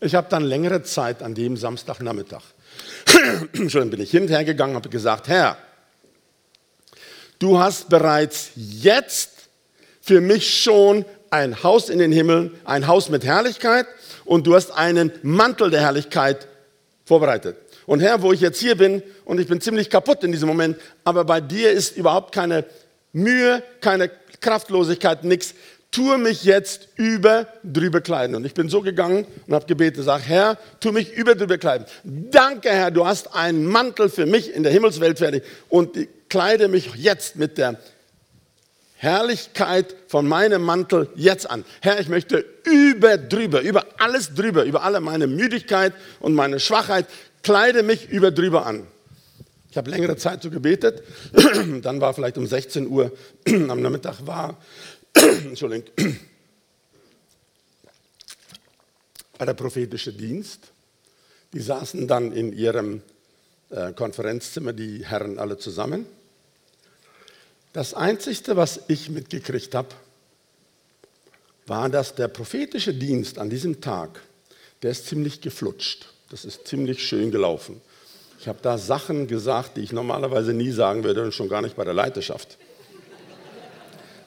Ich 0.00 0.14
habe 0.14 0.28
dann 0.30 0.44
längere 0.44 0.82
Zeit 0.82 1.22
an 1.22 1.34
dem 1.34 1.56
Samstagnachmittag, 1.56 2.42
schon 3.68 3.90
bin 3.90 4.00
ich 4.00 4.12
hinterher 4.12 4.44
gegangen, 4.44 4.76
habe 4.76 4.88
gesagt, 4.88 5.26
Herr, 5.26 5.56
du 7.40 7.58
hast 7.58 7.88
bereits 7.88 8.50
jetzt 8.54 9.48
für 10.00 10.20
mich 10.20 10.62
schon 10.62 11.04
ein 11.30 11.62
Haus 11.64 11.88
in 11.88 11.98
den 11.98 12.12
Himmeln, 12.12 12.54
ein 12.64 12.86
Haus 12.86 13.08
mit 13.08 13.24
Herrlichkeit 13.24 13.86
und 14.24 14.46
du 14.46 14.54
hast 14.54 14.70
einen 14.70 15.10
Mantel 15.22 15.70
der 15.70 15.80
Herrlichkeit 15.80 16.46
vorbereitet. 17.04 17.56
Und 17.88 18.00
Herr, 18.00 18.20
wo 18.20 18.34
ich 18.34 18.42
jetzt 18.42 18.60
hier 18.60 18.76
bin 18.76 19.02
und 19.24 19.40
ich 19.40 19.46
bin 19.46 19.62
ziemlich 19.62 19.88
kaputt 19.88 20.22
in 20.22 20.30
diesem 20.30 20.46
Moment, 20.46 20.76
aber 21.04 21.24
bei 21.24 21.40
dir 21.40 21.70
ist 21.70 21.96
überhaupt 21.96 22.34
keine 22.34 22.66
Mühe, 23.14 23.62
keine 23.80 24.10
Kraftlosigkeit, 24.42 25.24
nichts 25.24 25.54
tue 25.90 26.18
mich 26.18 26.44
jetzt 26.44 26.88
über 26.96 27.46
drüber 27.64 28.02
kleiden. 28.02 28.36
Und 28.36 28.44
ich 28.44 28.52
bin 28.52 28.68
so 28.68 28.82
gegangen 28.82 29.26
und 29.46 29.54
habe 29.54 29.64
gebetet, 29.64 30.04
sag, 30.04 30.20
Herr, 30.28 30.58
tu 30.80 30.92
mich 30.92 31.14
über 31.14 31.34
drüber 31.34 31.56
kleiden. 31.56 31.86
Danke, 32.04 32.68
Herr, 32.68 32.90
du 32.90 33.06
hast 33.06 33.34
einen 33.34 33.64
Mantel 33.64 34.10
für 34.10 34.26
mich 34.26 34.54
in 34.54 34.64
der 34.64 34.72
Himmelswelt 34.72 35.16
fertig 35.16 35.42
und 35.70 35.96
kleide 36.28 36.68
mich 36.68 36.94
jetzt 36.94 37.36
mit 37.36 37.56
der 37.56 37.80
Herrlichkeit 38.96 39.96
von 40.08 40.28
meinem 40.28 40.62
Mantel 40.62 41.08
jetzt 41.14 41.48
an. 41.50 41.64
Herr, 41.80 41.98
ich 42.00 42.10
möchte 42.10 42.44
über 42.64 43.16
drüber, 43.16 43.62
über 43.62 43.86
alles 43.96 44.34
drüber, 44.34 44.64
über 44.64 44.82
alle 44.82 45.00
meine 45.00 45.26
Müdigkeit 45.26 45.94
und 46.20 46.34
meine 46.34 46.60
Schwachheit, 46.60 47.06
kleide 47.48 47.82
mich 47.82 48.10
über 48.10 48.30
drüber 48.30 48.66
an. 48.66 48.86
Ich 49.70 49.78
habe 49.78 49.90
längere 49.90 50.18
Zeit 50.18 50.42
so 50.42 50.50
gebetet, 50.50 51.02
dann 51.82 51.98
war 51.98 52.12
vielleicht 52.12 52.36
um 52.36 52.46
16 52.46 52.86
Uhr 52.86 53.10
am 53.46 53.80
Nachmittag 53.80 54.26
war 54.26 54.58
Entschuldigung, 55.14 55.88
der 59.40 59.54
prophetische 59.54 60.12
Dienst. 60.12 60.60
Die 61.54 61.60
saßen 61.60 62.06
dann 62.06 62.32
in 62.32 62.52
ihrem 62.52 63.00
äh, 63.70 63.94
Konferenzzimmer, 63.94 64.74
die 64.74 65.06
Herren 65.06 65.38
alle 65.38 65.56
zusammen. 65.56 66.04
Das 67.72 67.94
Einzige, 67.94 68.56
was 68.56 68.80
ich 68.88 69.08
mitgekriegt 69.08 69.74
habe, 69.74 69.88
war, 71.66 71.88
dass 71.88 72.14
der 72.14 72.28
prophetische 72.28 72.92
Dienst 72.92 73.38
an 73.38 73.48
diesem 73.48 73.80
Tag, 73.80 74.20
der 74.82 74.90
ist 74.90 75.06
ziemlich 75.06 75.40
geflutscht. 75.40 76.12
Das 76.30 76.44
ist 76.44 76.66
ziemlich 76.66 77.02
schön 77.02 77.30
gelaufen. 77.30 77.80
Ich 78.38 78.48
habe 78.48 78.58
da 78.62 78.78
Sachen 78.78 79.26
gesagt, 79.26 79.76
die 79.76 79.80
ich 79.80 79.92
normalerweise 79.92 80.52
nie 80.52 80.70
sagen 80.70 81.04
würde 81.04 81.22
und 81.24 81.32
schon 81.32 81.48
gar 81.48 81.62
nicht 81.62 81.76
bei 81.76 81.84
der 81.84 81.94
Leiterschaft 81.94 82.58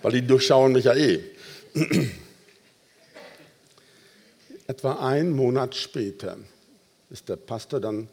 weil 0.01 0.13
die 0.13 0.25
durchschauen 0.25 0.71
mich 0.71 0.85
ja 0.85 0.95
eh. 0.95 1.23
Etwa 4.67 4.93
einen 5.05 5.31
Monat 5.31 5.75
später 5.75 6.37
ist 7.09 7.27
der 7.29 7.35
Pastor 7.35 7.79
dann, 7.79 8.07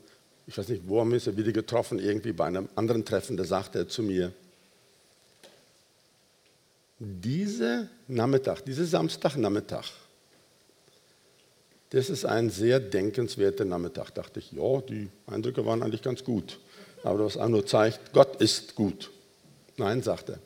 ich 0.46 0.56
weiß 0.58 0.68
nicht, 0.68 0.82
wo 0.86 1.00
er 1.00 1.04
mich 1.04 1.36
wieder 1.36 1.52
getroffen, 1.52 1.98
irgendwie 1.98 2.32
bei 2.32 2.46
einem 2.46 2.68
anderen 2.74 3.04
Treffen, 3.04 3.36
da 3.36 3.44
sagte 3.44 3.80
er 3.80 3.88
zu 3.88 4.02
mir, 4.02 4.32
diese 6.98 7.88
Nachmittag, 8.08 8.64
diese 8.64 8.84
Samstagnachmittag, 8.84 9.84
das 11.90 12.10
ist 12.10 12.24
ein 12.24 12.50
sehr 12.50 12.80
denkenswerter 12.80 13.64
Nachmittag. 13.64 14.10
Dachte 14.14 14.40
ich, 14.40 14.52
ja, 14.52 14.80
die 14.82 15.08
Eindrücke 15.26 15.64
waren 15.64 15.82
eigentlich 15.82 16.02
ganz 16.02 16.22
gut. 16.22 16.58
Aber 17.02 17.24
was 17.24 17.36
auch 17.36 17.48
nur 17.48 17.64
zeigt, 17.64 18.12
Gott 18.12 18.40
ist 18.40 18.74
gut. 18.74 19.10
Nein, 19.76 20.02
sagte 20.02 20.32
er. 20.32 20.38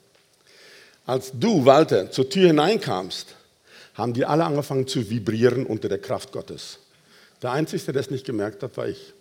Als 1.05 1.32
du, 1.34 1.64
Walter, 1.64 2.11
zur 2.12 2.28
Tür 2.28 2.49
hineinkamst, 2.49 3.34
haben 3.95 4.12
die 4.12 4.24
alle 4.24 4.45
angefangen 4.45 4.86
zu 4.86 5.11
vibrieren 5.11 5.66
unter 5.66 5.88
der 5.88 5.99
Kraft 5.99 6.32
Gottes. 6.32 6.78
Der 7.43 7.51
Einzige, 7.51 7.93
der 7.93 8.01
es 8.01 8.11
nicht 8.11 8.24
gemerkt 8.24 8.62
hat, 8.62 8.76
war 8.76 8.88
ich. 8.88 9.12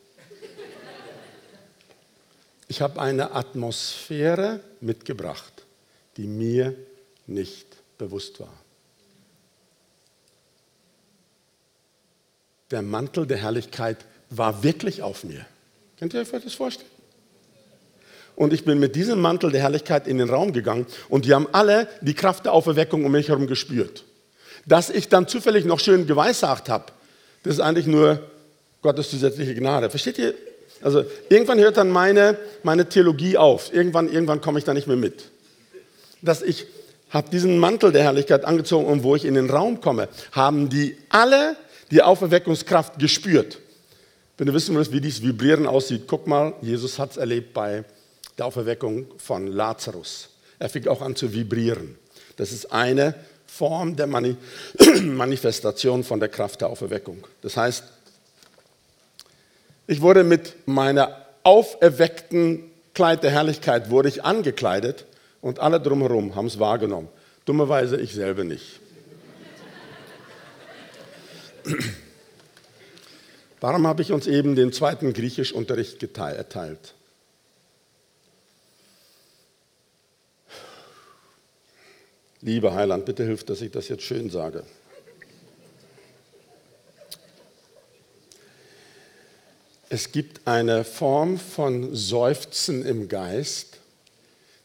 Ich 2.68 2.82
habe 2.82 3.02
eine 3.02 3.34
Atmosphäre 3.34 4.62
mitgebracht, 4.80 5.66
die 6.18 6.28
mir 6.28 6.76
nicht 7.26 7.68
bewusst 7.98 8.40
war. 8.40 8.61
Der 12.72 12.82
Mantel 12.82 13.28
der 13.28 13.38
Herrlichkeit 13.38 13.98
war 14.30 14.64
wirklich 14.64 15.02
auf 15.02 15.24
mir. 15.24 15.46
Könnt 16.00 16.14
ihr 16.14 16.22
euch 16.22 16.30
das 16.30 16.54
vorstellen? 16.54 16.90
Und 18.36 18.54
ich 18.54 18.64
bin 18.64 18.80
mit 18.80 18.96
diesem 18.96 19.20
Mantel 19.20 19.52
der 19.52 19.62
Herrlichkeit 19.62 20.08
in 20.08 20.18
den 20.18 20.30
Raum 20.30 20.54
gegangen 20.54 20.88
und 21.10 21.26
die 21.26 21.34
haben 21.34 21.48
alle 21.52 21.88
die 22.02 22.14
Kraft 22.14 22.46
der 22.46 22.54
Auferweckung 22.54 23.06
um 23.06 23.12
mich 23.12 23.28
herum 23.28 23.46
gespürt. 23.46 24.06
Dass 24.66 24.90
ich 24.90 25.10
dann 25.10 25.28
zufällig 25.28 25.66
noch 25.66 25.80
schön 25.80 26.08
geweissagt 26.08 26.70
habe, 26.70 26.86
das 27.44 27.56
ist 27.56 27.60
eigentlich 27.60 27.88
nur 27.88 28.22
Gottes 28.82 29.10
zusätzliche 29.10 29.54
Gnade. 29.54 29.90
Versteht 29.90 30.18
ihr? 30.18 30.34
Also 30.82 31.04
irgendwann 31.30 31.60
hört 31.60 31.78
dann 31.78 31.90
meine, 31.90 32.38
meine 32.64 32.88
Theologie 32.88 33.38
auf. 33.38 33.74
Irgendwann, 33.74 34.12
irgendwann 34.12 34.42
komme 34.42 34.60
ich 34.60 34.66
da 34.66 34.74
nicht 34.74 34.88
mehr 34.88 34.98
mit. 34.98 35.26
Dass 36.22 36.42
ich 36.42 36.66
habe 37.10 37.30
diesen 37.30 37.60
Mantel 37.60 37.92
der 37.92 38.04
Herrlichkeit 38.04 38.46
angezogen 38.46 38.86
und 38.86 39.04
wo 39.04 39.16
ich 39.16 39.26
in 39.26 39.34
den 39.34 39.50
Raum 39.50 39.82
komme, 39.82 40.08
haben 40.32 40.70
die 40.70 40.98
alle 41.10 41.58
die 41.92 42.02
Auferweckungskraft 42.02 42.98
gespürt. 42.98 43.60
Wenn 44.38 44.48
du 44.48 44.54
wissen 44.54 44.76
willst, 44.76 44.92
wie 44.92 45.02
dieses 45.02 45.22
Vibrieren 45.22 45.68
aussieht, 45.68 46.04
guck 46.08 46.26
mal, 46.26 46.54
Jesus 46.62 46.98
hat 46.98 47.12
es 47.12 47.18
erlebt 47.18 47.54
bei 47.54 47.84
der 48.38 48.48
Auferweckung 48.48 49.06
von 49.18 49.48
Lazarus. 49.48 50.30
Er 50.58 50.70
fing 50.70 50.88
auch 50.88 51.02
an 51.02 51.16
zu 51.16 51.32
vibrieren. 51.32 51.96
Das 52.38 52.52
ist 52.52 52.72
eine 52.72 53.14
Form 53.46 53.96
der 53.96 54.08
Mani 54.08 54.36
Manifestation 55.04 56.04
von 56.04 56.20
der 56.20 56.30
Kraft 56.30 56.62
der 56.62 56.70
Auferweckung. 56.70 57.28
Das 57.42 57.58
heißt, 57.58 57.84
ich 59.88 60.02
wurde 60.02 60.24
mit 60.24 60.56
meiner 60.66 61.26
auferweckten 61.44 62.72
Kleid 62.94 63.24
der 63.24 63.32
Herrlichkeit 63.32 63.90
wurde 63.90 64.10
ich 64.10 64.26
angekleidet 64.26 65.06
und 65.42 65.60
alle 65.60 65.80
drumherum 65.80 66.36
haben 66.36 66.48
es 66.48 66.60
wahrgenommen. 66.60 67.08
Dummerweise 67.46 67.98
ich 67.98 68.14
selber 68.14 68.44
nicht. 68.44 68.81
Warum 73.60 73.86
habe 73.86 74.02
ich 74.02 74.12
uns 74.12 74.28
eben 74.28 74.56
den 74.56 74.74
zweiten 74.74 75.14
Griechischunterricht 75.14 76.02
erteilt? 76.02 76.96
Lieber 82.42 82.74
Heiland, 82.74 83.06
bitte 83.06 83.24
hilf, 83.24 83.44
dass 83.44 83.62
ich 83.62 83.72
das 83.72 83.88
jetzt 83.88 84.04
schön 84.04 84.32
sage. 84.32 84.64
Es 89.90 90.12
gibt 90.12 90.48
eine 90.48 90.84
Form 90.84 91.38
von 91.38 91.94
Seufzen 91.94 92.84
im 92.84 93.10
Geist, 93.10 93.78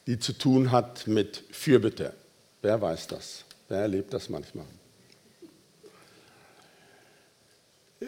die 0.06 0.18
zu 0.18 0.32
tun 0.32 0.70
hat 0.70 1.06
mit 1.06 1.42
Fürbitte. 1.50 2.14
Wer 2.62 2.80
weiß 2.80 3.08
das? 3.08 3.44
Wer 3.68 3.80
erlebt 3.80 4.14
das 4.14 4.28
manchmal? 4.28 4.66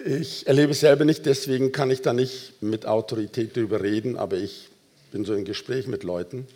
Ich 0.05 0.47
erlebe 0.47 0.73
es 0.73 0.81
selber 0.81 1.05
nicht, 1.05 1.27
deswegen 1.27 1.73
kann 1.73 1.91
ich 1.91 2.03
da 2.03 2.13
nicht 2.13 2.63
mit 2.63 2.87
Autorität 2.87 3.57
darüber 3.57 3.83
reden, 3.83 4.17
aber 4.17 4.37
ich 4.37 4.69
bin 5.11 5.25
so 5.25 5.35
im 5.35 5.45
Gespräch 5.45 5.87
mit 5.89 6.05
Leuten, 6.05 6.47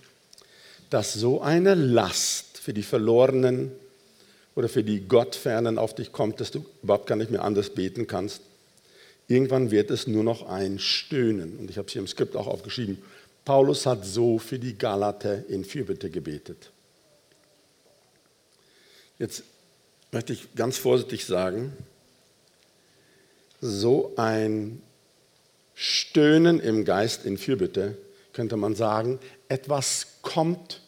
dass 0.91 1.15
so 1.15 1.41
eine 1.41 1.75
Last 1.75 2.59
für 2.59 2.73
die 2.73 2.85
Verlorenen 2.85 3.73
oder 4.55 4.69
für 4.69 4.85
die 4.85 5.09
Gottfernen 5.09 5.79
auf 5.79 5.95
dich 5.95 6.13
kommt, 6.13 6.41
dass 6.41 6.51
du 6.51 6.65
überhaupt 6.83 7.07
gar 7.07 7.17
nicht 7.17 7.31
mehr 7.31 7.43
anders 7.43 7.71
beten 7.71 8.07
kannst. 8.07 8.43
Irgendwann 9.27 9.71
wird 9.71 9.91
es 9.91 10.07
nur 10.07 10.23
noch 10.23 10.49
ein 10.49 10.79
Stöhnen. 10.79 11.57
Und 11.57 11.71
ich 11.71 11.79
habe 11.79 11.87
es 11.87 11.93
hier 11.93 12.03
im 12.03 12.09
Skript 12.09 12.37
auch 12.37 12.47
aufgeschrieben. 12.47 12.99
Paulus 13.45 13.87
hat 13.87 14.05
so 14.05 14.39
für 14.39 14.59
die 14.59 14.77
Galater 14.77 15.49
in 15.49 15.65
Fürbitte 15.65 16.11
gebetet. 16.11 16.71
Jetzt 19.19 19.43
möchte 20.13 20.33
ich 20.33 20.55
ganz 20.55 20.77
vorsichtig 20.77 21.25
sagen, 21.25 21.73
so 23.63 24.13
ein 24.17 24.83
Stöhnen 25.75 26.61
im 26.61 26.85
Geist 26.85 27.25
in 27.25 27.39
Fürbitte, 27.39 27.97
könnte 28.33 28.57
man 28.57 28.75
sagen, 28.75 29.19
etwas 29.49 30.19
kommt 30.21 30.81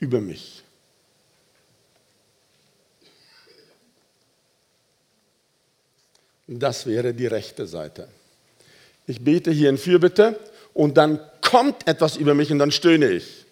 über 0.00 0.20
mich. 0.20 0.62
Das 6.48 6.84
wäre 6.84 7.14
die 7.14 7.28
rechte 7.28 7.66
Seite. 7.66 8.08
Ich 9.06 9.20
bete 9.20 9.52
hier 9.52 9.70
in 9.70 9.78
Fürbitte 9.78 10.38
und 10.74 10.96
dann 10.96 11.20
kommt 11.40 11.86
etwas 11.86 12.16
über 12.16 12.34
mich 12.34 12.50
und 12.50 12.58
dann 12.58 12.72
stöhne 12.72 13.08
ich. 13.08 13.44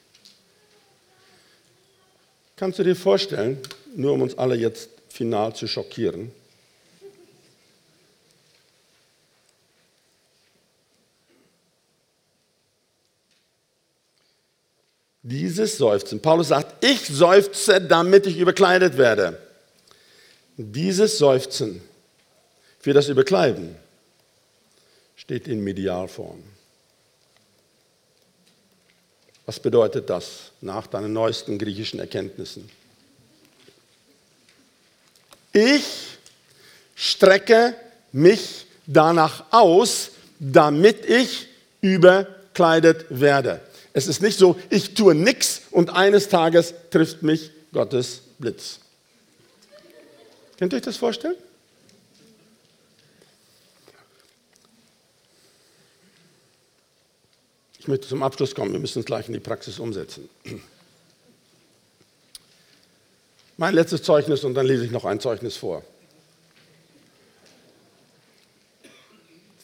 Kannst 2.56 2.80
du 2.80 2.82
dir 2.82 2.96
vorstellen, 2.96 3.59
nur 3.94 4.12
um 4.14 4.22
uns 4.22 4.36
alle 4.36 4.56
jetzt 4.56 4.90
final 5.09 5.54
zu 5.54 5.68
schockieren, 5.68 6.32
dieses 15.29 15.76
Seufzen. 15.76 16.20
Paulus 16.20 16.49
sagt, 16.49 16.83
ich 16.85 17.07
seufze, 17.07 17.81
damit 17.81 18.26
ich 18.26 18.39
überkleidet 18.39 18.97
werde. 18.97 19.39
Dieses 20.57 21.18
Seufzen 21.18 21.83
für 22.81 22.93
das 22.93 23.09
Überkleiden 23.09 23.76
steht 25.16 25.47
in 25.47 25.62
Medialform. 25.62 26.43
Was 29.45 29.61
bedeutet 29.61 30.11
das 30.11 30.53
nach 30.61 30.87
deinen 30.87 31.12
neuesten 31.12 31.59
griechischen 31.59 32.01
Erkenntnissen? 32.01 32.68
Ich 35.53 35.85
strecke 36.95 37.74
mich 38.12 38.66
danach 38.87 39.45
aus, 39.51 40.11
damit 40.39 41.05
ich 41.07 41.49
überkleidet 41.81 43.07
werde. 43.09 43.61
Es 43.93 44.07
ist 44.07 44.22
nicht 44.22 44.39
so, 44.39 44.57
ich 44.70 44.95
tue 44.95 45.14
nichts 45.14 45.62
und 45.70 45.91
eines 45.91 46.28
Tages 46.28 46.74
trifft 46.91 47.22
mich 47.22 47.51
Gottes 47.72 48.22
Blitz. 48.39 48.80
Könnt 50.59 50.72
ihr 50.72 50.76
euch 50.76 50.82
das 50.82 50.97
vorstellen? 50.97 51.36
Ich 57.78 57.89
möchte 57.89 58.09
zum 58.09 58.22
Abschluss 58.22 58.55
kommen, 58.55 58.72
wir 58.72 58.80
müssen 58.80 59.01
es 59.01 59.07
gleich 59.07 59.28
in 59.28 59.32
die 59.32 59.41
Praxis 59.41 59.78
umsetzen. 59.78 60.28
Mein 63.57 63.74
letztes 63.74 64.03
Zeugnis 64.03 64.45
und 64.45 64.55
dann 64.55 64.66
lese 64.66 64.84
ich 64.84 64.91
noch 64.91 65.05
ein 65.05 65.20
Zeugnis 65.20 65.57
vor. 65.57 65.82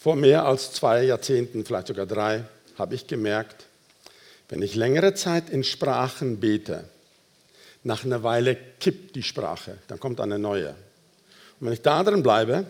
Vor 0.00 0.16
mehr 0.16 0.44
als 0.44 0.72
zwei 0.72 1.04
Jahrzehnten, 1.04 1.64
vielleicht 1.64 1.88
sogar 1.88 2.06
drei, 2.06 2.44
habe 2.76 2.94
ich 2.94 3.06
gemerkt, 3.06 3.63
wenn 4.54 4.62
ich 4.62 4.76
längere 4.76 5.14
Zeit 5.14 5.50
in 5.50 5.64
Sprachen 5.64 6.38
bete, 6.38 6.84
nach 7.82 8.04
einer 8.04 8.22
Weile 8.22 8.56
kippt 8.78 9.16
die 9.16 9.24
Sprache, 9.24 9.78
dann 9.88 9.98
kommt 9.98 10.20
eine 10.20 10.38
neue. 10.38 10.68
Und 10.68 11.66
wenn 11.66 11.72
ich 11.72 11.82
da 11.82 12.04
drin 12.04 12.22
bleibe, 12.22 12.64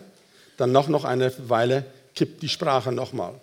dann 0.57 0.71
noch, 0.71 0.87
noch 0.87 1.03
eine 1.03 1.31
Weile 1.47 1.85
kippt 2.15 2.41
die 2.41 2.49
Sprache 2.49 2.91
nochmal. 2.91 3.35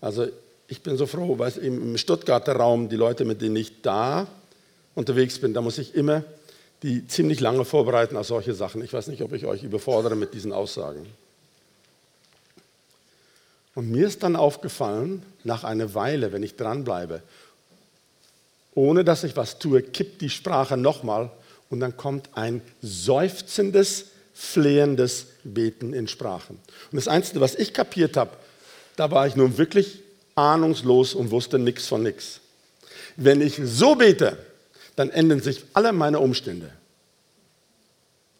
Also 0.00 0.28
ich 0.68 0.80
bin 0.84 0.96
so 0.96 1.06
froh, 1.06 1.40
weil 1.40 1.50
im 1.58 1.98
Stuttgarter 1.98 2.54
Raum 2.54 2.88
die 2.88 2.94
Leute, 2.94 3.24
mit 3.24 3.42
denen 3.42 3.56
ich 3.56 3.82
da 3.82 4.28
unterwegs 4.94 5.40
bin, 5.40 5.52
da 5.52 5.60
muss 5.60 5.78
ich 5.78 5.96
immer 5.96 6.22
die 6.84 7.08
ziemlich 7.08 7.40
lange 7.40 7.64
vorbereiten 7.64 8.16
auf 8.16 8.28
solche 8.28 8.54
Sachen. 8.54 8.84
Ich 8.84 8.92
weiß 8.92 9.08
nicht, 9.08 9.22
ob 9.22 9.32
ich 9.32 9.44
euch 9.44 9.64
überfordere 9.64 10.14
mit 10.14 10.34
diesen 10.34 10.52
Aussagen. 10.52 11.04
Und 13.74 13.90
mir 13.90 14.06
ist 14.06 14.22
dann 14.22 14.36
aufgefallen, 14.36 15.24
nach 15.42 15.64
einer 15.64 15.94
Weile, 15.94 16.32
wenn 16.32 16.44
ich 16.44 16.54
dranbleibe 16.54 17.22
ohne 18.74 19.04
dass 19.04 19.24
ich 19.24 19.36
was 19.36 19.58
tue, 19.58 19.82
kippt 19.82 20.20
die 20.20 20.30
Sprache 20.30 20.76
nochmal 20.76 21.30
und 21.70 21.80
dann 21.80 21.96
kommt 21.96 22.30
ein 22.34 22.62
seufzendes, 22.80 24.06
flehendes 24.34 25.26
Beten 25.44 25.92
in 25.92 26.08
Sprachen. 26.08 26.58
Und 26.90 26.96
das 26.96 27.08
Einzige, 27.08 27.40
was 27.40 27.54
ich 27.54 27.74
kapiert 27.74 28.16
habe, 28.16 28.30
da 28.96 29.10
war 29.10 29.26
ich 29.26 29.36
nun 29.36 29.58
wirklich 29.58 30.00
ahnungslos 30.34 31.14
und 31.14 31.30
wusste 31.30 31.58
nichts 31.58 31.86
von 31.86 32.02
nichts. 32.02 32.40
Wenn 33.16 33.40
ich 33.40 33.60
so 33.62 33.94
bete, 33.94 34.38
dann 34.96 35.10
ändern 35.10 35.40
sich 35.40 35.64
alle 35.72 35.92
meine 35.92 36.20
Umstände. 36.20 36.70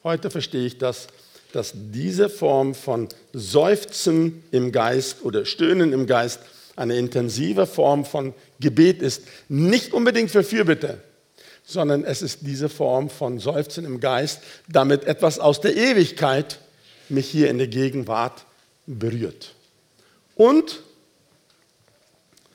Heute 0.05 0.31
verstehe 0.31 0.67
ich 0.67 0.79
das, 0.79 1.09
dass 1.53 1.73
diese 1.75 2.29
Form 2.29 2.75
von 2.75 3.09
Seufzen 3.33 4.43
im 4.51 4.73
Geist 4.73 5.23
oder 5.23 5.45
Stöhnen 5.45 5.93
im 5.93 6.07
Geist 6.07 6.41
eine 6.77 6.97
intensive 6.97 7.67
Form 7.67 8.05
von 8.05 8.35
Gebet 8.61 9.03
ist. 9.03 9.23
Nicht 9.49 9.93
unbedingt 9.93 10.31
für 10.31 10.43
Fürbitte, 10.43 11.01
sondern 11.65 12.05
es 12.05 12.23
ist 12.23 12.41
diese 12.43 12.69
Form 12.69 13.11
von 13.11 13.39
Seufzen 13.39 13.85
im 13.85 14.01
Geist, 14.01 14.41
damit 14.69 15.05
etwas 15.05 15.39
aus 15.39 15.61
der 15.61 15.77
Ewigkeit 15.77 16.59
mich 17.09 17.29
hier 17.29 17.51
in 17.51 17.59
der 17.59 17.69
Gegenwart 17.69 18.45
berührt. 18.87 19.55
Und 20.35 20.81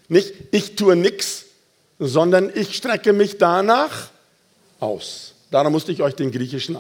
nicht 0.08 0.34
ich 0.52 0.76
tue 0.76 0.96
nichts, 0.96 1.46
sondern 2.00 2.52
ich 2.54 2.76
strecke 2.76 3.14
mich 3.14 3.38
danach 3.38 4.10
aus. 4.80 5.34
Darum 5.52 5.74
musste 5.74 5.92
ich 5.92 6.02
euch 6.02 6.16
den 6.16 6.32
griechischen 6.32 6.78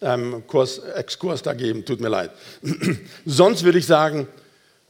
ähm, 0.00 0.44
Kurs, 0.46 0.78
Exkurs 0.78 1.42
da 1.42 1.54
geben, 1.54 1.84
tut 1.84 2.00
mir 2.00 2.08
leid. 2.08 2.30
Sonst 3.26 3.64
würde 3.64 3.78
ich 3.78 3.86
sagen, 3.86 4.28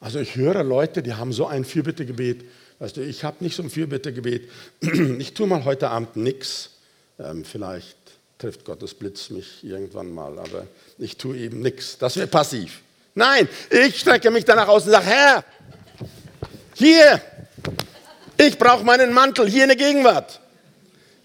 also 0.04 0.18
ich 0.18 0.36
höre 0.36 0.62
Leute, 0.62 1.02
die 1.02 1.14
haben 1.14 1.32
so 1.32 1.46
ein 1.46 1.64
Fürbittegebet. 1.64 2.44
Weißt 2.78 2.98
du, 2.98 3.00
ich 3.00 3.24
habe 3.24 3.42
nicht 3.42 3.56
so 3.56 3.62
ein 3.62 3.70
Fürbittegebet. 3.70 4.50
Ich 5.18 5.32
tue 5.32 5.46
mal 5.46 5.64
heute 5.64 5.88
Abend 5.88 6.16
nichts. 6.16 6.72
Ähm, 7.18 7.42
vielleicht 7.42 7.96
trifft 8.36 8.66
Gottes 8.66 8.92
Blitz 8.92 9.30
mich 9.30 9.64
irgendwann 9.64 10.12
mal, 10.12 10.38
aber 10.38 10.66
ich 10.98 11.16
tue 11.16 11.38
eben 11.38 11.60
nichts. 11.60 11.96
Das 11.96 12.16
wäre 12.16 12.26
passiv. 12.26 12.82
Nein, 13.14 13.48
ich 13.70 13.98
strecke 13.98 14.30
mich 14.30 14.44
danach 14.44 14.68
aus 14.68 14.84
und 14.84 14.90
sage, 14.90 15.06
Herr, 15.06 15.44
hier, 16.74 17.22
ich 18.36 18.58
brauche 18.58 18.84
meinen 18.84 19.10
Mantel, 19.10 19.48
hier 19.48 19.62
in 19.62 19.68
der 19.68 19.78
Gegenwart. 19.78 20.38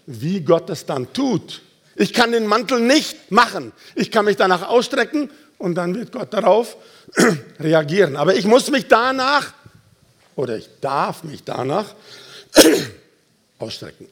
Wie 0.06 0.40
Gott 0.40 0.70
es 0.70 0.86
dann 0.86 1.12
tut. 1.12 1.60
Ich 1.96 2.14
kann 2.14 2.32
den 2.32 2.46
Mantel 2.46 2.80
nicht 2.80 3.30
machen. 3.30 3.72
Ich 3.94 4.10
kann 4.10 4.24
mich 4.24 4.36
danach 4.36 4.66
ausstrecken 4.66 5.28
und 5.60 5.74
dann 5.74 5.94
wird 5.94 6.10
Gott 6.10 6.32
darauf 6.32 6.76
reagieren. 7.60 8.16
Aber 8.16 8.34
ich 8.34 8.46
muss 8.46 8.70
mich 8.70 8.88
danach, 8.88 9.52
oder 10.34 10.56
ich 10.56 10.68
darf 10.80 11.22
mich 11.22 11.44
danach 11.44 11.94
ausstrecken. 13.58 14.08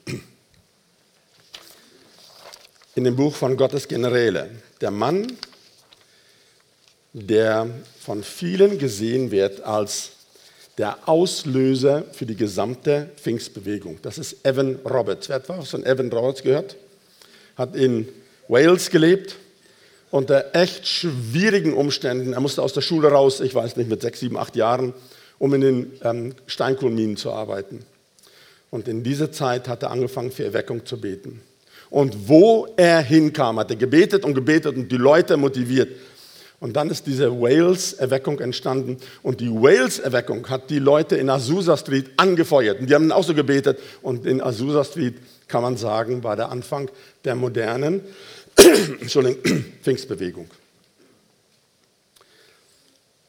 In 2.95 3.05
dem 3.05 3.17
Buch 3.17 3.35
von 3.35 3.57
Gottes 3.57 3.89
Generäle, 3.89 4.51
der 4.83 4.91
Mann, 4.91 5.39
der 7.15 7.67
von 7.99 8.23
vielen 8.23 8.79
gesehen 8.79 9.31
wird 9.31 9.63
als 9.63 10.11
der 10.77 11.09
Auslöser 11.09 12.05
für 12.13 12.27
die 12.27 12.37
gesamte 12.37 13.09
Pfingstbewegung. 13.17 14.01
Das 14.03 14.19
ist 14.19 14.45
Evan 14.45 14.77
Roberts. 14.85 15.31
Wer 15.31 15.37
hat 15.37 15.49
was 15.49 15.71
von 15.71 15.85
Evan 15.87 16.13
Roberts 16.13 16.43
gehört? 16.43 16.77
Hat 17.57 17.75
in 17.75 18.07
Wales 18.49 18.91
gelebt, 18.91 19.37
unter 20.11 20.55
echt 20.55 20.87
schwierigen 20.87 21.75
Umständen. 21.75 22.33
Er 22.33 22.41
musste 22.41 22.63
aus 22.63 22.73
der 22.73 22.81
Schule 22.81 23.09
raus, 23.09 23.41
ich 23.41 23.55
weiß 23.55 23.77
nicht, 23.77 23.91
mit 23.91 24.03
sechs, 24.03 24.21
sieben, 24.21 24.37
acht 24.37 24.57
Jahren, 24.57 24.95
um 25.39 25.55
in 25.55 25.61
den 25.61 25.93
ähm, 26.03 26.35
Steinkohlenminen 26.47 27.17
zu 27.17 27.33
arbeiten. 27.33 27.85
Und 28.71 28.89
in 28.89 29.03
dieser 29.03 29.33
Zeit 29.33 29.69
hat 29.69 29.83
er 29.83 29.91
angefangen, 29.91 30.31
für 30.31 30.45
Erweckung 30.45 30.85
zu 30.85 31.01
beten. 31.01 31.41
Und 31.91 32.29
wo 32.29 32.69
er 32.77 33.01
hinkam, 33.01 33.59
hat 33.59 33.71
er 33.71 33.77
gebetet 33.77 34.25
und 34.25 34.35
gebetet 34.35 34.77
und 34.77 34.93
die 34.93 34.97
Leute 34.97 35.37
motiviert. 35.37 35.89
Und 36.61 36.75
dann 36.77 36.91
ist 36.91 37.07
diese 37.07 37.41
Wales-Erweckung 37.41 38.41
entstanden. 38.41 38.99
Und 39.23 39.41
die 39.41 39.49
Wales-Erweckung 39.49 40.49
hat 40.51 40.71
die 40.71 40.81
Leute 40.81 41.17
in 41.17 41.31
Azusa 41.31 41.77
Street 41.77 42.11
angefeuert. 42.17 42.81
Und 42.81 42.91
die 42.91 42.95
haben 42.95 43.13
auch 43.13 43.23
so 43.23 43.33
gebetet. 43.33 43.79
Und 44.03 44.27
in 44.27 44.43
Azusa 44.43 44.85
Street, 44.85 45.15
kann 45.47 45.63
man 45.63 45.77
sagen, 45.77 46.23
war 46.25 46.37
der 46.37 46.51
Anfang 46.51 46.91
der 47.25 47.35
modernen 47.35 48.03
Entschuldigung, 49.01 49.65
Pfingstbewegung. 49.83 50.51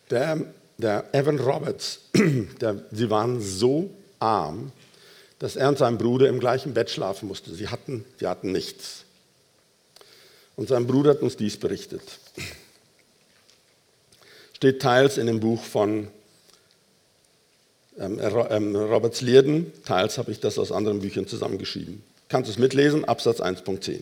Der, 0.09 0.43
der 0.77 1.13
Evan 1.13 1.39
Roberts, 1.39 1.99
der, 2.61 2.83
sie 2.91 3.09
waren 3.09 3.41
so 3.41 3.91
arm, 4.19 4.71
dass 5.37 5.55
er 5.55 5.69
und 5.69 5.77
sein 5.77 5.97
Bruder 5.97 6.27
im 6.27 6.39
gleichen 6.39 6.73
Bett 6.73 6.89
schlafen 6.89 7.27
mussten. 7.27 7.53
Sie 7.55 7.69
hatten, 7.69 8.05
sie 8.19 8.27
hatten 8.27 8.51
nichts. 8.51 9.05
Und 10.55 10.67
sein 10.67 10.87
Bruder 10.87 11.11
hat 11.11 11.21
uns 11.21 11.37
dies 11.37 11.57
berichtet. 11.57 12.01
Steht 14.53 14.81
teils 14.81 15.17
in 15.17 15.27
dem 15.27 15.39
Buch 15.39 15.63
von 15.63 16.09
ähm, 17.97 18.19
ähm, 18.19 18.75
Roberts 18.75 19.21
Lierden, 19.21 19.71
teils 19.85 20.17
habe 20.17 20.31
ich 20.31 20.39
das 20.39 20.57
aus 20.57 20.71
anderen 20.71 20.99
Büchern 20.99 21.27
zusammengeschrieben. 21.27 22.03
Kannst 22.27 22.49
du 22.49 22.51
es 22.51 22.59
mitlesen? 22.59 23.05
Absatz 23.05 23.39
1.10. 23.41 24.01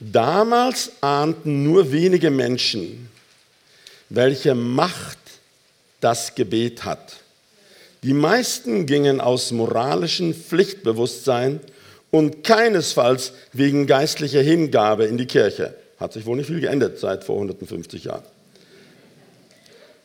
Damals 0.00 0.92
ahnten 1.00 1.64
nur 1.64 1.90
wenige 1.90 2.30
Menschen, 2.30 3.08
welche 4.08 4.54
Macht 4.54 5.18
das 6.00 6.34
Gebet 6.34 6.84
hat. 6.84 7.16
Die 8.04 8.14
meisten 8.14 8.86
gingen 8.86 9.20
aus 9.20 9.50
moralischem 9.50 10.32
Pflichtbewusstsein 10.32 11.58
und 12.12 12.44
keinesfalls 12.44 13.32
wegen 13.52 13.88
geistlicher 13.88 14.40
Hingabe 14.40 15.04
in 15.06 15.18
die 15.18 15.26
Kirche. 15.26 15.74
Hat 15.98 16.12
sich 16.12 16.24
wohl 16.26 16.36
nicht 16.36 16.46
viel 16.46 16.60
geändert 16.60 17.00
seit 17.00 17.24
vor 17.24 17.34
150 17.34 18.04
Jahren. 18.04 18.22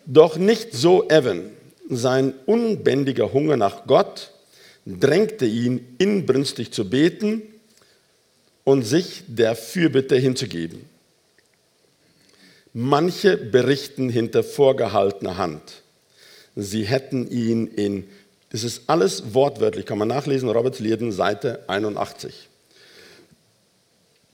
Doch 0.08 0.38
nicht 0.38 0.74
so 0.74 1.08
Evan. 1.08 1.52
Sein 1.88 2.34
unbändiger 2.48 3.32
Hunger 3.32 3.58
nach 3.58 3.86
Gott 3.86 4.32
drängte 4.88 5.46
ihn, 5.46 5.96
inbrünstig 6.00 6.72
zu 6.74 6.90
beten 6.90 7.44
und 8.64 8.84
sich 8.84 9.24
der 9.28 9.56
Fürbitte 9.56 10.16
hinzugeben. 10.16 10.86
Manche 12.74 13.38
berichten 13.38 14.10
hinter 14.10 14.44
vorgehaltener 14.44 15.38
Hand. 15.38 15.84
Sie 16.56 16.86
hätten 16.86 17.30
ihn 17.30 17.68
in, 17.68 18.10
das 18.50 18.64
ist 18.64 18.84
alles 18.88 19.34
wortwörtlich, 19.34 19.86
kann 19.86 19.98
man 19.98 20.08
nachlesen, 20.08 20.50
Robert 20.50 20.80
Lierden, 20.80 21.12
Seite 21.12 21.64
81. 21.68 22.50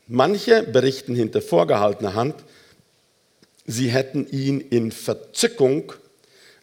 Manche 0.08 0.64
berichten 0.64 1.16
hinter 1.16 1.42
vorgehaltener 1.42 2.14
Hand, 2.14 2.36
sie 3.66 3.90
hätten 3.90 4.28
ihn 4.28 4.60
in 4.60 4.92
Verzückung 4.92 5.94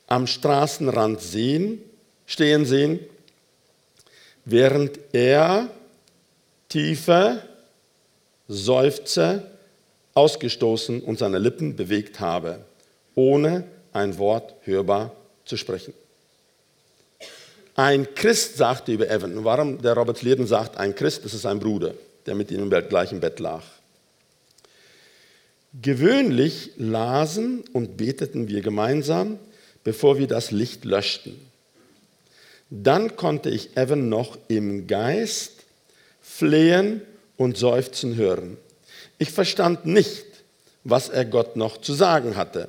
am 0.07 0.27
Straßenrand 0.27 1.21
sehen, 1.21 1.81
stehen 2.27 2.65
sehen, 2.65 3.01
während 4.45 4.99
er 5.13 5.71
tiefe 6.69 7.43
Seufzer 8.49 9.43
ausgestoßen 10.15 11.03
und 11.03 11.19
seine 11.19 11.39
Lippen 11.39 11.77
bewegt 11.77 12.21
habe, 12.21 12.61
ohne 13.15 13.65
ein 13.93 14.19
Wort 14.19 14.55
hörbar 14.65 15.13
zu 15.45 15.57
sprechen. 15.57 15.93
Ein 17.75 18.15
Christ 18.15 18.57
sagte 18.57 18.93
über 18.93 19.11
Evan, 19.11 19.45
warum 19.45 19.83
der 19.83 19.95
Robert 19.95 20.23
Lierden 20.23 20.47
sagt, 20.47 20.79
ein 20.79 20.95
Christ, 20.95 21.25
das 21.25 21.35
ist 21.35 21.45
ein 21.45 21.61
Bruder, 21.61 21.93
der 22.25 22.35
mit 22.35 22.51
ihm 22.51 22.71
im 22.73 22.89
gleichen 22.89 23.21
Bett 23.21 23.39
lag. 23.39 23.63
Gewöhnlich 25.83 26.71
lasen 26.79 27.65
und 27.75 27.99
beteten 27.99 28.49
wir 28.49 28.63
gemeinsam, 28.63 29.39
bevor 29.85 30.17
wir 30.17 30.27
das 30.27 30.51
Licht 30.51 30.87
löschten. 30.87 31.39
Dann 32.71 33.17
konnte 33.17 33.51
ich 33.51 33.77
Evan 33.77 34.09
noch 34.09 34.39
im 34.49 34.87
Geist 34.87 35.53
flehen 36.23 37.03
und 37.37 37.57
Seufzen 37.57 38.17
hören. 38.17 38.57
Ich 39.19 39.31
verstand 39.31 39.87
nicht, 39.87 40.25
was 40.85 41.09
er 41.09 41.25
Gott 41.25 41.57
noch 41.57 41.81
zu 41.81 41.95
sagen 41.95 42.37
hatte. 42.37 42.69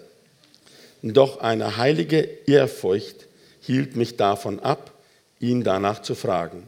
Doch 1.02 1.40
eine 1.40 1.78
heilige 1.78 2.22
Ehrfurcht 2.48 3.28
hielt 3.62 3.96
mich 3.96 4.18
davon 4.18 4.60
ab, 4.60 4.92
ihn 5.40 5.64
danach 5.64 6.02
zu 6.02 6.16
fragen. 6.16 6.64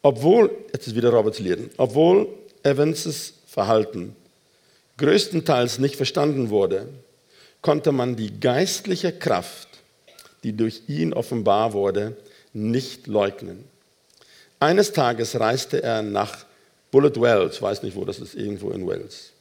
Obwohl, 0.00 0.50
jetzt 0.72 0.86
ist 0.88 0.96
wieder 0.96 1.10
Roberts 1.10 1.38
Lehren, 1.38 1.70
obwohl 1.76 2.28
Evanses 2.62 3.34
Verhalten 3.46 4.16
größtenteils 4.96 5.78
nicht 5.78 5.96
verstanden 5.96 6.50
wurde, 6.50 6.88
konnte 7.60 7.92
man 7.92 8.16
die 8.16 8.40
geistliche 8.40 9.12
Kraft, 9.12 9.68
die 10.42 10.52
durch 10.56 10.82
ihn 10.88 11.12
offenbar 11.12 11.72
wurde, 11.72 12.16
nicht 12.52 13.06
leugnen. 13.06 13.64
Eines 14.60 14.92
Tages 14.92 15.38
reiste 15.38 15.82
er 15.82 16.02
nach 16.02 16.44
Bullet 16.92 17.20
Wells, 17.20 17.60
weiß 17.60 17.82
nicht 17.82 17.96
wo, 17.96 18.04
das 18.04 18.20
ist 18.20 18.34
irgendwo 18.34 18.70
in 18.70 18.86
Wales, 18.86 19.32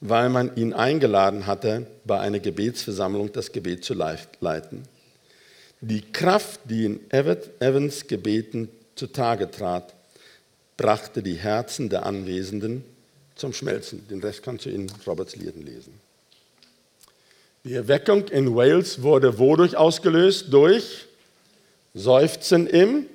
weil 0.00 0.28
man 0.28 0.54
ihn 0.56 0.74
eingeladen 0.74 1.46
hatte, 1.46 1.86
bei 2.04 2.18
einer 2.20 2.40
Gebetsversammlung 2.40 3.32
das 3.32 3.52
Gebet 3.52 3.84
zu 3.84 3.94
leiten. 3.94 4.82
Die 5.80 6.02
Kraft, 6.02 6.60
die 6.64 6.84
in 6.84 7.00
Evans 7.10 8.06
Gebeten 8.08 8.68
zutage 8.96 9.50
trat, 9.50 9.94
brachte 10.76 11.22
die 11.22 11.36
Herzen 11.36 11.88
der 11.88 12.04
Anwesenden 12.04 12.84
zum 13.36 13.52
Schmelzen. 13.52 14.06
Den 14.08 14.20
Rest 14.20 14.42
kannst 14.42 14.66
du 14.66 14.70
in 14.70 14.90
Roberts 15.06 15.36
Lieden 15.36 15.64
lesen. 15.64 15.94
Die 17.64 17.74
Erweckung 17.74 18.26
in 18.28 18.56
Wales 18.56 19.02
wurde 19.02 19.38
wodurch 19.38 19.76
ausgelöst? 19.76 20.46
Durch 20.50 21.06
Seufzen 21.94 22.66
im 22.66 23.06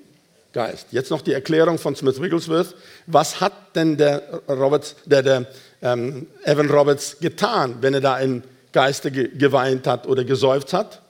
Geist. 0.58 0.88
Jetzt 0.90 1.12
noch 1.12 1.22
die 1.22 1.34
Erklärung 1.34 1.78
von 1.78 1.96
Smith 1.96 2.20
Wigglesworth. 2.20 2.74
Was 3.06 3.40
hat 3.42 3.76
denn 3.76 3.96
der, 3.96 4.42
Roberts, 4.50 4.96
der, 5.06 5.22
der 5.22 5.46
ähm, 5.84 6.26
Evan 6.46 6.68
Roberts 6.72 7.18
getan, 7.20 7.76
wenn 7.82 7.94
er 7.94 8.02
da 8.02 8.18
im 8.18 8.42
Geiste 8.72 9.12
ge 9.12 9.30
geweint 9.38 9.86
hat 9.86 10.08
oder 10.08 10.24
gesäuft 10.24 10.74
hat? 10.74 11.04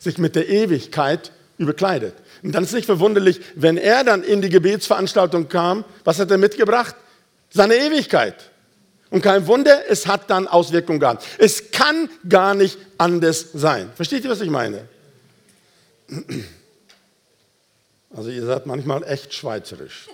Sich 0.00 0.18
mit 0.18 0.34
der 0.34 0.48
Ewigkeit 0.48 1.30
überkleidet. 1.56 2.14
Und 2.42 2.50
dann 2.50 2.64
ist 2.64 2.72
nicht 2.72 2.86
verwunderlich, 2.86 3.40
wenn 3.54 3.76
er 3.76 4.02
dann 4.02 4.24
in 4.24 4.42
die 4.42 4.48
Gebetsveranstaltung 4.48 5.48
kam, 5.48 5.84
was 6.02 6.18
hat 6.18 6.32
er 6.32 6.38
mitgebracht? 6.38 6.96
Seine 7.50 7.76
Ewigkeit. 7.76 8.50
Und 9.10 9.22
kein 9.22 9.46
Wunder, 9.46 9.88
es 9.88 10.08
hat 10.08 10.30
dann 10.30 10.48
Auswirkungen 10.48 10.98
gehabt. 10.98 11.24
Es 11.38 11.70
kann 11.70 12.10
gar 12.28 12.56
nicht 12.56 12.76
anders 12.98 13.46
sein. 13.54 13.92
Versteht 13.94 14.24
ihr, 14.24 14.30
was 14.30 14.40
ich 14.40 14.50
meine? 14.50 14.88
Also 18.14 18.30
ihr 18.30 18.44
seid 18.44 18.66
manchmal 18.66 19.02
echt 19.04 19.34
schweizerisch. 19.34 20.08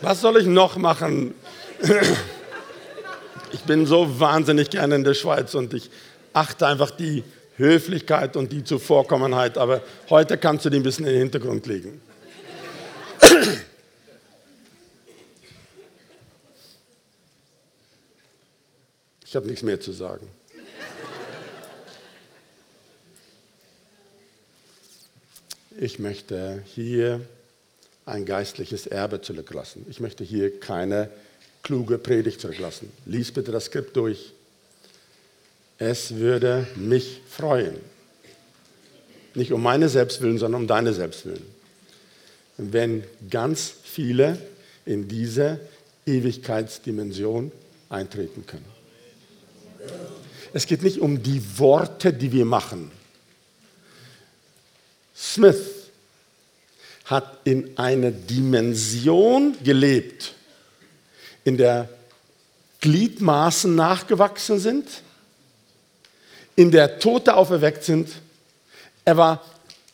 Was 0.00 0.20
soll 0.20 0.40
ich 0.40 0.46
noch 0.46 0.76
machen? 0.76 1.34
Ich 3.52 3.60
bin 3.62 3.86
so 3.86 4.20
wahnsinnig 4.20 4.70
gerne 4.70 4.94
in 4.94 5.04
der 5.04 5.14
Schweiz 5.14 5.54
und 5.54 5.74
ich 5.74 5.90
achte 6.32 6.66
einfach 6.66 6.90
die 6.90 7.24
Höflichkeit 7.56 8.36
und 8.36 8.52
die 8.52 8.62
Zuvorkommenheit, 8.62 9.58
aber 9.58 9.82
heute 10.10 10.38
kannst 10.38 10.64
du 10.64 10.70
die 10.70 10.76
ein 10.76 10.82
bisschen 10.82 11.06
in 11.06 11.12
den 11.12 11.22
Hintergrund 11.22 11.66
legen. 11.66 12.00
Ich 19.24 19.34
habe 19.34 19.46
nichts 19.46 19.62
mehr 19.62 19.80
zu 19.80 19.92
sagen. 19.92 20.28
Ich 25.80 25.98
möchte 25.98 26.62
hier 26.74 27.20
ein 28.04 28.24
geistliches 28.24 28.86
Erbe 28.86 29.20
zurücklassen. 29.20 29.86
Ich 29.88 30.00
möchte 30.00 30.24
hier 30.24 30.58
keine 30.58 31.08
kluge 31.62 31.98
Predigt 31.98 32.40
zurücklassen. 32.40 32.90
Lies 33.06 33.32
bitte 33.32 33.52
das 33.52 33.66
Skript 33.66 33.96
durch. 33.96 34.32
Es 35.78 36.16
würde 36.16 36.66
mich 36.74 37.20
freuen. 37.28 37.76
Nicht 39.34 39.52
um 39.52 39.62
meine 39.62 39.88
Selbstwillen, 39.88 40.38
sondern 40.38 40.62
um 40.62 40.66
deine 40.66 40.92
Selbstwillen. 40.92 41.44
Wenn 42.56 43.04
ganz 43.30 43.72
viele 43.84 44.38
in 44.84 45.06
diese 45.06 45.60
Ewigkeitsdimension 46.06 47.52
eintreten 47.88 48.44
können. 48.46 48.64
Es 50.52 50.66
geht 50.66 50.82
nicht 50.82 51.00
um 51.00 51.22
die 51.22 51.40
Worte, 51.58 52.12
die 52.12 52.32
wir 52.32 52.46
machen. 52.46 52.90
Smith 55.38 55.90
hat 57.04 57.38
in 57.44 57.78
einer 57.78 58.10
Dimension 58.10 59.56
gelebt, 59.62 60.34
in 61.44 61.56
der 61.56 61.88
Gliedmaßen 62.80 63.72
nachgewachsen 63.72 64.58
sind, 64.58 64.88
in 66.56 66.72
der 66.72 66.98
Tote 66.98 67.36
auferweckt 67.36 67.84
sind. 67.84 68.08
Er 69.04 69.16
war 69.16 69.44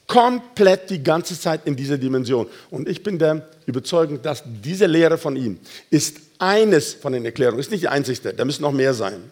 komplett 0.07 0.89
die 0.89 1.03
ganze 1.03 1.39
Zeit 1.39 1.67
in 1.67 1.77
dieser 1.77 1.99
Dimension. 1.99 2.47
Und 2.71 2.89
ich 2.89 3.03
bin 3.03 3.19
der 3.19 3.47
Überzeugung, 3.67 4.23
dass 4.23 4.43
diese 4.47 4.87
Lehre 4.87 5.19
von 5.19 5.37
ihm 5.37 5.59
ist 5.91 6.17
eines 6.39 6.95
von 6.95 7.13
den 7.13 7.27
Erklärungen, 7.27 7.61
ist 7.61 7.71
nicht 7.71 7.83
die 7.83 7.89
einzigste, 7.89 8.33
da 8.33 8.47
müssen 8.47 8.63
noch 8.63 8.73
mehr 8.73 8.95
sein. 8.95 9.31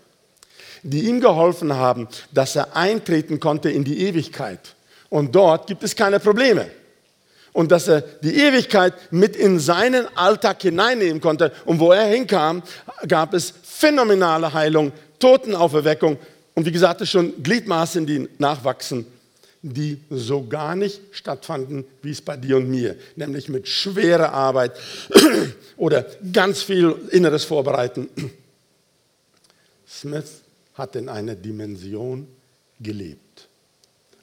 die 0.84 1.06
ihm 1.06 1.20
geholfen 1.20 1.74
haben, 1.74 2.08
dass 2.32 2.56
er 2.56 2.76
eintreten 2.76 3.38
konnte 3.38 3.70
in 3.70 3.84
die 3.84 4.00
Ewigkeit. 4.00 4.74
Und 5.12 5.34
dort 5.34 5.66
gibt 5.66 5.82
es 5.82 5.94
keine 5.94 6.18
Probleme. 6.18 6.70
Und 7.52 7.70
dass 7.70 7.86
er 7.86 8.00
die 8.00 8.34
Ewigkeit 8.34 8.94
mit 9.10 9.36
in 9.36 9.58
seinen 9.58 10.06
Alltag 10.16 10.62
hineinnehmen 10.62 11.20
konnte. 11.20 11.52
Und 11.66 11.80
wo 11.80 11.92
er 11.92 12.06
hinkam, 12.06 12.62
gab 13.06 13.34
es 13.34 13.52
phänomenale 13.62 14.54
Heilung, 14.54 14.90
Totenauferweckung 15.18 16.16
und 16.54 16.64
wie 16.64 16.72
gesagt, 16.72 17.02
es 17.02 17.10
schon 17.10 17.42
Gliedmaßen, 17.42 18.06
die 18.06 18.26
nachwachsen, 18.38 19.04
die 19.60 20.00
so 20.08 20.46
gar 20.46 20.76
nicht 20.76 21.02
stattfanden, 21.10 21.84
wie 22.00 22.12
es 22.12 22.22
bei 22.22 22.38
dir 22.38 22.56
und 22.56 22.70
mir, 22.70 22.96
nämlich 23.14 23.50
mit 23.50 23.68
schwerer 23.68 24.32
Arbeit 24.32 24.72
oder 25.76 26.06
ganz 26.32 26.62
viel 26.62 26.94
inneres 27.10 27.44
Vorbereiten. 27.44 28.08
Smith 29.86 30.40
hat 30.72 30.96
in 30.96 31.10
einer 31.10 31.34
Dimension 31.34 32.26
gelebt. 32.80 33.31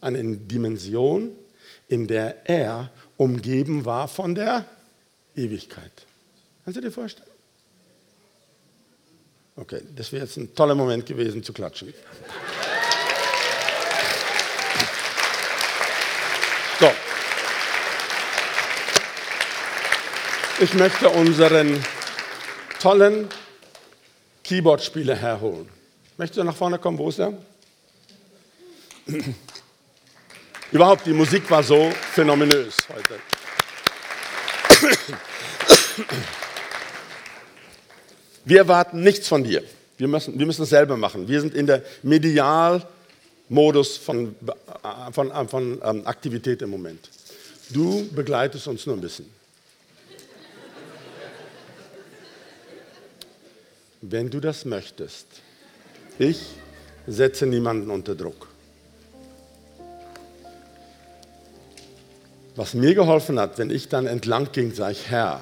Eine 0.01 0.37
Dimension, 0.37 1.31
in 1.87 2.07
der 2.07 2.49
er 2.49 2.91
umgeben 3.17 3.85
war 3.85 4.07
von 4.07 4.35
der 4.35 4.65
Ewigkeit. 5.35 5.91
Kannst 6.63 6.77
du 6.77 6.81
dir 6.81 6.91
vorstellen? 6.91 7.29
Okay, 9.55 9.81
das 9.95 10.11
wäre 10.13 10.23
jetzt 10.23 10.37
ein 10.37 10.55
toller 10.55 10.75
Moment 10.75 11.05
gewesen 11.05 11.43
zu 11.43 11.51
klatschen. 11.51 11.93
So. 16.79 16.89
Ich 20.61 20.73
möchte 20.75 21.09
unseren 21.09 21.83
tollen 22.79 23.27
Keyboard-Spieler 24.43 25.15
herholen. 25.15 25.67
Möchtest 26.17 26.37
du 26.39 26.43
nach 26.43 26.55
vorne 26.55 26.79
kommen? 26.79 26.97
Wo 26.97 27.09
ist 27.09 27.19
er? 27.19 27.33
Überhaupt, 30.71 31.05
die 31.07 31.13
Musik 31.13 31.49
war 31.49 31.63
so 31.63 31.91
phänomenös 32.13 32.77
heute. 32.89 33.15
Wir 38.45 38.59
erwarten 38.59 39.01
nichts 39.01 39.27
von 39.27 39.43
dir. 39.43 39.63
Wir 39.97 40.07
müssen, 40.07 40.37
wir 40.37 40.45
müssen 40.45 40.61
es 40.63 40.69
selber 40.69 40.95
machen. 40.95 41.27
Wir 41.27 41.41
sind 41.41 41.55
in 41.55 41.65
der 41.65 41.83
Medialmodus 42.03 43.97
von, 43.97 44.35
von, 45.11 45.47
von 45.47 45.81
ähm, 45.83 46.05
Aktivität 46.05 46.61
im 46.61 46.69
Moment. 46.69 47.09
Du 47.69 48.07
begleitest 48.11 48.67
uns 48.67 48.85
nur 48.85 48.95
ein 48.95 49.01
bisschen. 49.01 49.25
Wenn 54.01 54.29
du 54.29 54.39
das 54.39 54.65
möchtest, 54.65 55.25
ich 56.19 56.39
setze 57.07 57.45
niemanden 57.45 57.89
unter 57.89 58.13
Druck. 58.15 58.48
Was 62.59 62.73
mir 62.73 62.93
geholfen 62.93 63.39
hat, 63.39 63.57
wenn 63.57 63.69
ich 63.69 63.87
dann 63.87 64.05
entlang 64.05 64.51
ging, 64.51 64.73
sage 64.73 64.91
ich, 64.91 65.09
Herr, 65.09 65.39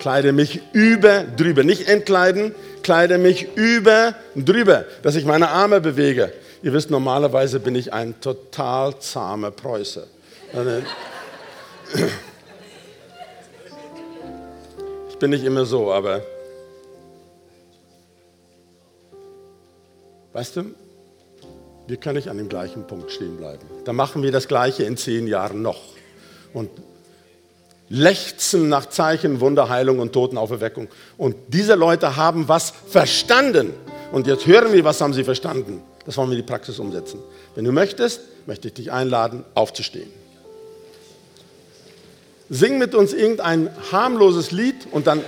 kleide 0.00 0.32
mich 0.32 0.60
über 0.72 1.22
drüber, 1.22 1.62
nicht 1.62 1.86
entkleiden, 1.86 2.52
kleide 2.82 3.18
mich 3.18 3.46
über 3.54 4.16
drüber, 4.34 4.84
dass 5.04 5.14
ich 5.14 5.26
meine 5.26 5.50
Arme 5.50 5.80
bewege. 5.80 6.32
Ihr 6.60 6.72
wisst, 6.72 6.90
normalerweise 6.90 7.60
bin 7.60 7.76
ich 7.76 7.92
ein 7.92 8.20
total 8.20 8.98
zahmer 8.98 9.52
Preuße. 9.52 10.08
Ich 15.08 15.18
bin 15.20 15.30
nicht 15.30 15.44
immer 15.44 15.64
so, 15.64 15.92
aber 15.92 16.20
weißt 20.32 20.56
du, 20.56 20.74
wir 21.92 21.98
können 21.98 22.16
nicht 22.16 22.28
an 22.28 22.38
dem 22.38 22.48
gleichen 22.48 22.86
Punkt 22.86 23.10
stehen 23.10 23.36
bleiben. 23.36 23.66
Dann 23.84 23.96
machen 23.96 24.22
wir 24.22 24.32
das 24.32 24.48
Gleiche 24.48 24.84
in 24.84 24.96
zehn 24.96 25.26
Jahren 25.26 25.60
noch. 25.60 25.78
Und 26.54 26.70
lechzen 27.90 28.70
nach 28.70 28.86
Zeichen, 28.86 29.40
Wunderheilung 29.40 29.98
und 29.98 30.14
Totenauferweckung. 30.14 30.88
Und 31.18 31.36
diese 31.48 31.74
Leute 31.74 32.16
haben 32.16 32.48
was 32.48 32.72
verstanden. 32.88 33.74
Und 34.10 34.26
jetzt 34.26 34.46
hören 34.46 34.72
wir, 34.72 34.84
was 34.84 35.02
haben 35.02 35.12
sie 35.12 35.22
verstanden. 35.22 35.82
Das 36.06 36.16
wollen 36.16 36.30
wir 36.30 36.38
in 36.38 36.42
die 36.42 36.50
Praxis 36.50 36.78
umsetzen. 36.78 37.20
Wenn 37.54 37.66
du 37.66 37.72
möchtest, 37.72 38.22
möchte 38.46 38.68
ich 38.68 38.74
dich 38.74 38.90
einladen, 38.90 39.44
aufzustehen. 39.54 40.08
Sing 42.48 42.78
mit 42.78 42.94
uns 42.94 43.12
irgendein 43.12 43.68
harmloses 43.92 44.50
Lied 44.50 44.86
und 44.92 45.06
dann, 45.06 45.22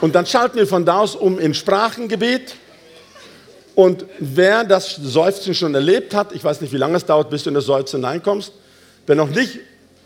und 0.00 0.14
dann 0.14 0.24
schalten 0.24 0.56
wir 0.56 0.68
von 0.68 0.84
da 0.84 1.00
aus 1.00 1.16
um 1.16 1.40
in 1.40 1.52
Sprachengebet. 1.52 2.54
Und 3.80 4.04
wer 4.18 4.62
das 4.64 4.94
Seufzen 4.96 5.54
schon 5.54 5.74
erlebt 5.74 6.14
hat, 6.14 6.32
ich 6.32 6.44
weiß 6.44 6.60
nicht, 6.60 6.70
wie 6.74 6.76
lange 6.76 6.98
es 6.98 7.06
dauert, 7.06 7.30
bis 7.30 7.44
du 7.44 7.48
in 7.48 7.54
das 7.54 7.64
Seufzen 7.64 8.00
hineinkommst, 8.00 8.52
wer 9.06 9.16
noch 9.16 9.30
nicht, 9.30 9.58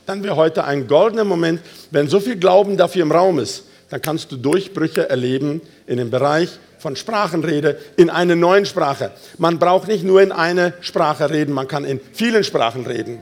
dann 0.07 0.23
wäre 0.23 0.37
heute 0.37 0.63
ein 0.63 0.87
goldener 0.87 1.25
Moment, 1.25 1.61
wenn 1.91 2.07
so 2.07 2.21
viel 2.21 2.37
Glauben 2.37 2.77
dafür 2.77 3.03
im 3.03 3.11
Raum 3.11 3.41
ist, 3.41 3.65
dann 3.91 4.01
kannst 4.01 4.31
du 4.31 4.37
Durchbrüche 4.37 5.11
erleben 5.11 5.61
in 5.89 5.97
dem 5.97 6.09
Bereich 6.09 6.51
von 6.79 6.95
Sprachenrede 6.95 7.77
in 7.97 8.11
einer 8.11 8.37
neuen 8.37 8.65
Sprache. 8.65 9.11
Man 9.39 9.59
braucht 9.59 9.89
nicht 9.89 10.05
nur 10.05 10.23
in 10.23 10.31
einer 10.31 10.75
Sprache 10.81 11.29
reden, 11.29 11.53
man 11.53 11.67
kann 11.67 11.85
in 11.85 12.01
vielen 12.13 12.45
Sprachen 12.45 12.87
reden. 12.87 13.19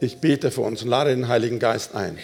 Ich 0.00 0.18
bete 0.18 0.50
für 0.50 0.62
uns 0.62 0.82
und 0.82 0.88
lade 0.88 1.10
den 1.10 1.28
Heiligen 1.28 1.60
Geist 1.60 1.94
ein. 1.94 2.18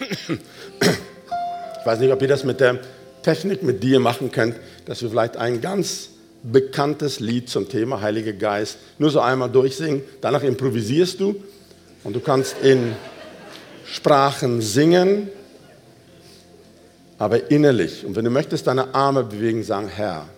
Ich 0.00 1.84
weiß 1.84 1.98
nicht, 1.98 2.10
ob 2.10 2.22
ihr 2.22 2.28
das 2.28 2.44
mit 2.44 2.58
der 2.58 2.78
Technik 3.22 3.62
mit 3.62 3.82
dir 3.82 4.00
machen 4.00 4.32
könnt, 4.32 4.56
dass 4.90 5.02
wir 5.02 5.08
vielleicht 5.08 5.36
ein 5.36 5.60
ganz 5.60 6.08
bekanntes 6.42 7.20
Lied 7.20 7.48
zum 7.48 7.68
Thema 7.68 8.00
Heiliger 8.00 8.32
Geist 8.32 8.76
nur 8.98 9.08
so 9.10 9.20
einmal 9.20 9.48
durchsingen. 9.48 10.02
Danach 10.20 10.42
improvisierst 10.42 11.20
du 11.20 11.36
und 12.02 12.16
du 12.16 12.18
kannst 12.18 12.56
in 12.60 12.96
Sprachen 13.86 14.60
singen, 14.60 15.28
aber 17.18 17.52
innerlich. 17.52 18.04
Und 18.04 18.16
wenn 18.16 18.24
du 18.24 18.32
möchtest, 18.32 18.66
deine 18.66 18.92
Arme 18.92 19.22
bewegen, 19.22 19.62
sagen, 19.62 19.86
Herr, 19.86 20.28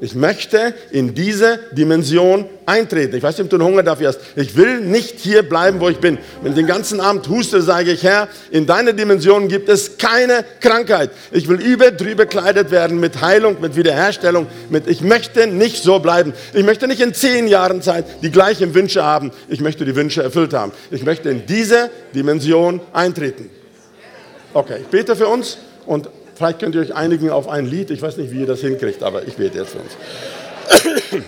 ich 0.00 0.14
möchte 0.14 0.74
in 0.90 1.14
diese 1.14 1.58
Dimension 1.72 2.46
eintreten. 2.66 3.16
Ich 3.16 3.22
weiß 3.22 3.36
nicht, 3.36 3.44
ob 3.44 3.50
du 3.50 3.56
einen 3.56 3.64
Hunger 3.64 3.82
dafür 3.82 4.08
hast. 4.08 4.20
Ich 4.36 4.56
will 4.56 4.80
nicht 4.80 5.18
hier 5.18 5.42
bleiben, 5.42 5.80
wo 5.80 5.88
ich 5.88 5.98
bin. 5.98 6.18
Wenn 6.40 6.52
ich 6.52 6.58
den 6.58 6.68
ganzen 6.68 7.00
Abend 7.00 7.28
huste, 7.28 7.62
sage 7.62 7.90
ich, 7.90 8.04
Herr, 8.04 8.28
in 8.50 8.66
deiner 8.66 8.92
Dimension 8.92 9.48
gibt 9.48 9.68
es 9.68 9.98
keine 9.98 10.44
Krankheit. 10.60 11.10
Ich 11.32 11.48
will 11.48 11.60
über 11.60 11.90
drüber 11.90 12.26
gekleidet 12.26 12.70
werden 12.70 13.00
mit 13.00 13.20
Heilung, 13.20 13.60
mit 13.60 13.74
Wiederherstellung. 13.74 14.46
Mit, 14.70 14.86
ich 14.86 15.00
möchte 15.00 15.48
nicht 15.48 15.82
so 15.82 15.98
bleiben. 15.98 16.32
Ich 16.54 16.64
möchte 16.64 16.86
nicht 16.86 17.00
in 17.00 17.12
zehn 17.12 17.48
Jahren 17.48 17.82
Zeit 17.82 18.04
die 18.22 18.30
gleichen 18.30 18.74
Wünsche 18.74 19.02
haben. 19.02 19.32
Ich 19.48 19.60
möchte 19.60 19.84
die 19.84 19.96
Wünsche 19.96 20.22
erfüllt 20.22 20.54
haben. 20.54 20.72
Ich 20.92 21.04
möchte 21.04 21.30
in 21.30 21.46
diese 21.46 21.90
Dimension 22.14 22.80
eintreten. 22.92 23.50
Okay, 24.54 24.76
ich 24.80 24.86
bete 24.86 25.16
für 25.16 25.26
uns 25.26 25.58
und 25.86 26.08
Vielleicht 26.38 26.60
könnt 26.60 26.76
ihr 26.76 26.82
euch 26.82 26.94
einigen 26.94 27.30
auf 27.30 27.48
ein 27.48 27.66
Lied. 27.66 27.90
Ich 27.90 28.00
weiß 28.00 28.16
nicht, 28.16 28.30
wie 28.30 28.38
ihr 28.42 28.46
das 28.46 28.60
hinkriegt, 28.60 29.02
aber 29.02 29.26
ich 29.26 29.34
bete 29.34 29.58
jetzt 29.58 29.72
für 29.72 29.78
uns. 29.80 29.90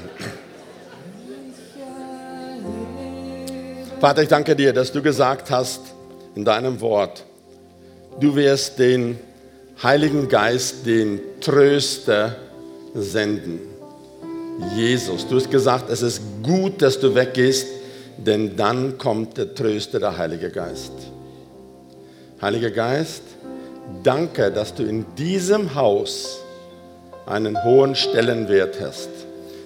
Vater, 4.00 4.22
ich 4.22 4.28
danke 4.28 4.54
dir, 4.54 4.72
dass 4.72 4.92
du 4.92 5.02
gesagt 5.02 5.50
hast 5.50 5.80
in 6.36 6.44
deinem 6.44 6.80
Wort, 6.80 7.24
du 8.20 8.36
wirst 8.36 8.78
den 8.78 9.18
Heiligen 9.82 10.28
Geist, 10.28 10.86
den 10.86 11.20
Tröster 11.40 12.36
senden. 12.94 13.58
Jesus, 14.76 15.26
du 15.26 15.34
hast 15.34 15.50
gesagt, 15.50 15.90
es 15.90 16.02
ist 16.02 16.22
gut, 16.44 16.80
dass 16.82 17.00
du 17.00 17.16
weggehst, 17.16 17.66
denn 18.16 18.56
dann 18.56 18.96
kommt 18.96 19.38
der 19.38 19.56
Tröster, 19.56 19.98
der 19.98 20.16
Heilige 20.16 20.50
Geist. 20.50 20.92
Heiliger 22.40 22.70
Geist, 22.70 23.22
danke, 24.02 24.50
dass 24.50 24.74
du 24.74 24.82
in 24.82 25.04
diesem 25.16 25.74
Haus 25.74 26.40
einen 27.26 27.62
hohen 27.64 27.94
Stellenwert 27.94 28.80
hast, 28.80 29.08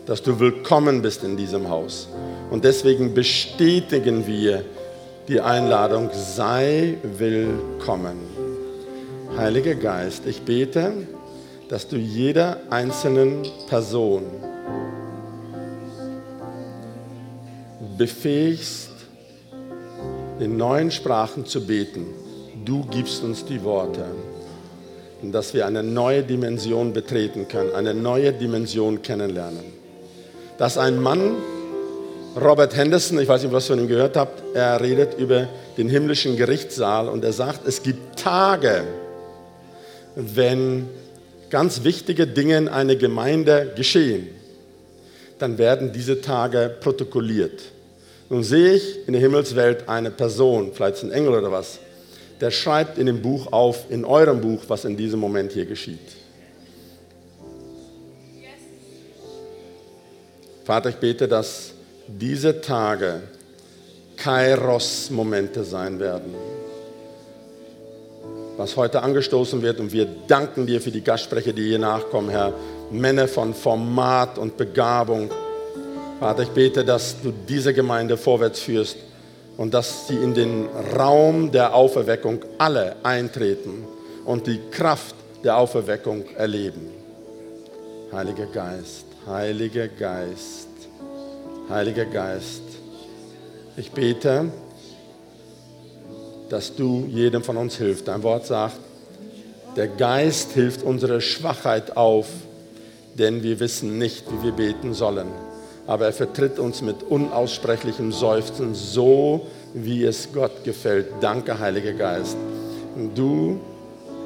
dass 0.06 0.22
du 0.22 0.38
willkommen 0.38 1.02
bist 1.02 1.24
in 1.24 1.36
diesem 1.36 1.68
Haus. 1.68 2.08
Und 2.50 2.64
deswegen 2.64 3.14
bestätigen 3.14 4.26
wir 4.26 4.64
die 5.28 5.40
Einladung, 5.40 6.10
sei 6.12 6.98
willkommen. 7.02 8.18
Heiliger 9.36 9.74
Geist, 9.74 10.26
ich 10.26 10.42
bete, 10.42 10.92
dass 11.68 11.88
du 11.88 11.96
jeder 11.96 12.58
einzelnen 12.70 13.46
Person 13.68 14.24
befähigst, 17.96 18.90
in 20.40 20.56
neuen 20.56 20.90
Sprachen 20.90 21.46
zu 21.46 21.64
beten 21.64 22.06
du 22.64 22.84
gibst 22.90 23.22
uns 23.22 23.44
die 23.44 23.62
Worte, 23.62 24.04
dass 25.22 25.54
wir 25.54 25.66
eine 25.66 25.82
neue 25.82 26.22
Dimension 26.22 26.92
betreten 26.92 27.48
können, 27.48 27.74
eine 27.74 27.94
neue 27.94 28.32
Dimension 28.32 29.02
kennenlernen. 29.02 29.64
Dass 30.58 30.76
ein 30.76 31.00
Mann, 31.00 31.36
Robert 32.36 32.76
Henderson, 32.76 33.18
ich 33.18 33.28
weiß 33.28 33.42
nicht, 33.42 33.52
was 33.52 33.64
ihr 33.68 33.76
von 33.76 33.84
ihm 33.84 33.88
gehört 33.88 34.16
habt, 34.16 34.42
er 34.54 34.80
redet 34.80 35.18
über 35.18 35.48
den 35.76 35.88
himmlischen 35.88 36.36
Gerichtssaal 36.36 37.08
und 37.08 37.24
er 37.24 37.32
sagt, 37.32 37.66
es 37.66 37.82
gibt 37.82 38.18
Tage, 38.18 38.84
wenn 40.14 40.88
ganz 41.50 41.84
wichtige 41.84 42.26
Dinge 42.26 42.56
in 42.56 42.68
einer 42.68 42.96
Gemeinde 42.96 43.72
geschehen, 43.76 44.28
dann 45.38 45.58
werden 45.58 45.92
diese 45.92 46.20
Tage 46.20 46.74
protokolliert. 46.80 47.62
Nun 48.30 48.42
sehe 48.42 48.74
ich 48.74 49.06
in 49.06 49.12
der 49.12 49.22
Himmelswelt 49.22 49.88
eine 49.88 50.10
Person, 50.10 50.72
vielleicht 50.72 51.02
ein 51.02 51.12
Engel 51.12 51.34
oder 51.34 51.50
was, 51.50 51.78
der 52.40 52.50
schreibt 52.50 52.98
in 52.98 53.06
dem 53.06 53.22
Buch 53.22 53.52
auf, 53.52 53.90
in 53.90 54.04
eurem 54.04 54.40
Buch, 54.40 54.62
was 54.68 54.84
in 54.84 54.96
diesem 54.96 55.20
Moment 55.20 55.52
hier 55.52 55.66
geschieht. 55.66 55.98
Vater, 60.64 60.88
ich 60.88 60.96
bete, 60.96 61.28
dass 61.28 61.72
diese 62.06 62.60
Tage 62.60 63.22
Kairos-Momente 64.16 65.64
sein 65.64 66.00
werden 66.00 66.34
was 68.56 68.76
heute 68.76 69.02
angestoßen 69.02 69.62
wird. 69.62 69.80
Und 69.80 69.92
wir 69.92 70.06
danken 70.28 70.66
dir 70.66 70.80
für 70.80 70.90
die 70.90 71.02
Gastsprecher, 71.02 71.52
die 71.52 71.68
hier 71.68 71.78
nachkommen, 71.78 72.30
Herr. 72.30 72.52
Männer 72.90 73.26
von 73.26 73.54
Format 73.54 74.38
und 74.38 74.56
Begabung. 74.56 75.30
Vater, 76.20 76.42
ich 76.42 76.50
bete, 76.50 76.84
dass 76.84 77.20
du 77.20 77.32
diese 77.48 77.74
Gemeinde 77.74 78.16
vorwärts 78.16 78.60
führst 78.60 78.96
und 79.56 79.74
dass 79.74 80.08
sie 80.08 80.16
in 80.16 80.34
den 80.34 80.68
Raum 80.96 81.52
der 81.52 81.74
Auferweckung 81.74 82.40
alle 82.58 82.96
eintreten 83.02 83.84
und 84.24 84.46
die 84.46 84.60
Kraft 84.70 85.14
der 85.42 85.56
Auferweckung 85.58 86.24
erleben. 86.36 86.90
Heiliger 88.12 88.46
Geist, 88.46 89.06
Heiliger 89.26 89.88
Geist, 89.88 90.68
Heiliger 91.68 92.06
Geist, 92.06 92.62
ich 93.76 93.90
bete, 93.90 94.50
dass 96.48 96.76
du 96.76 97.06
jedem 97.08 97.42
von 97.42 97.56
uns 97.56 97.76
hilfst. 97.76 98.06
Dein 98.06 98.22
Wort 98.22 98.46
sagt, 98.46 98.78
der 99.76 99.88
Geist 99.88 100.52
hilft 100.52 100.84
unsere 100.84 101.20
Schwachheit 101.20 101.96
auf, 101.96 102.28
denn 103.14 103.42
wir 103.42 103.58
wissen 103.58 103.98
nicht, 103.98 104.24
wie 104.30 104.44
wir 104.44 104.52
beten 104.52 104.94
sollen. 104.94 105.26
Aber 105.86 106.06
er 106.06 106.12
vertritt 106.12 106.58
uns 106.58 106.80
mit 106.82 107.02
unaussprechlichem 107.02 108.12
Seufzen, 108.12 108.74
so 108.74 109.46
wie 109.74 110.04
es 110.04 110.28
Gott 110.32 110.64
gefällt. 110.64 111.06
Danke, 111.20 111.58
Heiliger 111.58 111.92
Geist. 111.92 112.36
Du 113.14 113.60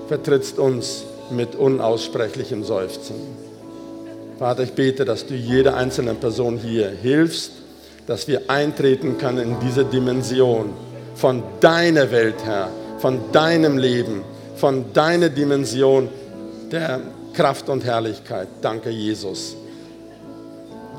vertrittst 0.08 0.58
uns 0.58 1.04
mit 1.30 1.56
unaussprechlichem 1.56 2.64
Seufzen. 2.64 3.16
Vater, 4.38 4.62
ich 4.62 4.72
bete, 4.72 5.04
dass 5.04 5.26
du 5.26 5.34
jeder 5.34 5.76
einzelnen 5.76 6.16
Person 6.16 6.58
hier 6.58 6.90
hilfst, 6.90 7.52
dass 8.06 8.28
wir 8.28 8.48
eintreten 8.48 9.18
können 9.18 9.38
in 9.38 9.56
diese 9.60 9.84
Dimension 9.84 10.72
von 11.14 11.42
deiner 11.60 12.10
Welt, 12.12 12.36
Herr, 12.44 12.70
von 12.98 13.18
deinem 13.32 13.76
Leben, 13.78 14.22
von 14.56 14.92
deiner 14.92 15.28
Dimension 15.28 16.08
der 16.70 17.00
Kraft 17.34 17.68
und 17.68 17.84
Herrlichkeit. 17.84 18.48
Danke, 18.62 18.90
Jesus, 18.90 19.56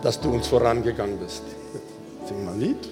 dass 0.01 0.19
du 0.19 0.31
uns 0.31 0.47
vorangegangen 0.47 1.17
bist. 1.19 1.43
Sing 2.27 2.45
mal 2.45 2.53
ein 2.53 2.59
Lied. 2.59 2.89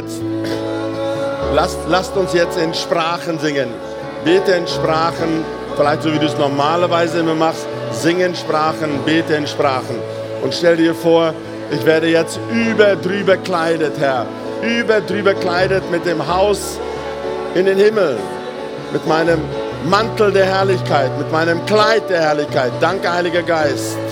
Jetzt, 0.00 0.20
lasst, 1.54 1.78
lasst 1.88 2.16
uns 2.16 2.32
jetzt 2.32 2.58
in 2.58 2.74
Sprachen 2.74 3.38
singen. 3.38 3.68
Bete 4.24 4.52
in 4.52 4.66
Sprachen, 4.66 5.44
vielleicht 5.76 6.02
so 6.02 6.12
wie 6.12 6.18
du 6.18 6.26
es 6.26 6.36
normalerweise 6.36 7.20
immer 7.20 7.34
machst. 7.34 7.66
Sing 7.92 8.20
in 8.20 8.34
Sprachen, 8.34 9.00
bete 9.04 9.34
in 9.34 9.46
Sprachen. 9.46 9.96
Und 10.42 10.54
stell 10.54 10.76
dir 10.76 10.94
vor, 10.94 11.34
ich 11.70 11.84
werde 11.84 12.08
jetzt 12.08 12.38
über 12.50 12.96
drüber 12.96 13.36
kleidet, 13.36 13.98
Herr. 13.98 14.26
Über 14.62 15.00
drüber 15.00 15.34
kleidet 15.34 15.90
mit 15.90 16.04
dem 16.04 16.26
Haus 16.26 16.78
in 17.54 17.66
den 17.66 17.78
Himmel. 17.78 18.16
Mit 18.92 19.06
meinem 19.06 19.40
Mantel 19.88 20.32
der 20.32 20.46
Herrlichkeit, 20.46 21.16
mit 21.18 21.30
meinem 21.32 21.64
Kleid 21.66 22.08
der 22.10 22.20
Herrlichkeit. 22.20 22.72
Danke, 22.80 23.12
Heiliger 23.12 23.42
Geist. 23.42 24.09